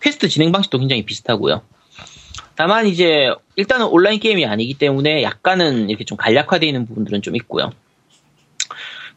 퀘스트 0.00 0.28
진행 0.28 0.50
방식도 0.50 0.78
굉장히 0.78 1.04
비슷하고요. 1.04 1.62
다만 2.56 2.86
이제 2.86 3.30
일단은 3.56 3.86
온라인 3.86 4.18
게임이 4.18 4.44
아니기 4.44 4.74
때문에 4.74 5.22
약간은 5.22 5.88
이렇게 5.88 6.04
좀 6.04 6.16
간략화되어 6.16 6.66
있는 6.66 6.86
부분들은 6.86 7.22
좀 7.22 7.36
있고요. 7.36 7.70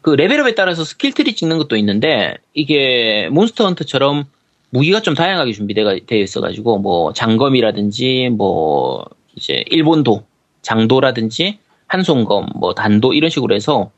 그 0.02 0.10
level 0.10 0.38
up에 0.38 0.54
따라서 0.54 0.84
skill 0.84 1.12
tree 1.12 1.34
찍는 1.34 1.58
것도 1.58 1.76
있는데 1.76 2.36
이게 2.54 3.28
Monster 3.30 3.64
Hunter처럼 3.64 4.24
무기가 4.70 5.00
좀 5.00 5.14
다양하게 5.14 5.52
준비되어 5.52 6.00
있어가지고 6.10 6.78
뭐 6.78 7.12
장검이라든지 7.12 8.30
뭐 8.36 9.04
이제 9.34 9.64
일본도 9.68 10.24
장도라든지 10.62 11.58
한손검, 11.86 12.48
뭐 12.56 12.74
단도 12.74 13.14
이런 13.14 13.30
식으로 13.30 13.54
해서 13.54 13.90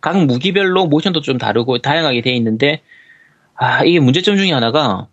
각 0.00 0.24
무기별로 0.24 0.86
모션도 0.86 1.20
좀 1.20 1.38
다르고 1.38 1.78
다양하게 1.78 2.22
돼 2.22 2.32
있는데 2.34 2.80
아 3.54 3.84
이게 3.84 4.00
문제점 4.00 4.36
중에 4.36 4.52
하나가 4.52 5.08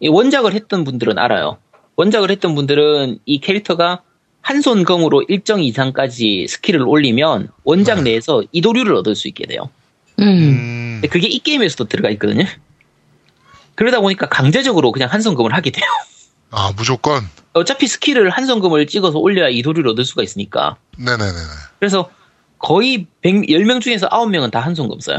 이 0.00 0.08
원작을 0.08 0.52
했던 0.52 0.84
분들은 0.84 1.18
알아요. 1.18 1.58
원작을 1.96 2.30
했던 2.30 2.54
분들은 2.54 3.18
이 3.24 3.40
캐릭터가 3.40 4.02
한 4.40 4.60
손검으로 4.60 5.22
일정 5.28 5.62
이상까지 5.62 6.46
skill을 6.48 6.82
올리면 6.82 7.48
원작 7.62 8.02
네. 8.02 8.10
내에서 8.10 8.42
이도류를 8.52 8.94
얻을 8.96 9.14
수 9.14 9.28
있게 9.28 9.46
돼요. 9.46 9.70
음. 10.18 10.24
음. 10.24 10.98
근데 11.00 11.08
그게 11.08 11.28
이 11.28 11.38
게임에서도 11.38 11.84
들어가 11.84 12.10
있거든요. 12.10 12.44
그러다 13.74 14.00
보니까 14.00 14.28
강제적으로 14.28 14.92
그냥 14.92 15.10
한 15.10 15.20
손검을 15.20 15.54
하게 15.54 15.70
돼요. 15.70 15.84
아, 16.50 16.72
무조건? 16.76 17.28
어차피 17.52 17.86
skill을 17.86 18.30
한 18.30 18.46
손검을 18.46 18.86
찍어서 18.86 19.18
올려야 19.18 19.48
이도류를 19.48 19.90
얻을 19.90 20.04
수가 20.04 20.22
있으니까. 20.22 20.76
네네네네. 20.96 21.38
그래서 21.78 22.10
거의 22.58 23.06
100, 23.22 23.46
10명 23.46 23.80
중에서 23.80 24.08
9명은 24.08 24.50
다 24.50 24.60
한 24.60 24.74
손검 24.74 25.00
써요. 25.00 25.18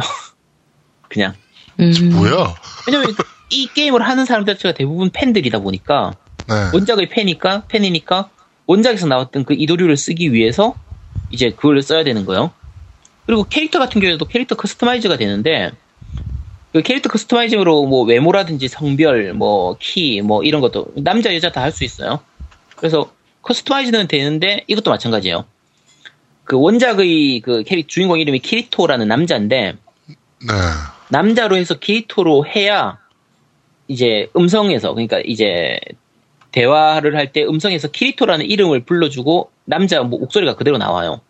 그냥. 1.09 1.33
음. 1.79 1.91
뭐야? 2.13 2.55
왜냐면 2.87 3.13
이 3.49 3.67
게임을 3.67 4.01
하는 4.01 4.25
사람들 4.25 4.55
자체가 4.55 4.73
대부분 4.73 5.09
팬들이다 5.11 5.59
보니까 5.59 6.13
네. 6.47 6.69
원작의 6.73 7.09
팬이니까 7.09 7.65
팬이니까 7.67 8.29
원작에서 8.65 9.07
나왔던 9.07 9.45
그 9.45 9.53
이도류를 9.53 9.97
쓰기 9.97 10.33
위해서 10.33 10.75
이제 11.29 11.51
그걸 11.51 11.81
써야 11.81 12.03
되는 12.03 12.25
거예요. 12.25 12.51
그리고 13.25 13.43
캐릭터 13.43 13.79
같은 13.79 14.01
경우에도 14.01 14.25
캐릭터 14.25 14.55
customize가 14.55 15.17
되는데 15.17 15.71
그 16.75 16.81
캐릭터 16.81 17.07
customizing으로 17.07 17.85
뭐 17.85 18.03
외모라든지 18.03 18.67
성별, 18.67 19.33
뭐 19.33 19.77
키, 19.79 20.21
뭐 20.21 20.43
이런 20.43 20.59
것도 20.59 20.87
남자 20.97 21.33
여자 21.33 21.49
다 21.49 21.61
할 21.61 21.71
수 21.71 21.85
있어요. 21.85 22.19
그래서 22.75 23.13
customize는 23.43 24.09
되는데 24.09 24.65
이것도 24.67 24.91
마찬가지예요. 24.91 25.45
그 26.43 26.59
원작의 26.59 27.39
그 27.39 27.63
캐릭 27.63 27.87
주인공 27.87 28.19
이름이 28.19 28.39
키리토라는 28.39 29.07
남자인데 29.07 29.75
네. 29.77 30.53
남자로 31.11 31.55
해서 31.55 31.75
키리토로 31.75 32.45
해야 32.45 32.99
이제 33.87 34.27
음성에서 34.35 34.93
그러니까 34.93 35.21
이제 35.23 35.79
대화를 36.51 37.15
할 37.15 37.31
때 37.31 37.45
음성에서 37.45 37.87
키리토라는 37.87 38.47
이름을 38.47 38.81
불러주고 38.83 39.49
남자 39.63 40.03
뭐 40.03 40.19
목소리가 40.19 40.57
그대로 40.57 40.77
나와요. 40.77 41.21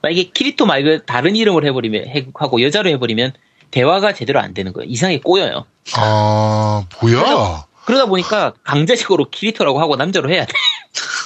만약에 0.00 0.30
키리토 0.32 0.64
말고 0.64 1.06
다른 1.06 1.34
이름을 1.34 1.64
해버리면 1.64 2.06
해- 2.06 2.26
하고 2.34 2.62
여자로 2.62 2.88
해버리면 2.90 3.32
대화가 3.72 4.14
제대로 4.14 4.38
안 4.38 4.54
되는 4.54 4.72
거예요. 4.72 4.88
이상하게 4.88 5.20
꼬여요. 5.20 5.66
아, 5.96 6.84
뭐야? 7.00 7.64
그러다 7.84 8.06
보니까 8.06 8.52
강제적으로 8.62 9.28
키리토라고 9.30 9.80
하고 9.80 9.96
남자로 9.96 10.30
해야 10.30 10.46
돼. 10.46 10.52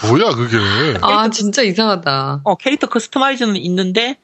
뭐야, 0.08 0.30
그게. 0.34 0.56
아, 1.02 1.28
진짜 1.28 1.62
이상하다. 1.62 2.40
어, 2.44 2.54
캐릭터 2.56 2.88
커스터마이즈는 2.88 3.56
있는데 3.56 4.16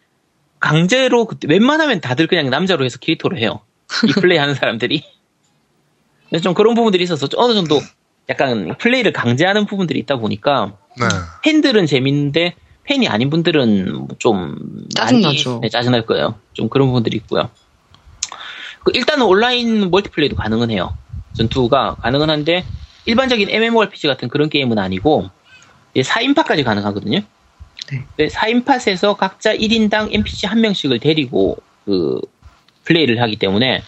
강제로 0.61 1.27
그때 1.27 1.49
웬만하면 1.49 2.01
다들 2.01 2.29
그냥 2.29 2.49
남자로 2.49 2.85
해서 2.85 2.99
키리토로 2.99 3.37
해요. 3.37 3.61
이 4.09 4.13
플레이 4.13 4.39
하는 4.39 4.55
사람들이. 4.55 5.05
그래서 6.29 6.43
좀 6.45 6.55
그런 6.55 6.75
부분들이 6.75 7.05
있어서 7.05 7.27
좀 7.27 7.41
어느 7.41 7.53
정도 7.53 7.81
약간 8.31 8.75
플레이를 8.79 9.13
강제하는 9.13 9.67
부분들이 9.67 9.99
있다 9.99 10.17
보니까 10.17 10.73
네. 10.99 11.07
팬들은 11.43 11.87
재밌는데 11.87 12.55
팬이 12.85 13.09
아닌 13.09 13.29
분들은 13.29 14.09
좀 14.19 14.57
짜증나죠. 14.95 15.51
많이, 15.51 15.61
네, 15.63 15.69
짜증날 15.69 16.07
거예요. 16.07 16.37
좀 16.53 16.69
그런 16.69 16.89
부분들이 16.89 17.17
있고요. 17.19 17.51
그 18.85 18.93
일단은 18.95 19.27
온라인 19.27 19.91
멀티플레이도 19.91 20.37
가능은 20.37 20.71
해요. 20.71 20.97
전투가 21.35 21.97
가능은 22.03 22.31
한데 22.31 22.65
일반적인 23.07 23.49
MMORPG 23.51 24.07
같은 24.09 24.29
그런 24.29 24.49
게임은 24.49 24.79
아니고 24.79 25.31
4인팟까지 25.97 26.65
가능하거든요. 26.65 27.21
네. 28.17 28.29
4인팟에서 28.29 29.17
각자 29.17 29.55
1인당 29.55 30.13
NPC 30.15 30.47
한 30.47 30.61
명씩을 30.61 30.99
데리고 31.01 31.59
그 31.85 32.21
플레이를 32.85 33.21
하기 33.23 33.37
때문에 33.37 33.83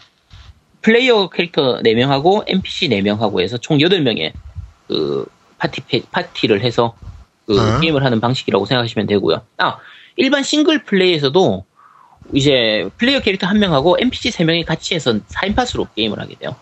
플레이어 0.83 1.29
캐릭터 1.31 1.79
4명하고 1.81 2.45
NPC 2.47 2.89
4명하고 2.89 3.41
해서 3.41 3.57
총 3.57 3.79
8명의 3.79 4.33
그 4.89 5.27
파티 5.59 5.81
페- 5.83 6.03
파티를 6.11 6.63
해서 6.63 6.95
그 7.47 7.59
어? 7.59 7.81
게임을 7.81 8.05
하는 8.05 8.21
방식이라고 8.21 8.67
생각하시면 8.67 9.07
되고요. 9.07 9.43
아, 9.59 9.79
일반 10.17 10.43
싱글 10.43 10.85
플레이에서도 10.85 11.65
이제 12.33 12.89
플레이어 12.97 13.21
캐릭터 13.21 13.47
한 13.47 13.59
명하고 13.59 13.97
NPC 14.01 14.31
3명이 14.31 14.65
같이 14.65 14.95
해서 14.95 15.19
4인팟으로 15.19 15.87
게임을 15.95 16.19
하게 16.19 16.37
돼요. 16.37 16.57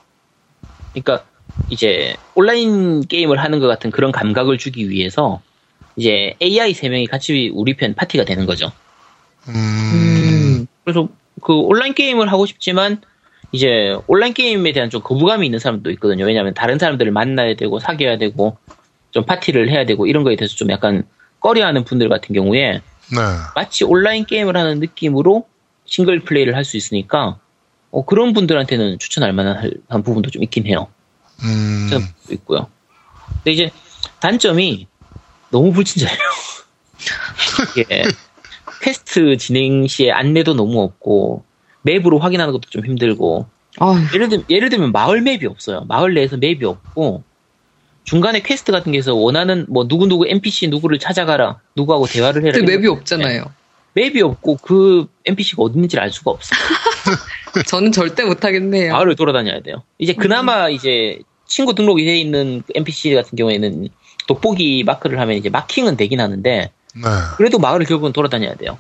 그러니까 0.93 1.25
이제 1.69 2.17
온라인 2.35 3.03
게임을 3.07 3.39
하는 3.39 3.61
것 3.61 3.67
같은 3.67 3.91
그런 3.91 4.13
감각을 4.13 4.59
주기 4.59 4.91
위해서 4.91 5.41
이제 5.97 6.35
AI 6.43 6.73
3명이 6.73 7.09
같이 7.09 7.51
우리 7.55 7.77
편 7.77 7.95
파티가 7.95 8.25
되는 8.25 8.47
거죠. 8.47 8.73
음. 9.49 9.55
음. 9.55 10.67
그래서 10.85 11.09
그 11.41 11.55
온라인 11.55 11.95
게임을 11.95 12.31
하고 12.31 12.47
싶지만 12.47 13.01
이제 13.53 13.97
온라인 14.07 14.33
게임에 14.33 14.73
대한 14.73 14.91
좀 14.91 15.03
거부감이 15.03 15.47
있는 15.47 15.59
사람도 15.59 15.91
있거든요. 15.93 16.25
왜냐하면 16.25 16.55
다른 16.55 16.79
사람들을 16.79 17.13
만나야 17.13 17.55
되고 17.55 17.79
사귀어야 17.79 18.19
되고 18.19 18.57
좀 19.11 19.25
파티를 19.25 19.71
해야 19.71 19.85
되고 19.85 20.07
이런 20.07 20.25
거에 20.25 20.37
대해서 20.37 20.57
좀 20.57 20.71
약간 20.71 21.05
꺼려하는 21.41 21.85
분들 21.85 22.09
같은 22.09 22.35
경우에 22.35 22.81
네. 23.13 23.19
마치 23.55 23.85
온라인 23.85 24.25
게임을 24.25 24.57
하는 24.57 24.81
느낌으로 24.81 25.47
싱글 25.93 26.21
플레이를 26.21 26.57
할 26.57 26.65
수 26.65 26.79
있으니까 26.79 27.39
어, 27.91 28.05
그런 28.07 28.33
분들한테는 28.33 28.99
추천할 28.99 29.35
만한 29.35 29.71
한 29.91 30.03
부분도 30.03 30.31
좀 30.31 30.43
있긴 30.43 30.67
해요. 30.67 30.89
음. 31.45 31.91
있고요. 32.31 32.69
근데 33.35 33.51
이제 33.53 33.71
단점이 34.21 34.87
너무 35.51 35.71
불친절해요. 35.73 36.19
이게 37.77 38.05
퀘스트 38.81 39.37
진행 39.37 39.87
시에 39.87 40.11
안내도 40.11 40.55
너무 40.55 40.81
없고 40.81 41.45
맵으로 41.83 42.19
확인하는 42.21 42.55
것도 42.55 42.71
좀 42.71 42.87
힘들고 42.87 43.47
예를 44.15 44.31
들면 44.31 44.47
예를 44.49 44.71
들면 44.71 44.93
마을 44.93 45.21
맵이 45.21 45.45
없어요. 45.45 45.85
마을 45.89 46.15
내에서 46.15 46.39
맵이 46.39 46.65
없고 46.65 47.23
중간에 48.05 48.41
퀘스트 48.41 48.73
같은 48.73 48.93
게서 48.93 49.15
원하는 49.15 49.67
뭐 49.69 49.87
누구 49.87 50.07
누구 50.07 50.27
NPC 50.27 50.69
누구를 50.69 50.99
찾아가라 50.99 51.61
누구하고 51.77 52.07
대화를 52.07 52.45
해라 52.45 52.57
근데 52.57 52.77
맵이 52.77 52.87
거 52.87 52.95
없잖아요. 52.95 53.45
맵이 53.95 54.23
없고 54.23 54.57
그 54.57 55.07
NPC가 55.25 55.63
어디 55.63 55.75
있는지를 55.75 56.03
알 56.03 56.11
수가 56.11 56.31
없어. 56.31 56.55
저는 57.67 57.93
절대 57.93 58.25
못 58.25 58.45
하겠네요. 58.45 58.93
마을을 58.93 59.17
돌아다녀야 59.17 59.61
돼요. 59.61 59.83
이제 59.99 60.15
그나마 60.15 60.69
이제 60.69 61.21
친구 61.47 61.75
등록이 61.75 62.05
돼 62.05 62.17
있는 62.19 62.63
NPC 62.75 63.15
같은 63.15 63.37
경우에는 63.37 63.89
돋보기 64.27 64.85
마크를 64.85 65.21
하면 65.21 65.37
이제 65.37 65.51
마킹은 65.51 65.97
되긴 65.97 66.21
하는데 66.21 66.71
네. 66.95 67.03
그래도 67.37 67.59
마을을 67.59 67.87
결국은 67.87 68.13
돌아다녀야 68.13 68.55
돼요. 68.55 68.79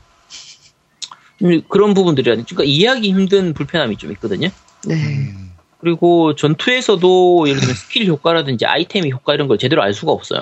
음, 1.42 1.62
그런 1.68 1.92
부분들이 1.92 2.30
그러니까 2.30 2.64
이해하기 2.64 3.12
힘든 3.12 3.52
불편함이 3.52 3.96
좀 3.96 4.12
있거든요. 4.12 4.48
네. 4.86 4.94
음. 4.94 5.52
그리고 5.80 6.36
전투에서도 6.36 7.48
예를 7.48 7.60
들면 7.60 7.74
스킬 7.74 8.06
효과라든지 8.06 8.66
아이템의 8.66 9.10
효과 9.10 9.34
이런 9.34 9.48
걸 9.48 9.58
제대로 9.58 9.82
알 9.82 9.92
수가 9.92 10.12
없어요. 10.12 10.40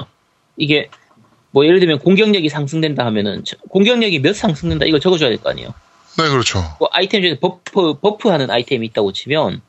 이게 0.59 0.91
뭐 1.53 1.65
예를 1.67 1.81
들면 1.81 1.99
공격력이 1.99 2.49
상승된다 2.49 3.05
하면은 3.07 3.43
저- 3.45 3.57
공격력이 3.69 4.21
몇 4.21 4.35
상승된다 4.37 4.87
이걸 4.87 5.01
적어줘야 5.01 5.29
될 5.31 5.39
거 5.39 5.51
아니에요. 5.51 5.75
네, 6.19 6.29
그렇죠. 6.29 6.63
뭐 6.79 6.89
아이템 6.93 7.23
중에 7.23 7.39
버프 7.41 7.95
버프하는 8.01 8.51
아이템이 8.51 8.87
있다고 8.89 9.13
치면 9.13 9.63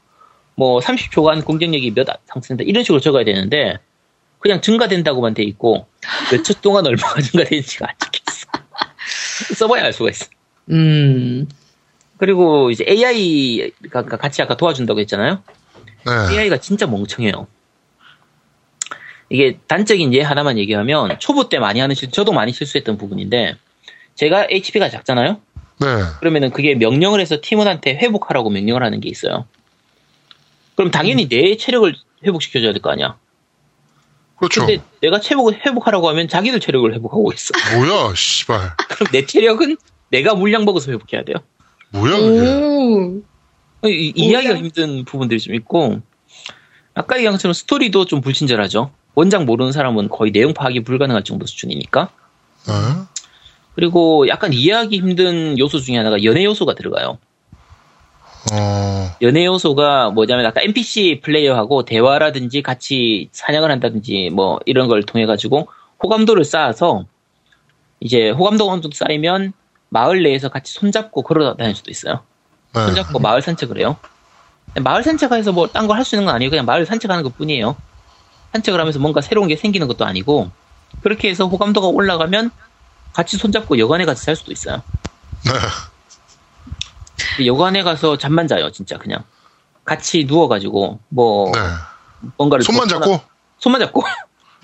뭐 0.56 0.80
30초간 0.80 1.46
공격력이 1.46 1.92
몇 1.92 2.08
상승된다 2.26 2.68
이런 2.70 2.84
식으로 2.84 3.00
적어야 3.00 3.24
되는데 3.24 3.78
그냥 4.40 4.62
증가된다고만 4.62 5.34
돼 5.34 5.44
있고 5.44 5.88
몇 6.32 6.44
초 6.44 6.54
동안 6.62 6.86
얼마가 6.86 7.22
증가되는지가 7.22 7.88
안 7.90 7.96
적혀있어. 8.00 8.48
써봐야 9.56 9.84
알 9.84 9.94
수가 9.94 10.10
있어. 10.10 10.26
음. 10.72 11.48
그리고 12.18 12.70
이제 12.70 12.86
AI가 12.88 14.04
같이 14.06 14.42
아까 14.44 14.56
도와준다고 14.56 15.00
했잖아요. 15.00 15.42
네. 16.06 16.34
AI가 16.36 16.58
진짜 16.58 16.86
멍청해요. 16.86 17.48
이게 19.32 19.58
단적인 19.68 20.14
예 20.14 20.22
하나만 20.22 20.58
얘기하면 20.58 21.18
초보 21.20 21.48
때 21.48 21.58
많이 21.58 21.80
하는 21.80 21.96
실 21.96 22.12
저도 22.12 22.34
많이 22.34 22.52
실수했던 22.52 22.98
부분인데 22.98 23.56
제가 24.16 24.48
HP가 24.50 24.90
작잖아요. 24.90 25.40
네. 25.80 25.88
그러면은 26.20 26.50
그게 26.52 26.76
명령을 26.76 27.22
해서 27.22 27.38
팀원한테 27.42 27.96
회복하라고 27.96 28.50
명령을 28.50 28.84
하는 28.84 29.00
게 29.00 29.10
있어요. 29.10 29.46
그럼 30.76 30.92
당연히 30.92 31.30
내 31.30 31.56
체력을 31.56 31.96
회복시켜줘야 32.26 32.74
될 32.74 32.82
거 32.82 32.92
아니야. 32.92 33.18
그렇죠. 34.36 34.66
근데 34.66 34.84
내가 35.00 35.22
체력을 35.22 35.66
회복하라고 35.66 36.10
하면 36.10 36.28
자기들 36.28 36.60
체력을 36.60 36.94
회복하고 36.94 37.32
있어. 37.32 37.54
뭐야, 37.78 38.14
씨발. 38.16 38.72
그럼 38.90 39.12
내 39.14 39.26
체력은 39.26 39.78
내가 40.10 40.36
물량 40.36 40.66
먹어서 40.66 40.92
회복해야 40.92 41.24
돼요. 41.24 41.38
뭐야, 41.92 42.18
그게. 42.18 42.50
오. 42.50 43.22
이, 43.86 44.12
이해하기가 44.16 44.58
힘든 44.58 45.06
부분들이 45.06 45.40
좀 45.40 45.56
있고 45.56 46.02
아까 46.94 47.16
얘기한 47.16 47.34
것처럼 47.36 47.54
스토리도 47.54 48.06
좀 48.06 48.20
불친절하죠. 48.20 48.92
원작 49.16 49.44
모르는 49.46 49.72
사람은 49.72 50.10
거의 50.10 50.32
내용 50.32 50.54
파악이 50.54 50.84
불가능할 50.84 51.24
정도 51.24 51.46
수준이니까. 51.46 52.10
네. 52.68 52.74
그리고 53.76 54.28
약간 54.28 54.54
이해하기 54.54 54.98
힘든 54.98 55.58
요소 55.58 55.80
중에 55.80 55.98
하나가 55.98 56.24
연애 56.24 56.44
요소가 56.44 56.76
들어가요. 56.76 57.18
어, 58.52 59.12
연애 59.22 59.46
요소가 59.46 60.10
뭐냐면 60.10 60.46
아까 60.46 60.62
NPC 60.62 61.22
플레이어하고 61.24 61.86
대화라든지 61.86 62.62
같이 62.64 63.30
사냥을 63.32 63.70
한다든지 63.72 64.30
뭐 64.34 64.60
이런 64.66 64.88
걸 64.88 65.04
통해 65.04 65.26
가지고 65.26 65.68
호감도를 66.04 66.44
쌓아서 66.44 67.06
이제 68.00 68.32
호감도가 68.32 68.74
어느 68.74 68.82
정도 68.82 68.96
쌓이면 68.96 69.54
마을 69.90 70.24
내에서 70.24 70.50
같이 70.50 70.74
손잡고 70.74 71.22
걸어 71.22 71.56
다닐 71.56 71.76
수도 71.76 71.92
있어요. 71.92 72.22
네. 72.74 72.86
손잡고 72.86 73.20
마을 73.20 73.42
산책을 73.42 73.78
해요. 73.78 73.98
마을 74.76 75.04
산책해서 75.04 75.52
뭐 75.52 75.68
딴 75.68 75.86
걸 75.88 75.98
할 75.98 76.06
수 76.06 76.16
있는 76.16 76.26
건 76.26 76.36
아니에요. 76.36 76.50
그냥 76.50 76.66
마을 76.66 76.86
산책하는 76.86 77.24
것 77.24 77.38
뿐이에요. 77.38 77.76
산책을 78.54 78.80
하면서 78.80 79.00
뭔가 79.00 79.22
새로운 79.22 79.48
게 79.48 79.56
생기는 79.56 79.88
것도 79.88 80.06
아니고 80.06 80.52
그렇게 81.02 81.30
해서 81.30 81.48
호감도가 81.48 81.88
올라가면 81.88 82.52
같이 83.14 83.38
손잡고 83.38 83.78
여관에 83.80 84.06
가서 84.06 84.22
살 84.22 84.36
수도 84.36 84.52
있어요. 84.52 84.82
네. 85.46 85.52
여관에 87.46 87.84
가서 87.84 88.18
잠만 88.18 88.48
자요, 88.48 88.72
진짜 88.72 88.98
그냥. 88.98 89.24
같이 89.86 90.26
누워가지고 90.26 91.00
뭐 91.10 91.52
네. 91.54 91.60
뭔가를 92.38 92.64
손만 92.64 92.88
덮거나- 92.88 92.90
잡고? 93.06 93.22
손만 93.60 93.82
잡고 93.82 94.04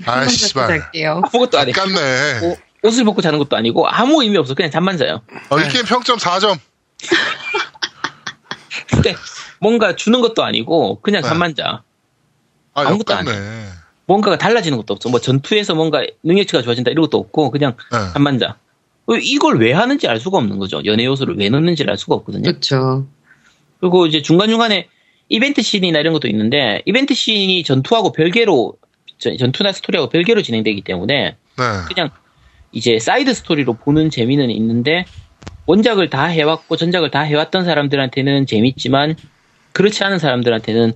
아, 0.05 0.27
씨발. 0.27 0.69
할게요. 0.69 1.21
아무것도 1.25 1.57
안 1.57 1.67
해. 1.67 1.71
깠네. 1.71 2.43
어, 2.43 2.57
옷을 2.83 3.03
벗고 3.03 3.21
자는 3.21 3.39
것도 3.39 3.55
아니고 3.57 3.87
아무 3.87 4.21
의미 4.21 4.37
없어. 4.37 4.53
그냥 4.53 4.69
잠만 4.69 4.97
자요. 4.97 5.21
어, 5.49 5.59
이 5.59 5.67
게임 5.69 5.85
평점 5.85 6.17
4점. 6.17 6.59
근데 8.89 9.15
뭔가 9.59 9.95
주는 9.95 10.21
것도 10.21 10.43
아니고 10.43 11.01
그냥 11.01 11.21
네. 11.23 11.27
잠만 11.27 11.55
자. 11.55 11.81
아, 12.77 12.87
아무것도 12.87 13.13
안 13.15 13.25
역같네. 13.27 13.65
뭔가가 14.05 14.37
달라지는 14.37 14.77
것도 14.77 14.93
없어. 14.93 15.09
뭐 15.09 15.19
전투에서 15.19 15.75
뭔가 15.75 16.03
능력치가 16.23 16.61
좋아진다 16.61 16.91
이런 16.91 17.01
것도 17.03 17.17
없고 17.17 17.51
그냥 17.51 17.75
네. 17.91 17.97
잠만 18.13 18.37
자. 18.39 18.57
어, 19.07 19.15
이걸 19.15 19.59
왜 19.59 19.73
하는지 19.73 20.07
알 20.07 20.19
수가 20.19 20.37
없는 20.37 20.59
거죠. 20.59 20.81
연애 20.85 21.05
요소를 21.05 21.37
왜 21.37 21.49
넣는지를 21.49 21.89
알 21.91 21.97
수가 21.97 22.15
없거든요. 22.15 22.43
그렇죠. 22.43 23.07
그리고 23.79 24.05
이제 24.05 24.21
중간중간에 24.21 24.87
이벤트 25.29 25.61
씬이나 25.61 25.99
이런 25.99 26.13
것도 26.13 26.27
있는데 26.29 26.81
이벤트 26.85 27.13
씬이 27.13 27.63
전투하고 27.63 28.11
별개로 28.11 28.75
전- 29.17 29.37
전투나 29.37 29.71
스토리하고 29.71 30.09
별개로 30.09 30.41
진행되기 30.41 30.81
때문에 30.81 31.35
네. 31.57 31.63
그냥 31.93 32.09
이제 32.71 32.99
사이드 32.99 33.33
스토리로 33.33 33.73
보는 33.73 34.09
재미는 34.09 34.51
있는데 34.51 35.05
원작을 35.65 36.09
다 36.09 36.25
해왔고 36.25 36.77
전작을 36.77 37.11
다 37.11 37.21
해왔던 37.21 37.65
사람들한테는 37.65 38.45
재밌지만 38.45 39.15
그렇지 39.73 40.03
않은 40.03 40.19
사람들한테는 40.19 40.93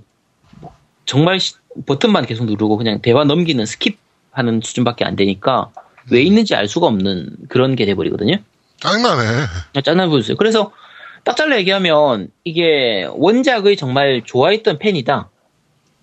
정말 1.04 1.40
시- 1.40 1.54
버튼만 1.86 2.26
계속 2.26 2.44
누르고 2.44 2.76
그냥 2.76 3.00
대화 3.00 3.24
넘기는 3.24 3.62
스킵하는 3.64 4.62
수준밖에 4.64 5.04
안 5.04 5.16
되니까 5.16 5.70
왜 6.10 6.22
있는지 6.22 6.54
알 6.54 6.68
수가 6.68 6.86
없는 6.88 7.36
그런 7.48 7.74
게 7.76 7.86
돼버리거든요. 7.86 8.36
짱나네. 8.80 9.46
짠나 9.84 10.06
보였어요. 10.08 10.36
그래서 10.36 10.72
딱 11.24 11.36
잘라 11.36 11.56
얘기하면 11.58 12.28
이게 12.44 13.06
원작의 13.12 13.76
정말 13.76 14.22
좋아했던 14.24 14.78
팬이다. 14.78 15.28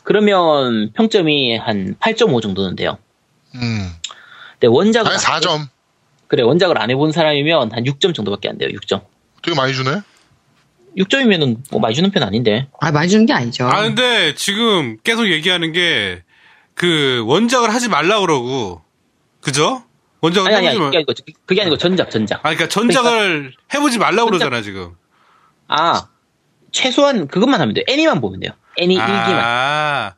그러면 0.04 0.92
평점이 0.94 1.58
한 1.58 1.96
8.5 2.00 2.42
정도는 2.42 2.76
돼요. 2.76 2.98
음. 3.56 3.92
근데 4.54 4.68
원작을 4.68 5.12
아니, 5.12 5.18
안 5.24 5.42
4점. 5.42 5.68
그래 6.28 6.44
원작을 6.44 6.82
안 6.82 6.90
해본 6.90 7.12
사람이면 7.12 7.72
한 7.74 7.84
6점 7.84 8.14
정도밖에 8.16 8.50
안 8.50 8.58
돼요. 8.58 8.70
6점. 8.70 9.02
되게 9.44 9.56
많이 9.56 9.74
주네. 9.74 10.02
6점이면은 11.00 11.58
뭐 11.72 11.80
많이 11.80 11.96
주는 11.96 12.12
편 12.12 12.24
아닌데. 12.24 12.68
아, 12.80 12.92
많이 12.92 13.10
주는 13.10 13.26
게 13.26 13.34
아니죠. 13.34 13.68
아 13.68 13.82
근데 13.84 14.36
지금 14.36 14.98
계속 15.04 15.28
얘기하는 15.30 15.72
게 15.72 16.24
그 16.76 17.24
원작을 17.26 17.74
하지 17.74 17.90
말라 17.90 18.22
그러고 18.22 18.82
그죠? 19.42 19.84
원작을 20.22 20.48
아니 20.48 20.56
아니 20.56 20.68
아니 20.68 20.76
해보지 20.78 20.80
말. 20.80 20.92
그게 20.92 20.98
아니고 21.20 21.34
그게 21.46 21.62
아니고 21.62 21.78
전작 21.78 22.10
전작. 22.10 22.38
아 22.40 22.42
그러니까 22.54 22.70
전작을 22.70 23.54
해보지 23.74 23.98
말라 23.98 24.24
고 24.24 24.30
전작- 24.32 24.46
그러잖아 24.48 24.62
지금. 24.62 24.94
아 25.68 26.08
최소한 26.72 27.28
그것만 27.28 27.60
하면 27.60 27.74
돼요. 27.74 27.84
애니만 27.90 28.22
보면 28.22 28.40
돼요. 28.40 28.52
애니 28.78 28.94
일기만. 28.94 29.12
아, 29.44 30.14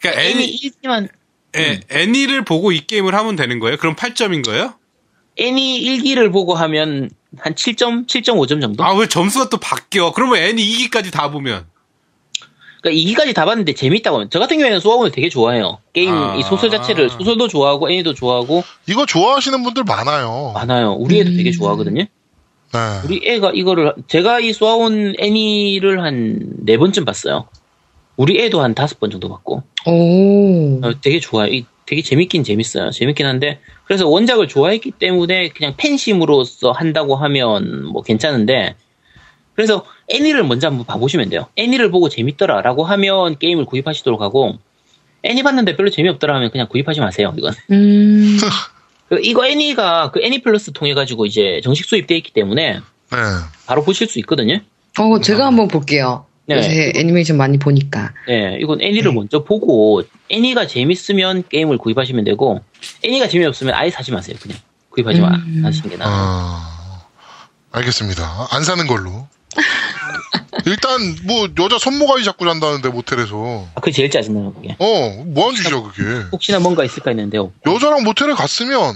그러니까 0.00 0.22
애니 0.22 0.32
애니 0.34 0.46
일기만 0.46 1.08
애, 1.56 1.80
애니를 1.90 2.44
보고 2.44 2.70
이 2.70 2.86
게임을 2.86 3.12
하면 3.12 3.34
되는 3.34 3.58
거예요? 3.58 3.76
그럼 3.76 3.96
8점인 3.96 4.44
거예요? 4.46 4.74
애니 5.36 5.76
일기를 5.78 6.30
보고 6.30 6.54
하면 6.54 7.10
한 7.38 7.54
7점 7.54 8.06
7.5점 8.06 8.60
정도. 8.60 8.84
아 8.84 8.94
왜 8.94 9.06
점수가 9.08 9.48
또 9.48 9.56
바뀌어? 9.58 10.12
그러면 10.12 10.36
애니 10.38 10.62
2기까지 10.62 11.10
다 11.12 11.30
보면 11.30 11.66
그러니까 12.82 13.00
2기까지 13.24 13.34
다 13.34 13.44
봤는데 13.46 13.72
재밌다고 13.74 14.16
하면 14.16 14.28
저 14.30 14.38
같은 14.38 14.58
경우에는 14.58 14.78
소아원을 14.80 15.10
되게 15.10 15.28
좋아해요. 15.28 15.78
게임 15.94 16.12
아. 16.12 16.36
이 16.36 16.42
소설 16.42 16.70
자체를 16.70 17.08
소설도 17.10 17.48
좋아하고 17.48 17.90
애니도 17.90 18.14
좋아하고 18.14 18.62
이거 18.88 19.06
좋아하시는 19.06 19.62
분들 19.62 19.84
많아요. 19.84 20.52
많아요. 20.54 20.92
우리 20.92 21.18
애도 21.20 21.30
음. 21.30 21.36
되게 21.36 21.50
좋아하거든요. 21.50 22.04
네. 22.72 22.78
우리 23.04 23.20
애가 23.24 23.52
이거를 23.54 23.94
제가 24.08 24.40
이 24.40 24.52
소아원 24.52 25.14
애니를 25.18 26.02
한 26.02 26.38
네 26.66 26.76
번쯤 26.78 27.04
봤어요. 27.04 27.48
우리 28.16 28.40
애도 28.40 28.60
한 28.62 28.74
다섯 28.74 29.00
번 29.00 29.10
정도 29.10 29.28
봤고 29.28 29.62
오. 29.86 30.80
어, 30.86 30.92
되게 31.00 31.20
좋아요. 31.20 31.48
이- 31.52 31.66
되게 31.86 32.00
재밌긴 32.02 32.44
재밌어요. 32.44 32.90
재밌긴 32.90 33.26
한데 33.26 33.60
그래서 33.84 34.08
원작을 34.08 34.48
좋아했기 34.48 34.92
때문에 34.92 35.48
그냥 35.50 35.74
팬심으로서 35.76 36.72
한다고 36.72 37.16
하면 37.16 37.84
뭐 37.86 38.02
괜찮은데 38.02 38.76
그래서 39.54 39.84
애니를 40.08 40.44
먼저 40.44 40.68
한번 40.68 40.86
봐보시면 40.86 41.28
돼요. 41.28 41.46
애니를 41.56 41.90
보고 41.90 42.08
재밌더라라고 42.08 42.84
하면 42.84 43.38
게임을 43.38 43.66
구입하시도록 43.66 44.20
하고 44.22 44.54
애니 45.24 45.42
봤는데 45.42 45.76
별로 45.76 45.90
재미없더라 45.90 46.34
하면 46.36 46.50
그냥 46.50 46.68
구입하지 46.68 47.00
마세요. 47.00 47.34
이건 47.36 47.52
음. 47.70 48.36
그 49.08 49.20
이거 49.22 49.46
애니가 49.46 50.10
그 50.12 50.20
애니 50.22 50.42
플러스 50.42 50.72
통해 50.72 50.94
가지고 50.94 51.26
이제 51.26 51.60
정식 51.62 51.84
수입돼 51.86 52.16
있기 52.16 52.32
때문에 52.32 52.74
네. 52.74 53.18
바로 53.66 53.84
보실 53.84 54.08
수 54.08 54.18
있거든요. 54.20 54.58
어, 54.98 55.20
제가 55.20 55.46
한번 55.46 55.68
볼게요. 55.68 56.26
네. 56.46 56.56
요새 56.56 56.92
애니메이션 56.96 57.36
많이 57.36 57.58
보니까. 57.58 58.12
네, 58.28 58.58
이건 58.60 58.80
애니를 58.82 59.12
먼저 59.12 59.44
보고 59.44 60.02
애니가 60.28 60.66
재밌으면 60.66 61.44
게임을 61.48 61.78
구입하시면 61.78 62.24
되고 62.24 62.60
애니가 63.02 63.28
재미없으면 63.28 63.74
아예 63.74 63.90
사지 63.90 64.12
마세요. 64.12 64.36
그냥 64.40 64.58
구입하지 64.90 65.20
마 65.20 65.28
음. 65.28 65.62
하시는 65.64 65.88
게 65.88 65.96
나아요. 65.96 66.12
아, 66.14 67.06
알겠습니다. 67.72 68.48
안 68.50 68.62
사는 68.62 68.86
걸로. 68.86 69.26
일단 70.66 71.16
뭐 71.24 71.48
여자 71.58 71.78
손모가지 71.78 72.24
잡고 72.24 72.44
잔다는데 72.46 72.88
모텔에서 72.88 73.68
아, 73.74 73.80
그게 73.80 73.92
제일 73.92 74.10
짜증나요, 74.10 74.52
그게. 74.52 74.76
어 74.78 75.24
뭐한 75.26 75.54
짓이야 75.56 75.80
그게 75.82 76.26
혹시나 76.32 76.58
뭔가 76.58 76.84
있을까 76.84 77.10
했는데요. 77.10 77.52
여자랑 77.66 78.04
모텔에 78.04 78.34
갔으면 78.34 78.94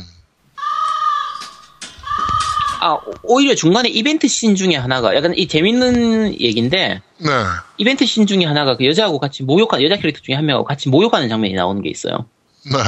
아, 2.80 2.94
오- 2.94 3.00
오히려 3.22 3.54
중간에 3.54 3.88
이벤트 3.88 4.28
씬 4.28 4.54
중에 4.54 4.76
하나가 4.76 5.14
약간 5.14 5.34
이 5.36 5.46
재밌는 5.48 6.40
얘기인데 6.40 7.02
네 7.18 7.30
이벤트 7.76 8.06
씬 8.06 8.26
중에 8.26 8.44
하나가 8.44 8.76
그 8.76 8.84
여자하고 8.86 9.18
같이 9.18 9.42
목욕하는 9.42 9.84
여자 9.84 9.96
캐릭터 9.96 10.20
중에 10.20 10.34
한 10.34 10.46
명하고 10.46 10.64
같이 10.64 10.88
목욕하는 10.88 11.28
장면이 11.28 11.54
나오는 11.54 11.82
게 11.82 11.88
있어요. 11.90 12.26
네. 12.64 12.78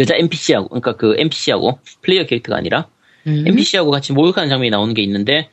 여자 0.00 0.14
NPC하고 0.16 0.68
그러니까 0.68 0.96
그 0.96 1.14
NPC하고 1.18 1.78
플레이어 2.02 2.26
캐릭터가 2.26 2.56
아니라 2.58 2.86
음. 3.26 3.44
NPC하고 3.46 3.90
같이 3.90 4.12
목욕하는 4.12 4.48
장면이 4.48 4.70
나오는 4.70 4.92
게 4.94 5.02
있는데 5.02 5.50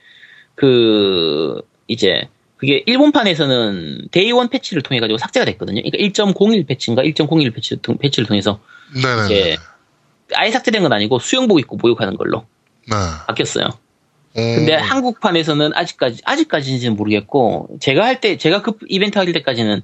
그 0.56 1.62
이제 1.88 2.28
그게 2.58 2.84
일본판에서는 2.86 4.08
day 4.12 4.31
one 4.31 4.50
패치를 4.50 4.84
통해 4.84 5.00
가지고 5.02 5.18
삭제가 5.18 5.46
됐거든요. 5.46 5.82
그러니까 5.82 5.98
1.01 5.98 6.66
패치인가 6.68 7.04
1.01 7.04 7.54
패치, 7.54 7.78
패치를 8.00 8.28
통해서 8.28 8.60
네네 8.94 9.26
이제 9.26 9.58
아예 10.34 10.52
삭제된 10.52 10.82
건 10.82 10.94
아니고 10.94 11.20
수영복 11.20 11.60
입고 11.60 11.78
모욕하는 11.78 12.16
걸로 12.16 12.46
네. 12.88 12.96
바뀌었어요. 13.28 13.66
오. 13.66 14.36
근데 14.36 14.74
한국판에서는 14.76 15.72
아직까지 15.76 16.22
아직까지인지는 16.26 16.96
모르겠고 16.96 17.70
제가 17.80 18.04
할 18.06 18.20
때 18.20 18.38
제가 18.38 18.62
그 18.62 18.74
이벤트 18.88 19.18
할 19.18 19.32
때까지는 19.32 19.82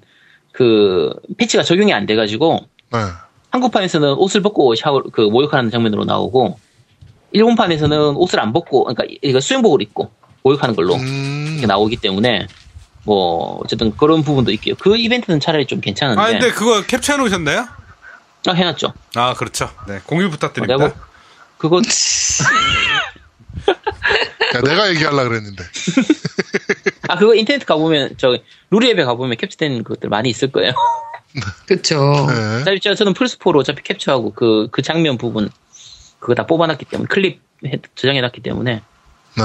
그 0.52 1.14
패치가 1.38 1.64
적용이 1.64 1.94
안 1.94 2.06
돼가지고 2.06 2.60
네. 2.92 3.00
한국판에서는 3.52 4.14
옷을 4.14 4.42
벗고 4.42 4.74
샤워 4.76 5.04
그 5.12 5.22
모욕하는 5.22 5.70
장면으로 5.72 6.06
나오고 6.06 6.60
일본판에서는 7.32 8.16
옷을 8.16 8.40
안 8.40 8.54
벗고 8.54 8.86
그러니까 8.86 9.04
이거 9.22 9.40
수영복을 9.40 9.82
입고 9.84 10.12
모욕하는 10.44 10.76
걸로 10.76 10.96
음. 10.96 11.62
나오기 11.68 11.98
때문에 11.98 12.48
뭐 13.04 13.60
어쨌든 13.64 13.96
그런 13.96 14.24
부분도 14.24 14.52
있고요. 14.54 14.76
그 14.76 14.98
이벤트는 14.98 15.40
차라리 15.40 15.66
좀 15.66 15.80
괜찮은데 15.80 16.22
아 16.22 16.28
근데 16.28 16.52
그거 16.52 16.82
캡처해 16.86 17.18
놓으셨나요? 17.18 17.68
아, 18.48 18.52
해놨죠. 18.52 18.94
아 19.16 19.34
그렇죠. 19.36 19.70
네 19.88 20.00
공유 20.06 20.26
어, 20.26 20.30
부탁드립니다. 20.30 20.78
뭐 20.78 20.92
그거 21.60 21.82
야, 24.56 24.62
내가 24.62 24.90
얘기하려 24.90 25.24
그랬는데 25.30 25.64
아 27.08 27.18
그거 27.18 27.36
인터넷 27.36 27.64
가보면 27.66 28.16
저 28.18 28.38
루리앱에 28.72 29.04
가보면 29.04 29.38
캡처된 29.38 29.84
것들 29.84 30.10
많이 30.10 30.30
있을 30.30 30.52
거예요. 30.52 30.74
그쵸. 31.68 32.26
네. 32.30 32.62
어차피 32.62 32.80
저- 32.80 32.96
저는 32.96 33.14
플스4로 33.14 33.58
어차피 33.60 33.84
캡처하고 33.84 34.34
그, 34.34 34.68
그 34.72 34.82
장면 34.82 35.18
부분, 35.20 35.50
그거 36.20 36.34
다 36.34 36.48
뽑아놨기 36.48 36.86
때문에, 36.86 37.08
클립 37.08 37.40
해- 37.68 37.80
저장해놨기 37.96 38.42
때문에. 38.42 38.74
네. 39.38 39.44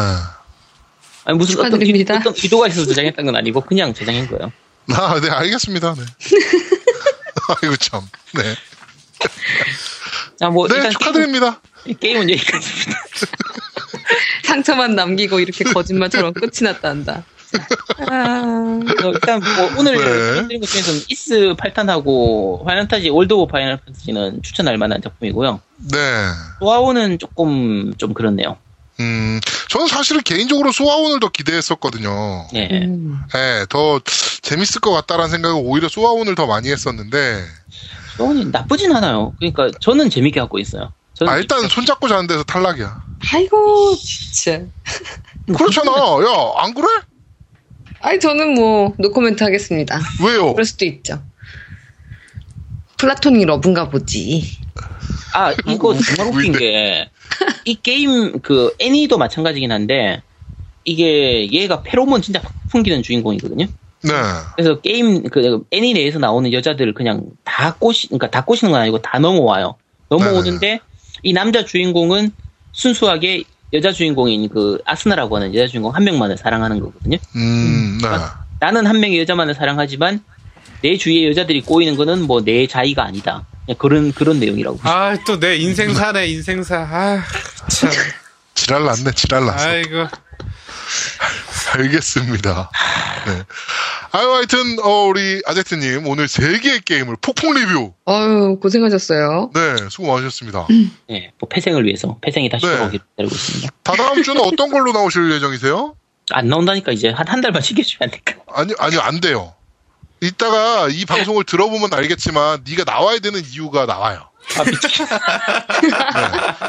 아니, 1.26 1.36
무슨 1.38 1.54
어떤, 1.58 1.66
축하드립니다. 1.72 2.14
기- 2.14 2.20
어떤 2.20 2.32
기도가 2.34 2.68
있어서 2.68 2.86
저장했던 2.86 3.26
건 3.26 3.36
아니고, 3.36 3.60
그냥 3.60 3.92
저장한 3.92 4.28
거예요. 4.28 4.50
아, 4.94 5.20
네, 5.20 5.28
알겠습니다. 5.28 5.94
네. 5.94 6.02
아이고, 7.62 7.76
참. 7.76 8.00
네. 8.32 8.54
자, 10.38 10.48
뭐, 10.48 10.66
네, 10.68 10.76
일단 10.76 10.90
축하드립니다. 10.90 11.60
게임, 11.60 11.73
게임은 12.00 12.30
여기까지입니다. 12.30 12.98
상처만 14.44 14.94
남기고 14.94 15.40
이렇게 15.40 15.64
거짓말처럼 15.64 16.32
끝이 16.32 16.62
났다 16.62 16.88
한다. 16.90 17.24
그래서 18.86 19.12
일단 19.12 19.40
뭐 19.40 19.70
오늘 19.78 19.96
네. 19.96 20.42
드린 20.48 20.60
것 20.60 20.68
중에서는 20.68 21.00
이스 21.08 21.54
8탄하고 21.56 22.64
파이널 22.64 22.82
판타지 22.82 23.10
월드 23.10 23.32
오브 23.32 23.52
파이널 23.52 23.76
판타지는 23.78 24.42
추천할 24.42 24.76
만한 24.76 25.00
작품이고요. 25.02 25.60
네. 25.92 25.98
소아온은 26.58 27.18
조금 27.18 27.94
좀 27.96 28.12
그렇네요. 28.12 28.56
음, 29.00 29.40
저는 29.68 29.88
사실은 29.88 30.22
개인적으로 30.22 30.70
소아온을 30.70 31.18
더 31.20 31.28
기대했었거든요. 31.28 32.46
예. 32.54 32.68
음. 32.84 33.18
네, 33.32 33.66
더 33.68 34.00
재밌을 34.42 34.80
것 34.80 34.92
같다라는 34.92 35.30
생각을 35.30 35.60
오히려 35.64 35.88
소아온을 35.88 36.36
더 36.36 36.46
많이 36.46 36.70
했었는데, 36.70 37.44
소아온은 38.16 38.52
나쁘진 38.52 38.94
않아요. 38.94 39.34
그러니까 39.38 39.70
저는 39.80 40.10
재밌게 40.10 40.38
갖고 40.38 40.60
있어요. 40.60 40.92
아, 41.20 41.36
일단 41.38 41.68
손잡고 41.68 42.08
자는 42.08 42.26
데서 42.26 42.42
탈락이야. 42.42 43.02
아이고, 43.32 43.96
진짜. 43.96 44.64
그렇잖아. 45.56 45.90
야, 45.92 46.52
안 46.56 46.74
그래? 46.74 46.86
아니, 48.00 48.18
저는 48.20 48.54
뭐, 48.54 48.94
노코멘트 48.98 49.42
하겠습니다. 49.44 50.00
왜요? 50.24 50.52
그럴 50.52 50.64
수도 50.64 50.84
있죠. 50.84 51.22
플라토닉 52.98 53.46
러브인가 53.46 53.90
보지. 53.90 54.58
아 55.34 55.52
이거 55.66 55.94
정말 55.98 56.34
웃긴. 56.34 56.52
게 56.52 57.08
이 57.64 57.74
게임 57.74 58.40
그 58.40 58.74
애니도 58.78 59.18
마찬가지긴 59.18 59.72
한데 59.72 60.22
이게 60.84 61.50
얘가 61.50 61.82
페로몬 61.82 62.22
진짜 62.22 62.40
팍 62.40 62.52
풍기는 62.68 63.02
주인공이거든요. 63.02 63.66
네. 64.02 64.12
그래서 64.54 64.80
게임 64.80 65.22
그 65.30 65.62
애니 65.70 65.94
내에서 65.94 66.18
나오는 66.18 66.52
여자들을 66.52 66.92
그냥 66.94 67.24
다 67.42 67.74
꼬시 67.74 68.08
그러니까 68.08 68.30
다 68.30 68.44
꼬시는 68.44 68.70
건 68.70 68.80
아니고 68.82 69.00
다 69.00 69.18
넘어와요. 69.18 69.76
넘어오는데 70.10 70.80
이 71.24 71.32
남자 71.32 71.64
주인공은 71.64 72.30
순수하게 72.72 73.42
여자 73.72 73.90
주인공인 73.90 74.48
그 74.48 74.78
아스나라고 74.84 75.34
하는 75.36 75.52
여자 75.54 75.66
주인공 75.66 75.92
한 75.94 76.04
명만을 76.04 76.36
사랑하는 76.38 76.78
거거든요. 76.80 77.18
음, 77.34 77.98
네. 78.00 78.08
나는 78.60 78.86
한 78.86 79.00
명의 79.00 79.18
여자만을 79.20 79.54
사랑하지만 79.54 80.22
내 80.82 80.96
주위의 80.96 81.28
여자들이 81.30 81.62
꼬이는 81.62 81.96
거는 81.96 82.26
뭐 82.26 82.40
내 82.44 82.66
자의가 82.66 83.04
아니다. 83.04 83.44
그런 83.78 84.12
그런 84.12 84.38
내용이라고. 84.38 84.78
아, 84.82 85.16
또 85.26 85.40
내 85.40 85.56
인생사네, 85.56 86.28
인생사. 86.28 86.76
아, 86.78 87.24
참. 87.68 87.90
지랄 88.54 88.84
났네, 88.84 89.10
지랄 89.16 89.46
났어. 89.46 89.68
아이고. 89.68 90.06
알겠습니다. 91.76 92.70
네. 93.26 93.42
아유, 94.16 94.32
하여튼, 94.32 94.78
어, 94.80 95.06
우리 95.06 95.42
아제트님, 95.44 96.06
오늘 96.06 96.28
세 96.28 96.60
개의 96.60 96.82
게임을 96.82 97.16
폭풍 97.20 97.52
리뷰. 97.52 97.92
어유 98.08 98.60
고생하셨어요. 98.60 99.50
네, 99.52 99.74
수고 99.90 100.06
많으셨습니다. 100.12 100.68
예, 101.10 101.32
뭐 101.40 101.48
폐생을 101.48 101.84
위해서 101.84 102.16
폐생이 102.20 102.48
다시 102.48 102.64
네. 102.64 102.72
돌아오기를 102.76 103.04
기다리고 103.10 103.34
있습니다. 103.34 103.72
다다음 103.82 104.22
주는 104.22 104.40
어떤 104.40 104.70
걸로 104.70 104.92
나오실 104.92 105.32
예정이세요? 105.32 105.96
안 106.30 106.46
나온다니까 106.48 106.92
이제 106.92 107.08
한 107.10 107.26
한 107.26 107.40
달만 107.40 107.60
챙겨주면 107.60 107.98
안 108.02 108.10
될까? 108.12 108.34
아니, 108.54 108.72
아니요, 108.78 109.00
안 109.00 109.18
돼요. 109.20 109.52
이따가 110.20 110.86
이 110.90 111.04
방송을 111.06 111.42
들어보면 111.42 111.92
알겠지만, 111.92 112.62
네가 112.68 112.84
나와야 112.84 113.18
되는 113.18 113.42
이유가 113.44 113.84
나와요. 113.84 114.28
아. 114.56 114.62
네. 114.62 114.70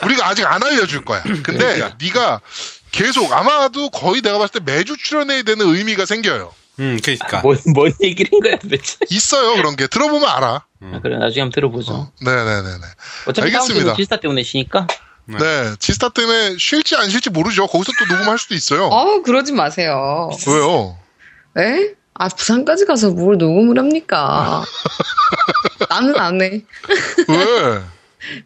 우리가 0.04 0.28
아직 0.30 0.48
안 0.48 0.64
알려줄 0.64 1.06
거야. 1.06 1.22
근데 1.44 1.92
네가 2.02 2.42
계속 2.92 3.32
아마도 3.32 3.92
거의 3.92 4.24
내가 4.24 4.40
봤을 4.40 4.60
때 4.62 4.72
매주 4.74 4.98
출연해야 4.98 5.44
되는 5.44 5.64
의미가 5.68 6.06
생겨요. 6.08 6.52
음, 6.80 7.00
그니까. 7.04 7.42
뭔, 7.42 7.58
뭔 7.74 7.94
얘기를 8.02 8.32
한 8.34 8.40
거야 8.42 8.58
도대체? 8.58 8.98
있어요 9.10 9.56
그런 9.56 9.76
게 9.76 9.88
들어보면 9.88 10.28
알아. 10.28 10.66
아, 10.82 11.00
그래 11.02 11.18
나중에 11.18 11.42
한번 11.42 11.52
들어보죠. 11.54 11.94
어, 11.94 12.12
네네네네. 12.22 12.86
어차피 13.28 13.48
알겠습니다. 13.54 13.96
질사 13.96 14.18
때문에 14.18 14.44
쉬니까 14.44 14.88
네. 15.26 15.38
네 15.38 15.76
지스타 15.80 16.10
때문에 16.10 16.58
쉴지 16.58 16.96
안 16.96 17.10
쉴지 17.10 17.30
모르죠. 17.32 17.68
거기서 17.68 17.92
또 18.00 18.14
녹음할 18.14 18.38
수도 18.38 18.54
있어요. 18.54 18.86
어 18.86 19.22
그러지 19.22 19.54
마세요. 19.54 20.30
왜요? 20.48 20.98
에? 21.58 21.94
아, 22.18 22.30
부산까지 22.30 22.86
가서 22.86 23.12
뭘 23.12 23.38
녹음을 23.38 23.78
합니까? 23.78 24.64
나는 25.90 26.18
안 26.18 26.42
해. 26.42 26.62
왜? 27.28 27.82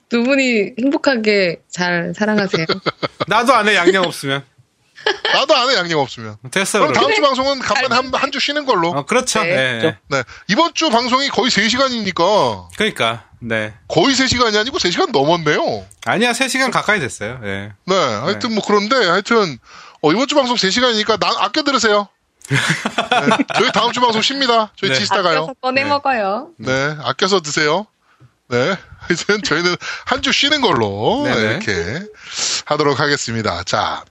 두 0.10 0.24
분이 0.24 0.74
행복하게 0.80 1.62
잘 1.70 2.14
사랑하세요. 2.16 2.66
나도 3.28 3.54
안 3.54 3.68
해, 3.68 3.76
양념 3.76 4.06
없으면. 4.06 4.44
나도 5.34 5.56
안 5.56 5.70
해 5.70 5.76
양념 5.76 6.00
없으면. 6.00 6.38
됐어, 6.52 6.80
그럼 6.80 6.94
그럼. 6.94 7.04
다음 7.06 7.16
주 7.16 7.22
방송은 7.22 7.60
간만에 7.60 7.96
한, 7.96 8.12
한 8.14 8.32
주 8.32 8.40
쉬는 8.40 8.66
걸로. 8.66 8.90
어, 8.90 9.06
그렇죠. 9.06 9.42
네. 9.44 9.50
예, 9.50 9.86
예. 9.86 9.98
네. 10.08 10.24
이번 10.48 10.74
주 10.74 10.90
방송이 10.90 11.30
거의 11.30 11.50
3시간이니까 11.50 12.68
그러니까. 12.76 13.24
네. 13.40 13.74
거의 13.88 14.16
3시간이 14.16 14.58
아니고 14.60 14.78
3시간 14.78 15.12
넘었네요. 15.12 15.86
아니야, 16.06 16.32
3시간 16.34 16.72
가까이 16.72 17.00
됐어요. 17.00 17.40
예. 17.44 17.72
네. 17.86 17.96
하여튼 17.96 18.54
뭐 18.54 18.64
그런데 18.66 18.96
하여튼 19.08 19.58
어, 20.02 20.12
이번 20.12 20.28
주 20.28 20.36
방송 20.36 20.56
3시간이니까 20.56 21.20
나 21.20 21.30
아껴 21.40 21.64
들으세요. 21.64 22.08
네. 22.50 22.58
저희 23.56 23.72
다음 23.72 23.92
주 23.92 24.02
방송 24.02 24.22
쉽니다. 24.22 24.72
저희 24.76 24.90
네. 24.92 24.96
지스타 24.98 25.22
가요. 25.22 25.38
아껴서 25.40 25.54
꺼내 25.62 25.84
네. 25.84 25.90
먹어요. 25.90 26.50
네. 26.58 26.96
아껴서 27.04 27.40
드세요. 27.42 27.86
네. 28.48 28.76
하여튼 29.00 29.42
저희는 29.44 29.76
한 30.06 30.22
주 30.22 30.32
쉬는 30.32 30.60
걸로 30.62 31.22
네네. 31.26 31.42
이렇게 31.42 32.02
하도록 32.66 33.00
하겠습니다. 33.00 33.64
자. 33.64 34.04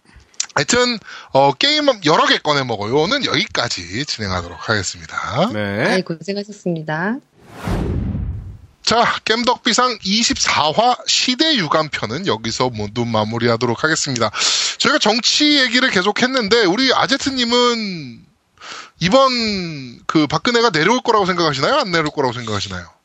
하여튼 0.58 0.98
어, 1.30 1.52
게임 1.52 1.86
여러 2.04 2.26
개 2.26 2.36
꺼내 2.38 2.64
먹어요는 2.64 3.24
여기까지 3.24 4.04
진행하도록 4.04 4.68
하겠습니다. 4.68 5.50
네. 5.52 5.84
아이, 5.84 6.02
고생하셨습니다. 6.02 7.18
자, 8.82 9.20
겜덕비상 9.24 9.98
24화 9.98 10.98
시대 11.06 11.54
유감편은 11.54 12.26
여기서 12.26 12.70
모두 12.70 13.04
마무리하도록 13.04 13.84
하겠습니다. 13.84 14.32
저희가 14.78 14.98
정치 14.98 15.60
얘기를 15.60 15.90
계속 15.90 16.22
했는데, 16.22 16.64
우리 16.64 16.92
아제트님은 16.92 18.26
이번 18.98 20.00
그 20.06 20.26
박근혜가 20.26 20.70
내려올 20.70 21.02
거라고 21.02 21.24
생각하시나요? 21.26 21.76
안 21.76 21.92
내려올 21.92 22.10
거라고 22.10 22.32
생각하시나요? 22.32 22.97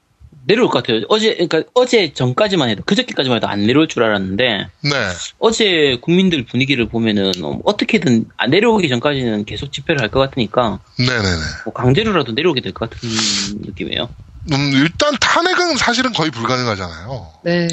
내려올 0.45 0.69
것 0.69 0.83
같아요. 0.83 1.03
어제 1.09 1.33
그러니까 1.33 1.63
어제 1.73 2.13
전까지만 2.13 2.69
해도 2.69 2.83
그저께까지만 2.85 3.37
해도 3.37 3.47
안 3.47 3.65
내려올 3.65 3.87
줄 3.87 4.03
알았는데 4.03 4.43
네. 4.81 4.91
어제 5.39 5.97
국민들 6.01 6.43
분위기를 6.45 6.87
보면은 6.87 7.31
어, 7.43 7.59
어떻게든 7.63 8.25
안 8.37 8.49
내려오기 8.49 8.89
전까지는 8.89 9.45
계속 9.45 9.71
집회를 9.71 10.01
할 10.01 10.09
것 10.09 10.19
같으니까 10.19 10.79
네네네. 10.99 11.37
뭐 11.65 11.73
강제로라도 11.73 12.33
내려오게 12.33 12.61
될 12.61 12.73
것 12.73 12.89
같은 12.89 13.09
느낌이에요. 13.65 14.09
음, 14.51 14.71
일단 14.73 15.15
탄핵은 15.19 15.77
사실은 15.77 16.11
거의 16.11 16.29
불가능하잖아요. 16.31 17.27
네. 17.45 17.67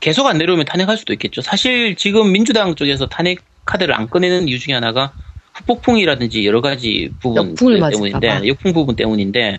계속 0.00 0.26
안 0.26 0.38
내려오면 0.38 0.66
탄핵할 0.66 0.96
수도 0.98 1.12
있겠죠. 1.14 1.40
사실 1.42 1.96
지금 1.96 2.32
민주당 2.32 2.74
쪽에서 2.74 3.06
탄핵 3.06 3.40
카드를 3.64 3.94
안 3.94 4.08
꺼내는 4.08 4.48
이유 4.48 4.58
중에 4.58 4.74
하나가 4.74 5.12
후폭풍이라든지 5.54 6.46
여러 6.46 6.60
가지 6.60 7.10
부분 7.20 7.54
때문인데. 7.90 8.48
역풍 8.48 8.72
부분 8.72 8.96
때문인데 8.96 9.58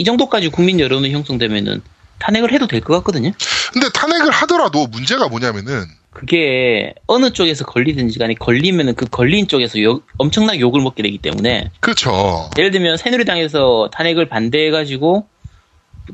이 0.00 0.04
정도까지 0.04 0.48
국민 0.48 0.80
여론이 0.80 1.10
형성되면은 1.12 1.82
탄핵을 2.20 2.52
해도 2.52 2.66
될 2.66 2.80
것 2.80 2.94
같거든요. 2.98 3.32
근데 3.70 3.86
탄핵을 3.92 4.30
하더라도 4.30 4.86
문제가 4.86 5.28
뭐냐면은, 5.28 5.84
그게 6.10 6.94
어느 7.06 7.30
쪽에서 7.34 7.66
걸리든지 7.66 8.18
간에 8.18 8.32
걸리면은 8.34 8.94
그 8.94 9.04
걸린 9.06 9.46
쪽에서 9.46 9.78
욕- 9.82 10.06
엄청나게 10.16 10.58
욕을 10.60 10.80
먹게 10.80 11.02
되기 11.02 11.18
때문에 11.18 11.70
그렇죠. 11.80 12.48
예를 12.56 12.70
들면 12.70 12.96
새누리당에서 12.96 13.90
탄핵을 13.92 14.26
반대해가지고 14.30 15.28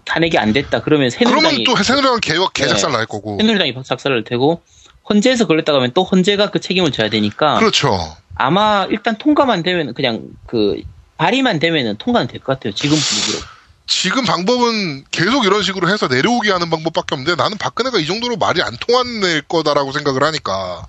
탄핵이 0.04 0.36
안 0.36 0.52
됐다 0.52 0.82
그러면 0.82 1.10
그러면 1.10 1.10
새누리당이 1.10 1.64
또 1.64 1.76
새누리당 1.76 2.18
개혁 2.20 2.52
개작살 2.54 2.90
네. 2.90 2.96
날 2.98 3.06
거고. 3.06 3.38
새누리당이 3.40 3.72
작살을 3.84 4.24
테고 4.24 4.62
헌재에서 5.08 5.46
걸렸다가 5.46 5.78
하면 5.78 5.92
또 5.94 6.02
헌재가 6.02 6.50
그 6.50 6.60
책임을 6.60 6.90
져야 6.90 7.08
되니까 7.08 7.58
그렇죠. 7.60 7.96
아마 8.34 8.86
일단 8.90 9.16
통과만 9.16 9.62
되면 9.62 9.94
그냥 9.94 10.22
그 10.46 10.82
발의만 11.18 11.60
되면은 11.60 11.96
통과는 11.98 12.26
될 12.26 12.40
것 12.40 12.52
같아요. 12.54 12.74
지금 12.74 12.96
분위기로. 12.98 13.38
지금 13.86 14.24
방법은 14.24 15.04
계속 15.10 15.44
이런 15.44 15.62
식으로 15.62 15.88
해서 15.88 16.08
내려오게 16.08 16.50
하는 16.50 16.70
방법밖에 16.70 17.14
없는데 17.14 17.40
나는 17.40 17.56
박근혜가 17.56 17.98
이 17.98 18.06
정도로 18.06 18.36
말이 18.36 18.62
안 18.62 18.76
통할 18.76 19.42
거다라고 19.48 19.92
생각을 19.92 20.22
하니까 20.24 20.86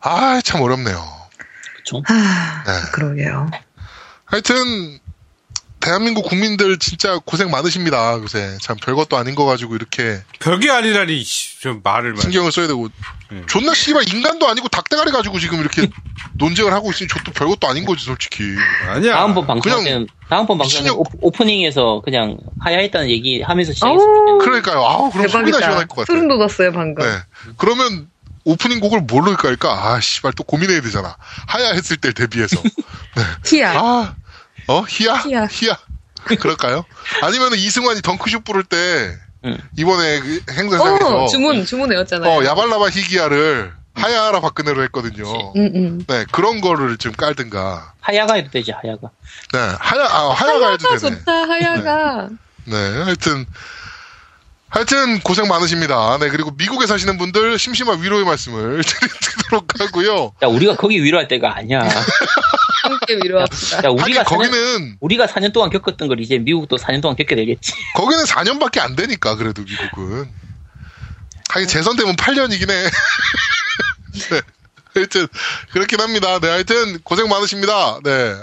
아 0.00 0.40
참 0.44 0.60
어렵네요. 0.60 1.02
그렇죠. 1.74 2.02
하, 2.06 2.64
네. 2.64 2.90
그러게요. 2.92 3.50
하여튼 4.24 4.98
대한민국 5.80 6.28
국민들 6.28 6.78
진짜 6.78 7.18
고생 7.24 7.50
많으십니다. 7.50 8.14
요새 8.18 8.58
참 8.60 8.76
별것도 8.76 9.16
아닌 9.16 9.34
거 9.34 9.46
가지고 9.46 9.76
이렇게 9.76 10.22
별게 10.38 10.70
아니라니, 10.70 11.22
씨, 11.24 11.58
좀 11.60 11.80
말을 11.82 12.12
말. 12.12 12.20
신경을 12.22 12.52
써야 12.52 12.66
되고 12.66 12.88
음. 13.32 13.46
존나 13.48 13.72
씨발 13.72 14.06
인간도 14.12 14.46
아니고 14.46 14.68
닭대가리 14.68 15.10
가지고 15.10 15.38
지금 15.38 15.58
이렇게 15.60 15.88
논쟁을 16.40 16.72
하고 16.72 16.90
있으니 16.90 17.08
저도 17.08 17.32
별것도 17.32 17.68
아닌 17.68 17.84
거지 17.84 18.04
솔직히. 18.04 18.42
아니야. 18.88 19.14
다음번 19.14 19.46
방송 19.46 19.60
그냥 19.62 19.84
때는 19.84 20.06
다음번 20.28 20.58
방송은 20.58 20.90
미친년- 20.90 20.96
오- 20.98 21.04
오프닝에서 21.28 22.00
그냥 22.04 22.38
하야했다는 22.60 23.10
얘기 23.10 23.42
하면서 23.42 23.72
시작했으면 23.72 24.38
그러니까요. 24.38 24.78
아우 24.84 25.10
그럼 25.10 25.28
속이나 25.28 25.58
시원할 25.58 25.86
것. 25.86 25.96
같아. 25.96 26.06
소름 26.06 26.28
돋았어요, 26.28 26.72
방금. 26.72 27.04
네. 27.04 27.18
그러면 27.56 28.08
오프닝 28.44 28.80
곡을 28.80 29.00
뭘로 29.02 29.36
할까? 29.36 29.70
아, 29.92 30.00
씨발, 30.00 30.32
또 30.32 30.42
고민해야 30.44 30.80
되잖아. 30.80 31.16
하야 31.46 31.72
했을 31.72 31.98
때 31.98 32.12
대비해서. 32.12 32.56
티야. 33.42 33.72
아, 33.78 34.14
어? 34.66 34.82
희야? 34.88 35.16
희야. 35.26 35.46
희야. 35.50 35.78
그럴까요? 36.24 36.84
아니면 37.22 37.54
이승환이 37.54 38.00
덩크슛 38.02 38.44
부를 38.44 38.64
때, 38.64 38.76
응. 39.44 39.56
이번에 39.76 40.20
그 40.20 40.42
행사장에서, 40.52 41.24
어, 41.24 41.28
주문, 41.28 41.64
주문 41.66 41.90
외웠잖아요. 41.90 42.30
어, 42.30 42.44
야발라바 42.44 42.88
희기야를 42.90 43.72
하야라 43.94 44.40
박근혜로 44.40 44.82
했거든요. 44.84 45.52
음, 45.56 45.70
음. 45.74 46.04
네, 46.06 46.24
그런 46.32 46.60
거를 46.60 46.96
좀 46.96 47.12
깔든가. 47.12 47.92
하야가 48.00 48.34
해도 48.34 48.50
되지 48.50 48.72
하야가. 48.72 49.10
네, 49.52 49.58
하야, 49.58 50.04
아, 50.10 50.30
하야가 50.32 50.70
해도 50.72 50.88
하야가 50.88 50.98
되네. 50.98 51.18
좋다, 51.18 51.32
하야가. 51.32 52.28
네, 52.64 52.76
하여튼, 53.04 53.46
하여튼 54.68 55.20
고생 55.20 55.48
많으십니다. 55.48 56.18
네, 56.18 56.28
그리고 56.28 56.52
미국에 56.52 56.86
사시는 56.86 57.18
분들 57.18 57.58
심심한 57.58 58.00
위로의 58.02 58.24
말씀을 58.24 58.82
드리도록 58.84 59.66
하고요. 59.80 60.32
야 60.42 60.46
우리가 60.46 60.76
거기 60.76 61.02
위로할 61.02 61.26
때가 61.28 61.56
아니야. 61.56 61.80
함께 62.82 63.16
위로합시다. 63.22 63.78
야 63.84 63.90
우리가 63.90 64.20
하긴 64.20 64.22
4년, 64.22 64.24
거기는, 64.24 64.96
우리가 65.00 65.26
4년 65.26 65.52
동안 65.52 65.70
겪었던 65.70 66.08
걸 66.08 66.20
이제 66.20 66.38
미국도 66.38 66.76
4년 66.76 67.02
동안 67.02 67.16
겪게 67.16 67.34
되겠지. 67.34 67.72
거기는 67.96 68.24
4년밖에 68.24 68.78
안 68.80 68.94
되니까, 68.96 69.34
그래도 69.36 69.62
미국은. 69.62 70.30
하긴 71.50 71.66
재선되면 71.68 72.14
8년이긴 72.14 72.70
해. 72.70 72.88
네. 74.12 74.40
하여튼, 74.94 75.28
그렇긴 75.72 76.00
합니다. 76.00 76.38
네, 76.40 76.48
하여튼, 76.48 77.00
고생 77.02 77.28
많으십니다. 77.28 78.00
네. 78.02 78.36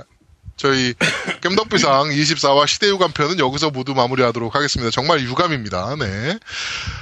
저희, 0.56 0.94
겜덕비상 1.42 2.10
24화 2.10 2.68
시대 2.68 2.88
유감 2.88 3.12
편은 3.12 3.40
여기서 3.40 3.70
모두 3.70 3.94
마무리하도록 3.94 4.56
하겠습니다. 4.56 4.90
정말 4.92 5.22
유감입니다. 5.22 5.96
네. 6.00 6.40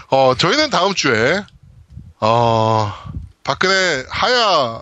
어, 0.09 0.33
저희는 0.37 0.69
다음 0.71 0.93
주에, 0.93 1.43
어, 2.19 2.93
박근혜 3.43 4.05
하야, 4.09 4.81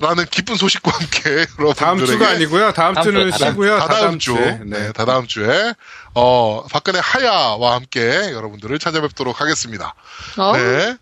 라는 0.00 0.24
기쁜 0.26 0.56
소식과 0.56 0.90
함께 0.90 1.46
여러분들에게 1.56 1.74
다음 1.74 2.04
주가 2.04 2.28
아니고요. 2.30 2.72
다음, 2.72 2.94
다음 2.94 3.04
주는 3.04 3.30
쉬고요. 3.30 3.78
다다음 3.78 4.18
주, 4.18 4.34
주에. 4.34 4.60
네, 4.64 4.92
다다음 4.92 5.26
주에 5.28 5.72
어 6.14 6.66
박근혜 6.70 6.98
하야와 6.98 7.74
함께 7.74 8.00
여러분들을 8.32 8.76
찾아뵙도록 8.80 9.40
하겠습니다. 9.40 9.94
어? 10.36 10.52
네. 10.56 10.96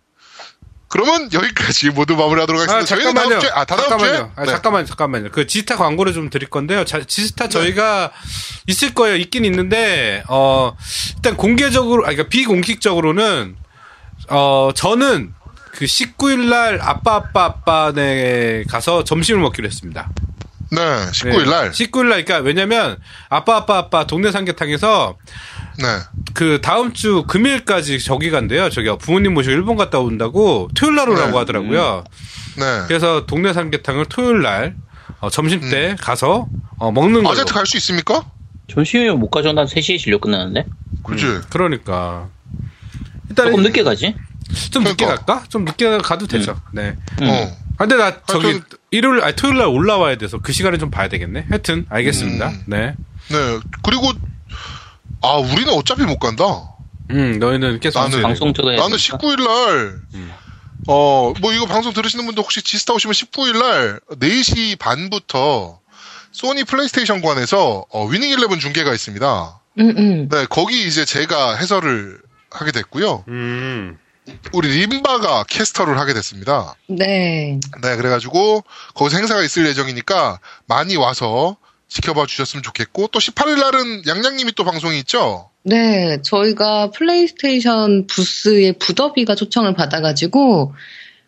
그러면 0.93 1.30
여기까지 1.32 1.88
모두 1.88 2.16
마무리하도록 2.16 2.61
아, 2.61 2.74
하겠습니다. 2.74 2.84
저희는 2.84 3.14
잠깐만요. 3.14 3.30
다음 3.30 3.40
주에 3.40 3.51
아 3.55 3.64
다다음 3.64 3.88
잠깐만요. 3.88 4.14
주에 4.14 4.30
아, 4.36 4.45
네. 4.45 4.53
잠깐만, 4.53 4.84
잠깐만요. 4.84 5.30
그 5.32 5.47
지스타 5.47 5.76
광고를 5.78 6.12
좀 6.12 6.28
드릴 6.28 6.51
건데요. 6.51 6.84
자, 6.84 7.03
지스타 7.03 7.49
저희가 7.49 8.11
있을 8.66 8.93
거예요. 8.93 9.16
있긴 9.16 9.47
있는데, 9.47 10.22
어, 10.28 10.76
일단 11.16 11.38
공개적으로, 11.38 12.03
아, 12.03 12.11
그러니까 12.11 12.28
비공식적으로는, 12.28 13.57
어, 14.28 14.70
저는 14.74 15.32
그 15.70 15.86
19일 15.86 16.51
날 16.51 16.78
아빠, 16.82 17.14
아빠, 17.14 17.45
아빠네 17.47 18.64
가서 18.68 19.03
점심을 19.03 19.40
먹기로 19.40 19.66
했습니다. 19.66 20.11
네, 20.72 20.78
19일 20.78 21.49
날. 21.49 21.70
19일 21.70 22.09
날, 22.09 22.24
그러니까 22.26 22.38
왜냐면, 22.40 22.99
아빠, 23.30 23.57
아빠, 23.57 23.78
아빠 23.78 24.07
동네 24.07 24.30
삼계탕에서 24.30 25.16
네. 25.79 25.87
그 26.35 26.61
다음 26.62 26.93
주 26.93 27.25
금요일까지 27.27 27.99
저기 28.01 28.31
간대요. 28.31 28.70
저기 28.70 28.89
부모님 28.99 29.35
모시고 29.35 29.53
일본 29.55 29.77
갔다 29.77 29.99
온다고 29.99 30.68
토요일 30.75 30.97
날 30.97 31.09
오라고 31.09 31.31
네. 31.33 31.37
하더라고요. 31.39 32.05
네. 32.59 32.64
그래서 32.89 33.27
동네 33.27 33.53
삼계탕을 33.53 34.07
토요일 34.07 34.43
날 34.43 34.77
어, 35.20 35.31
점심 35.31 35.61
때 35.70 35.97
가서 36.01 36.49
어, 36.79 36.91
먹는. 36.93 37.20
음. 37.20 37.27
아제트 37.27 37.53
갈 37.55 37.64
수 37.66 37.77
있습니까? 37.79 38.25
점심이면 38.68 39.18
못 39.18 39.31
가죠. 39.31 39.53
난 39.53 39.66
3시에 39.66 39.99
진료 39.99 40.18
끝나는데. 40.18 40.66
그지. 41.05 41.27
그러니까 41.51 42.29
일단 43.29 43.47
조금 43.47 43.62
늦게 43.62 43.83
가지. 43.83 44.14
좀 44.70 44.85
늦게 44.85 45.05
그러니까. 45.05 45.25
갈까? 45.25 45.47
좀 45.49 45.64
늦게 45.64 45.99
가도 45.99 46.27
되죠. 46.27 46.61
네. 46.73 46.97
음. 47.20 47.29
어. 47.29 47.57
아, 47.79 47.87
근데 47.87 47.97
나 47.97 48.20
저기 48.27 48.47
하여튼- 48.47 48.79
일요일 48.91 49.23
아니 49.23 49.35
토요일 49.35 49.59
날 49.59 49.66
올라와야 49.68 50.16
돼서 50.16 50.39
그 50.39 50.53
시간에 50.53 50.77
좀 50.79 50.91
봐야 50.91 51.09
되겠네. 51.09 51.47
하여튼 51.49 51.87
알겠습니다. 51.89 52.49
음. 52.49 52.62
네. 52.66 52.95
네. 53.31 53.59
그리고 53.83 54.12
아 55.23 55.37
우리는 55.37 55.73
어차피 55.73 56.03
못 56.03 56.18
간다. 56.18 56.45
음, 57.11 57.39
너희는 57.39 57.81
계속 57.81 58.01
나는-. 58.01 58.23
방송 58.23 58.53
들어야 58.53 58.77
나는 58.77 58.97
되니까. 58.97 59.18
19일 59.18 59.45
날, 59.45 60.01
어, 60.89 61.33
뭐 61.41 61.53
이거 61.53 61.66
방송 61.66 61.93
들으시는 61.93 62.25
분들 62.27 62.43
혹시 62.43 62.62
지스타 62.62 62.95
오시면 62.95 63.12
19일 63.12 63.59
날 63.59 64.01
4시 64.18 64.79
반부터 64.79 65.81
소니 66.33 66.64
플레이스테이션관에서 66.64 67.87
어, 67.91 68.07
위닝 68.07 68.31
11 68.31 68.59
중계가 68.59 68.93
있습니다. 68.93 69.61
음, 69.81 69.95
음. 69.97 70.29
네, 70.31 70.47
거기 70.49 70.87
이제 70.87 71.05
제가 71.05 71.57
해설을 71.57 72.18
하게 72.51 72.73
됐고요. 72.73 73.25
음. 73.29 73.99
우리 74.53 74.68
림바가 74.87 75.45
캐스터를 75.49 75.99
하게 75.99 76.14
됐습니다. 76.14 76.75
네. 76.89 77.59
네, 77.83 77.97
그래가지고 77.97 78.62
거기서 78.95 79.18
행사가 79.18 79.43
있을 79.43 79.66
예정이니까 79.66 80.39
많이 80.66 80.97
와서 80.97 81.57
지켜봐 81.93 82.26
주셨으면 82.26 82.62
좋겠고 82.62 83.09
또 83.09 83.18
18일 83.18 83.61
날은 83.61 84.07
양양님이 84.07 84.53
또 84.53 84.64
방송이 84.64 84.99
있죠. 85.01 85.51
네, 85.62 86.20
저희가 86.22 86.90
플레이스테이션 86.90 88.07
부스에 88.07 88.72
부더비가 88.72 89.34
초청을 89.34 89.74
받아가지고 89.74 90.74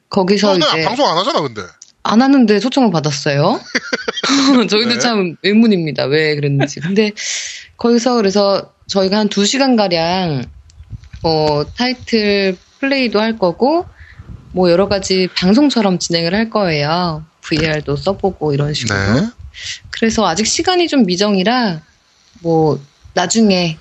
거기서 0.09 0.53
어, 0.53 0.57
네, 0.57 0.67
이제 0.67 0.83
방송 0.85 1.07
안 1.07 1.19
하잖아, 1.19 1.41
근데. 1.41 1.63
안 2.03 2.23
하는데 2.23 2.59
초청을 2.59 2.91
받았어요. 2.91 3.61
저희도 4.69 4.95
네. 4.95 4.99
참 4.99 5.37
의문입니다. 5.43 6.05
왜 6.05 6.35
그랬는지. 6.35 6.81
근데 6.81 7.13
거기서 7.77 8.17
그래서 8.17 8.73
저희가 8.87 9.19
한 9.19 9.29
2시간 9.29 9.77
가량 9.77 10.45
어, 11.23 11.65
타이틀 11.77 12.57
플레이도 12.81 13.21
할 13.21 13.39
거고 13.39 13.87
뭐 14.53 14.71
여러 14.71 14.89
가지 14.89 15.29
방송처럼 15.35 15.99
진행을 15.99 16.35
할 16.35 16.51
거예요. 16.51 17.25
VR도 17.43 17.97
써보고 17.97 18.55
이런 18.55 18.73
식으로. 18.73 19.21
네. 19.21 19.29
그래서 19.91 20.27
아직 20.27 20.47
시간이 20.47 20.89
좀 20.89 21.05
미정이라 21.07 21.81
뭐 22.41 22.81
나중에 23.15 23.79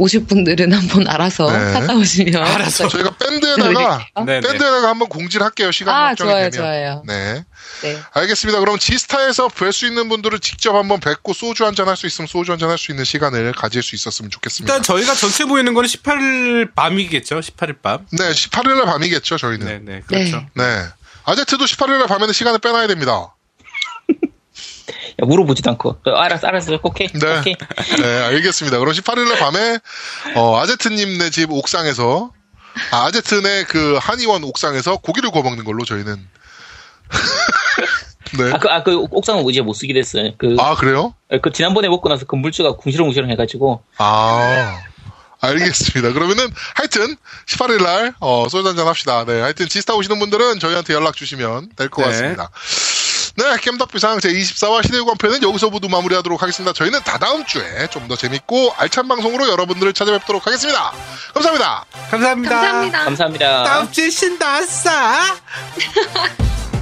오실 0.00 0.26
분들은 0.26 0.72
한번 0.72 1.08
알아서 1.08 1.50
네. 1.50 1.72
갔다 1.72 1.92
오시면 1.96 2.36
알아서. 2.40 2.86
저희가 2.86 3.16
밴드에다가 3.16 3.98
네, 4.24 4.24
네. 4.24 4.40
밴드에다가 4.40 4.90
한번 4.90 5.08
공지를 5.08 5.44
할게요. 5.44 5.72
시간 5.72 5.92
아 5.92 6.06
확정이 6.10 6.30
좋아요 6.30 6.50
되면. 6.50 6.52
좋아요. 6.52 7.02
네. 7.04 7.44
네. 7.82 7.98
알겠습니다. 8.12 8.60
그럼 8.60 8.78
지스타에서 8.78 9.48
뵐 9.48 9.72
수 9.72 9.86
있는 9.88 10.08
분들은 10.08 10.38
직접 10.40 10.76
한번 10.76 11.00
뵙고 11.00 11.32
소주 11.32 11.64
한 11.66 11.74
잔 11.74 11.88
할 11.88 11.96
수 11.96 12.06
있으면 12.06 12.28
소주 12.28 12.52
한 12.52 12.58
잔 12.60 12.70
할 12.70 12.78
수 12.78 12.92
있는 12.92 13.04
시간을 13.04 13.50
가질 13.52 13.82
수 13.82 13.96
있었으면 13.96 14.30
좋겠습니다. 14.30 14.72
일단 14.72 14.82
저희가 14.84 15.14
전체 15.16 15.44
보이는 15.44 15.74
거는 15.74 15.88
18일 15.88 16.74
밤이겠죠. 16.76 17.40
18일 17.40 17.82
밤. 17.82 18.06
네, 18.12 18.30
18일날 18.30 18.84
밤이겠죠, 18.84 19.36
저희는. 19.36 19.66
네, 19.66 19.78
네. 19.82 19.94
네. 19.94 20.02
그렇죠. 20.06 20.46
네. 20.54 20.84
아제트도 21.24 21.64
18일날 21.64 22.06
밤에는 22.06 22.32
시간을 22.32 22.60
빼놔야 22.60 22.86
됩니다. 22.86 23.34
야, 25.20 25.26
물어보지도 25.26 25.70
않고. 25.70 25.96
어, 26.06 26.10
알았어, 26.10 26.46
알았어. 26.46 26.78
오케이. 26.82 27.08
네. 27.08 27.38
오케이. 27.38 27.54
네, 28.00 28.22
알겠습니다. 28.24 28.78
그럼 28.78 28.92
18일날 28.94 29.38
밤에, 29.38 29.78
어, 30.36 30.58
아제트님네 30.58 31.30
집 31.30 31.50
옥상에서, 31.50 32.30
아, 32.92 33.06
아제트네 33.06 33.64
그 33.64 33.98
한의원 34.00 34.44
옥상에서 34.44 34.98
고기를 34.98 35.30
구워 35.30 35.42
먹는 35.42 35.64
걸로 35.64 35.84
저희는. 35.84 36.16
네. 38.38 38.52
아, 38.52 38.58
그, 38.58 38.68
아, 38.68 38.82
그 38.82 38.96
옥상은 39.10 39.44
이제 39.48 39.60
못 39.62 39.72
쓰게 39.72 39.92
됐어요. 39.94 40.32
그, 40.38 40.56
아, 40.58 40.74
그래요? 40.76 41.14
그 41.42 41.50
지난번에 41.50 41.88
먹고 41.88 42.08
나서 42.08 42.26
건물주가 42.26 42.76
궁시렁궁시렁 42.76 43.30
해가지고. 43.30 43.82
아. 43.96 44.78
알겠습니다. 45.40 46.12
그러면은 46.12 46.48
하여튼 46.74 47.16
18일 47.46 47.82
날 47.82 48.14
어, 48.20 48.48
소주 48.48 48.66
한잔 48.66 48.86
합시다. 48.86 49.24
네, 49.24 49.40
하여튼 49.40 49.68
지스타 49.68 49.94
오시는 49.94 50.18
분들은 50.18 50.58
저희한테 50.58 50.94
연락 50.94 51.14
주시면 51.16 51.70
될것 51.76 52.04
네. 52.04 52.10
같습니다. 52.10 52.50
네, 52.52 52.87
겜덕비상 53.60 54.18
제24화 54.18 54.84
시대유관편은 54.84 55.42
여기서 55.42 55.70
모두 55.70 55.88
마무리하도록 55.88 56.40
하겠습니다. 56.42 56.72
저희는 56.72 57.00
다다음 57.04 57.44
주에 57.46 57.86
좀 57.90 58.08
더 58.08 58.16
재밌고 58.16 58.72
알찬 58.78 59.06
방송으로 59.06 59.48
여러분들을 59.50 59.92
찾아뵙도록 59.92 60.46
하겠습니다. 60.46 60.92
감사합니다. 61.34 61.84
감사합니다. 62.10 62.54
감사합니다. 62.56 63.04
감사합니다. 63.04 63.64
다음 63.64 63.92
주에 63.92 64.08
신다 64.08 64.54
아싸. 64.54 65.36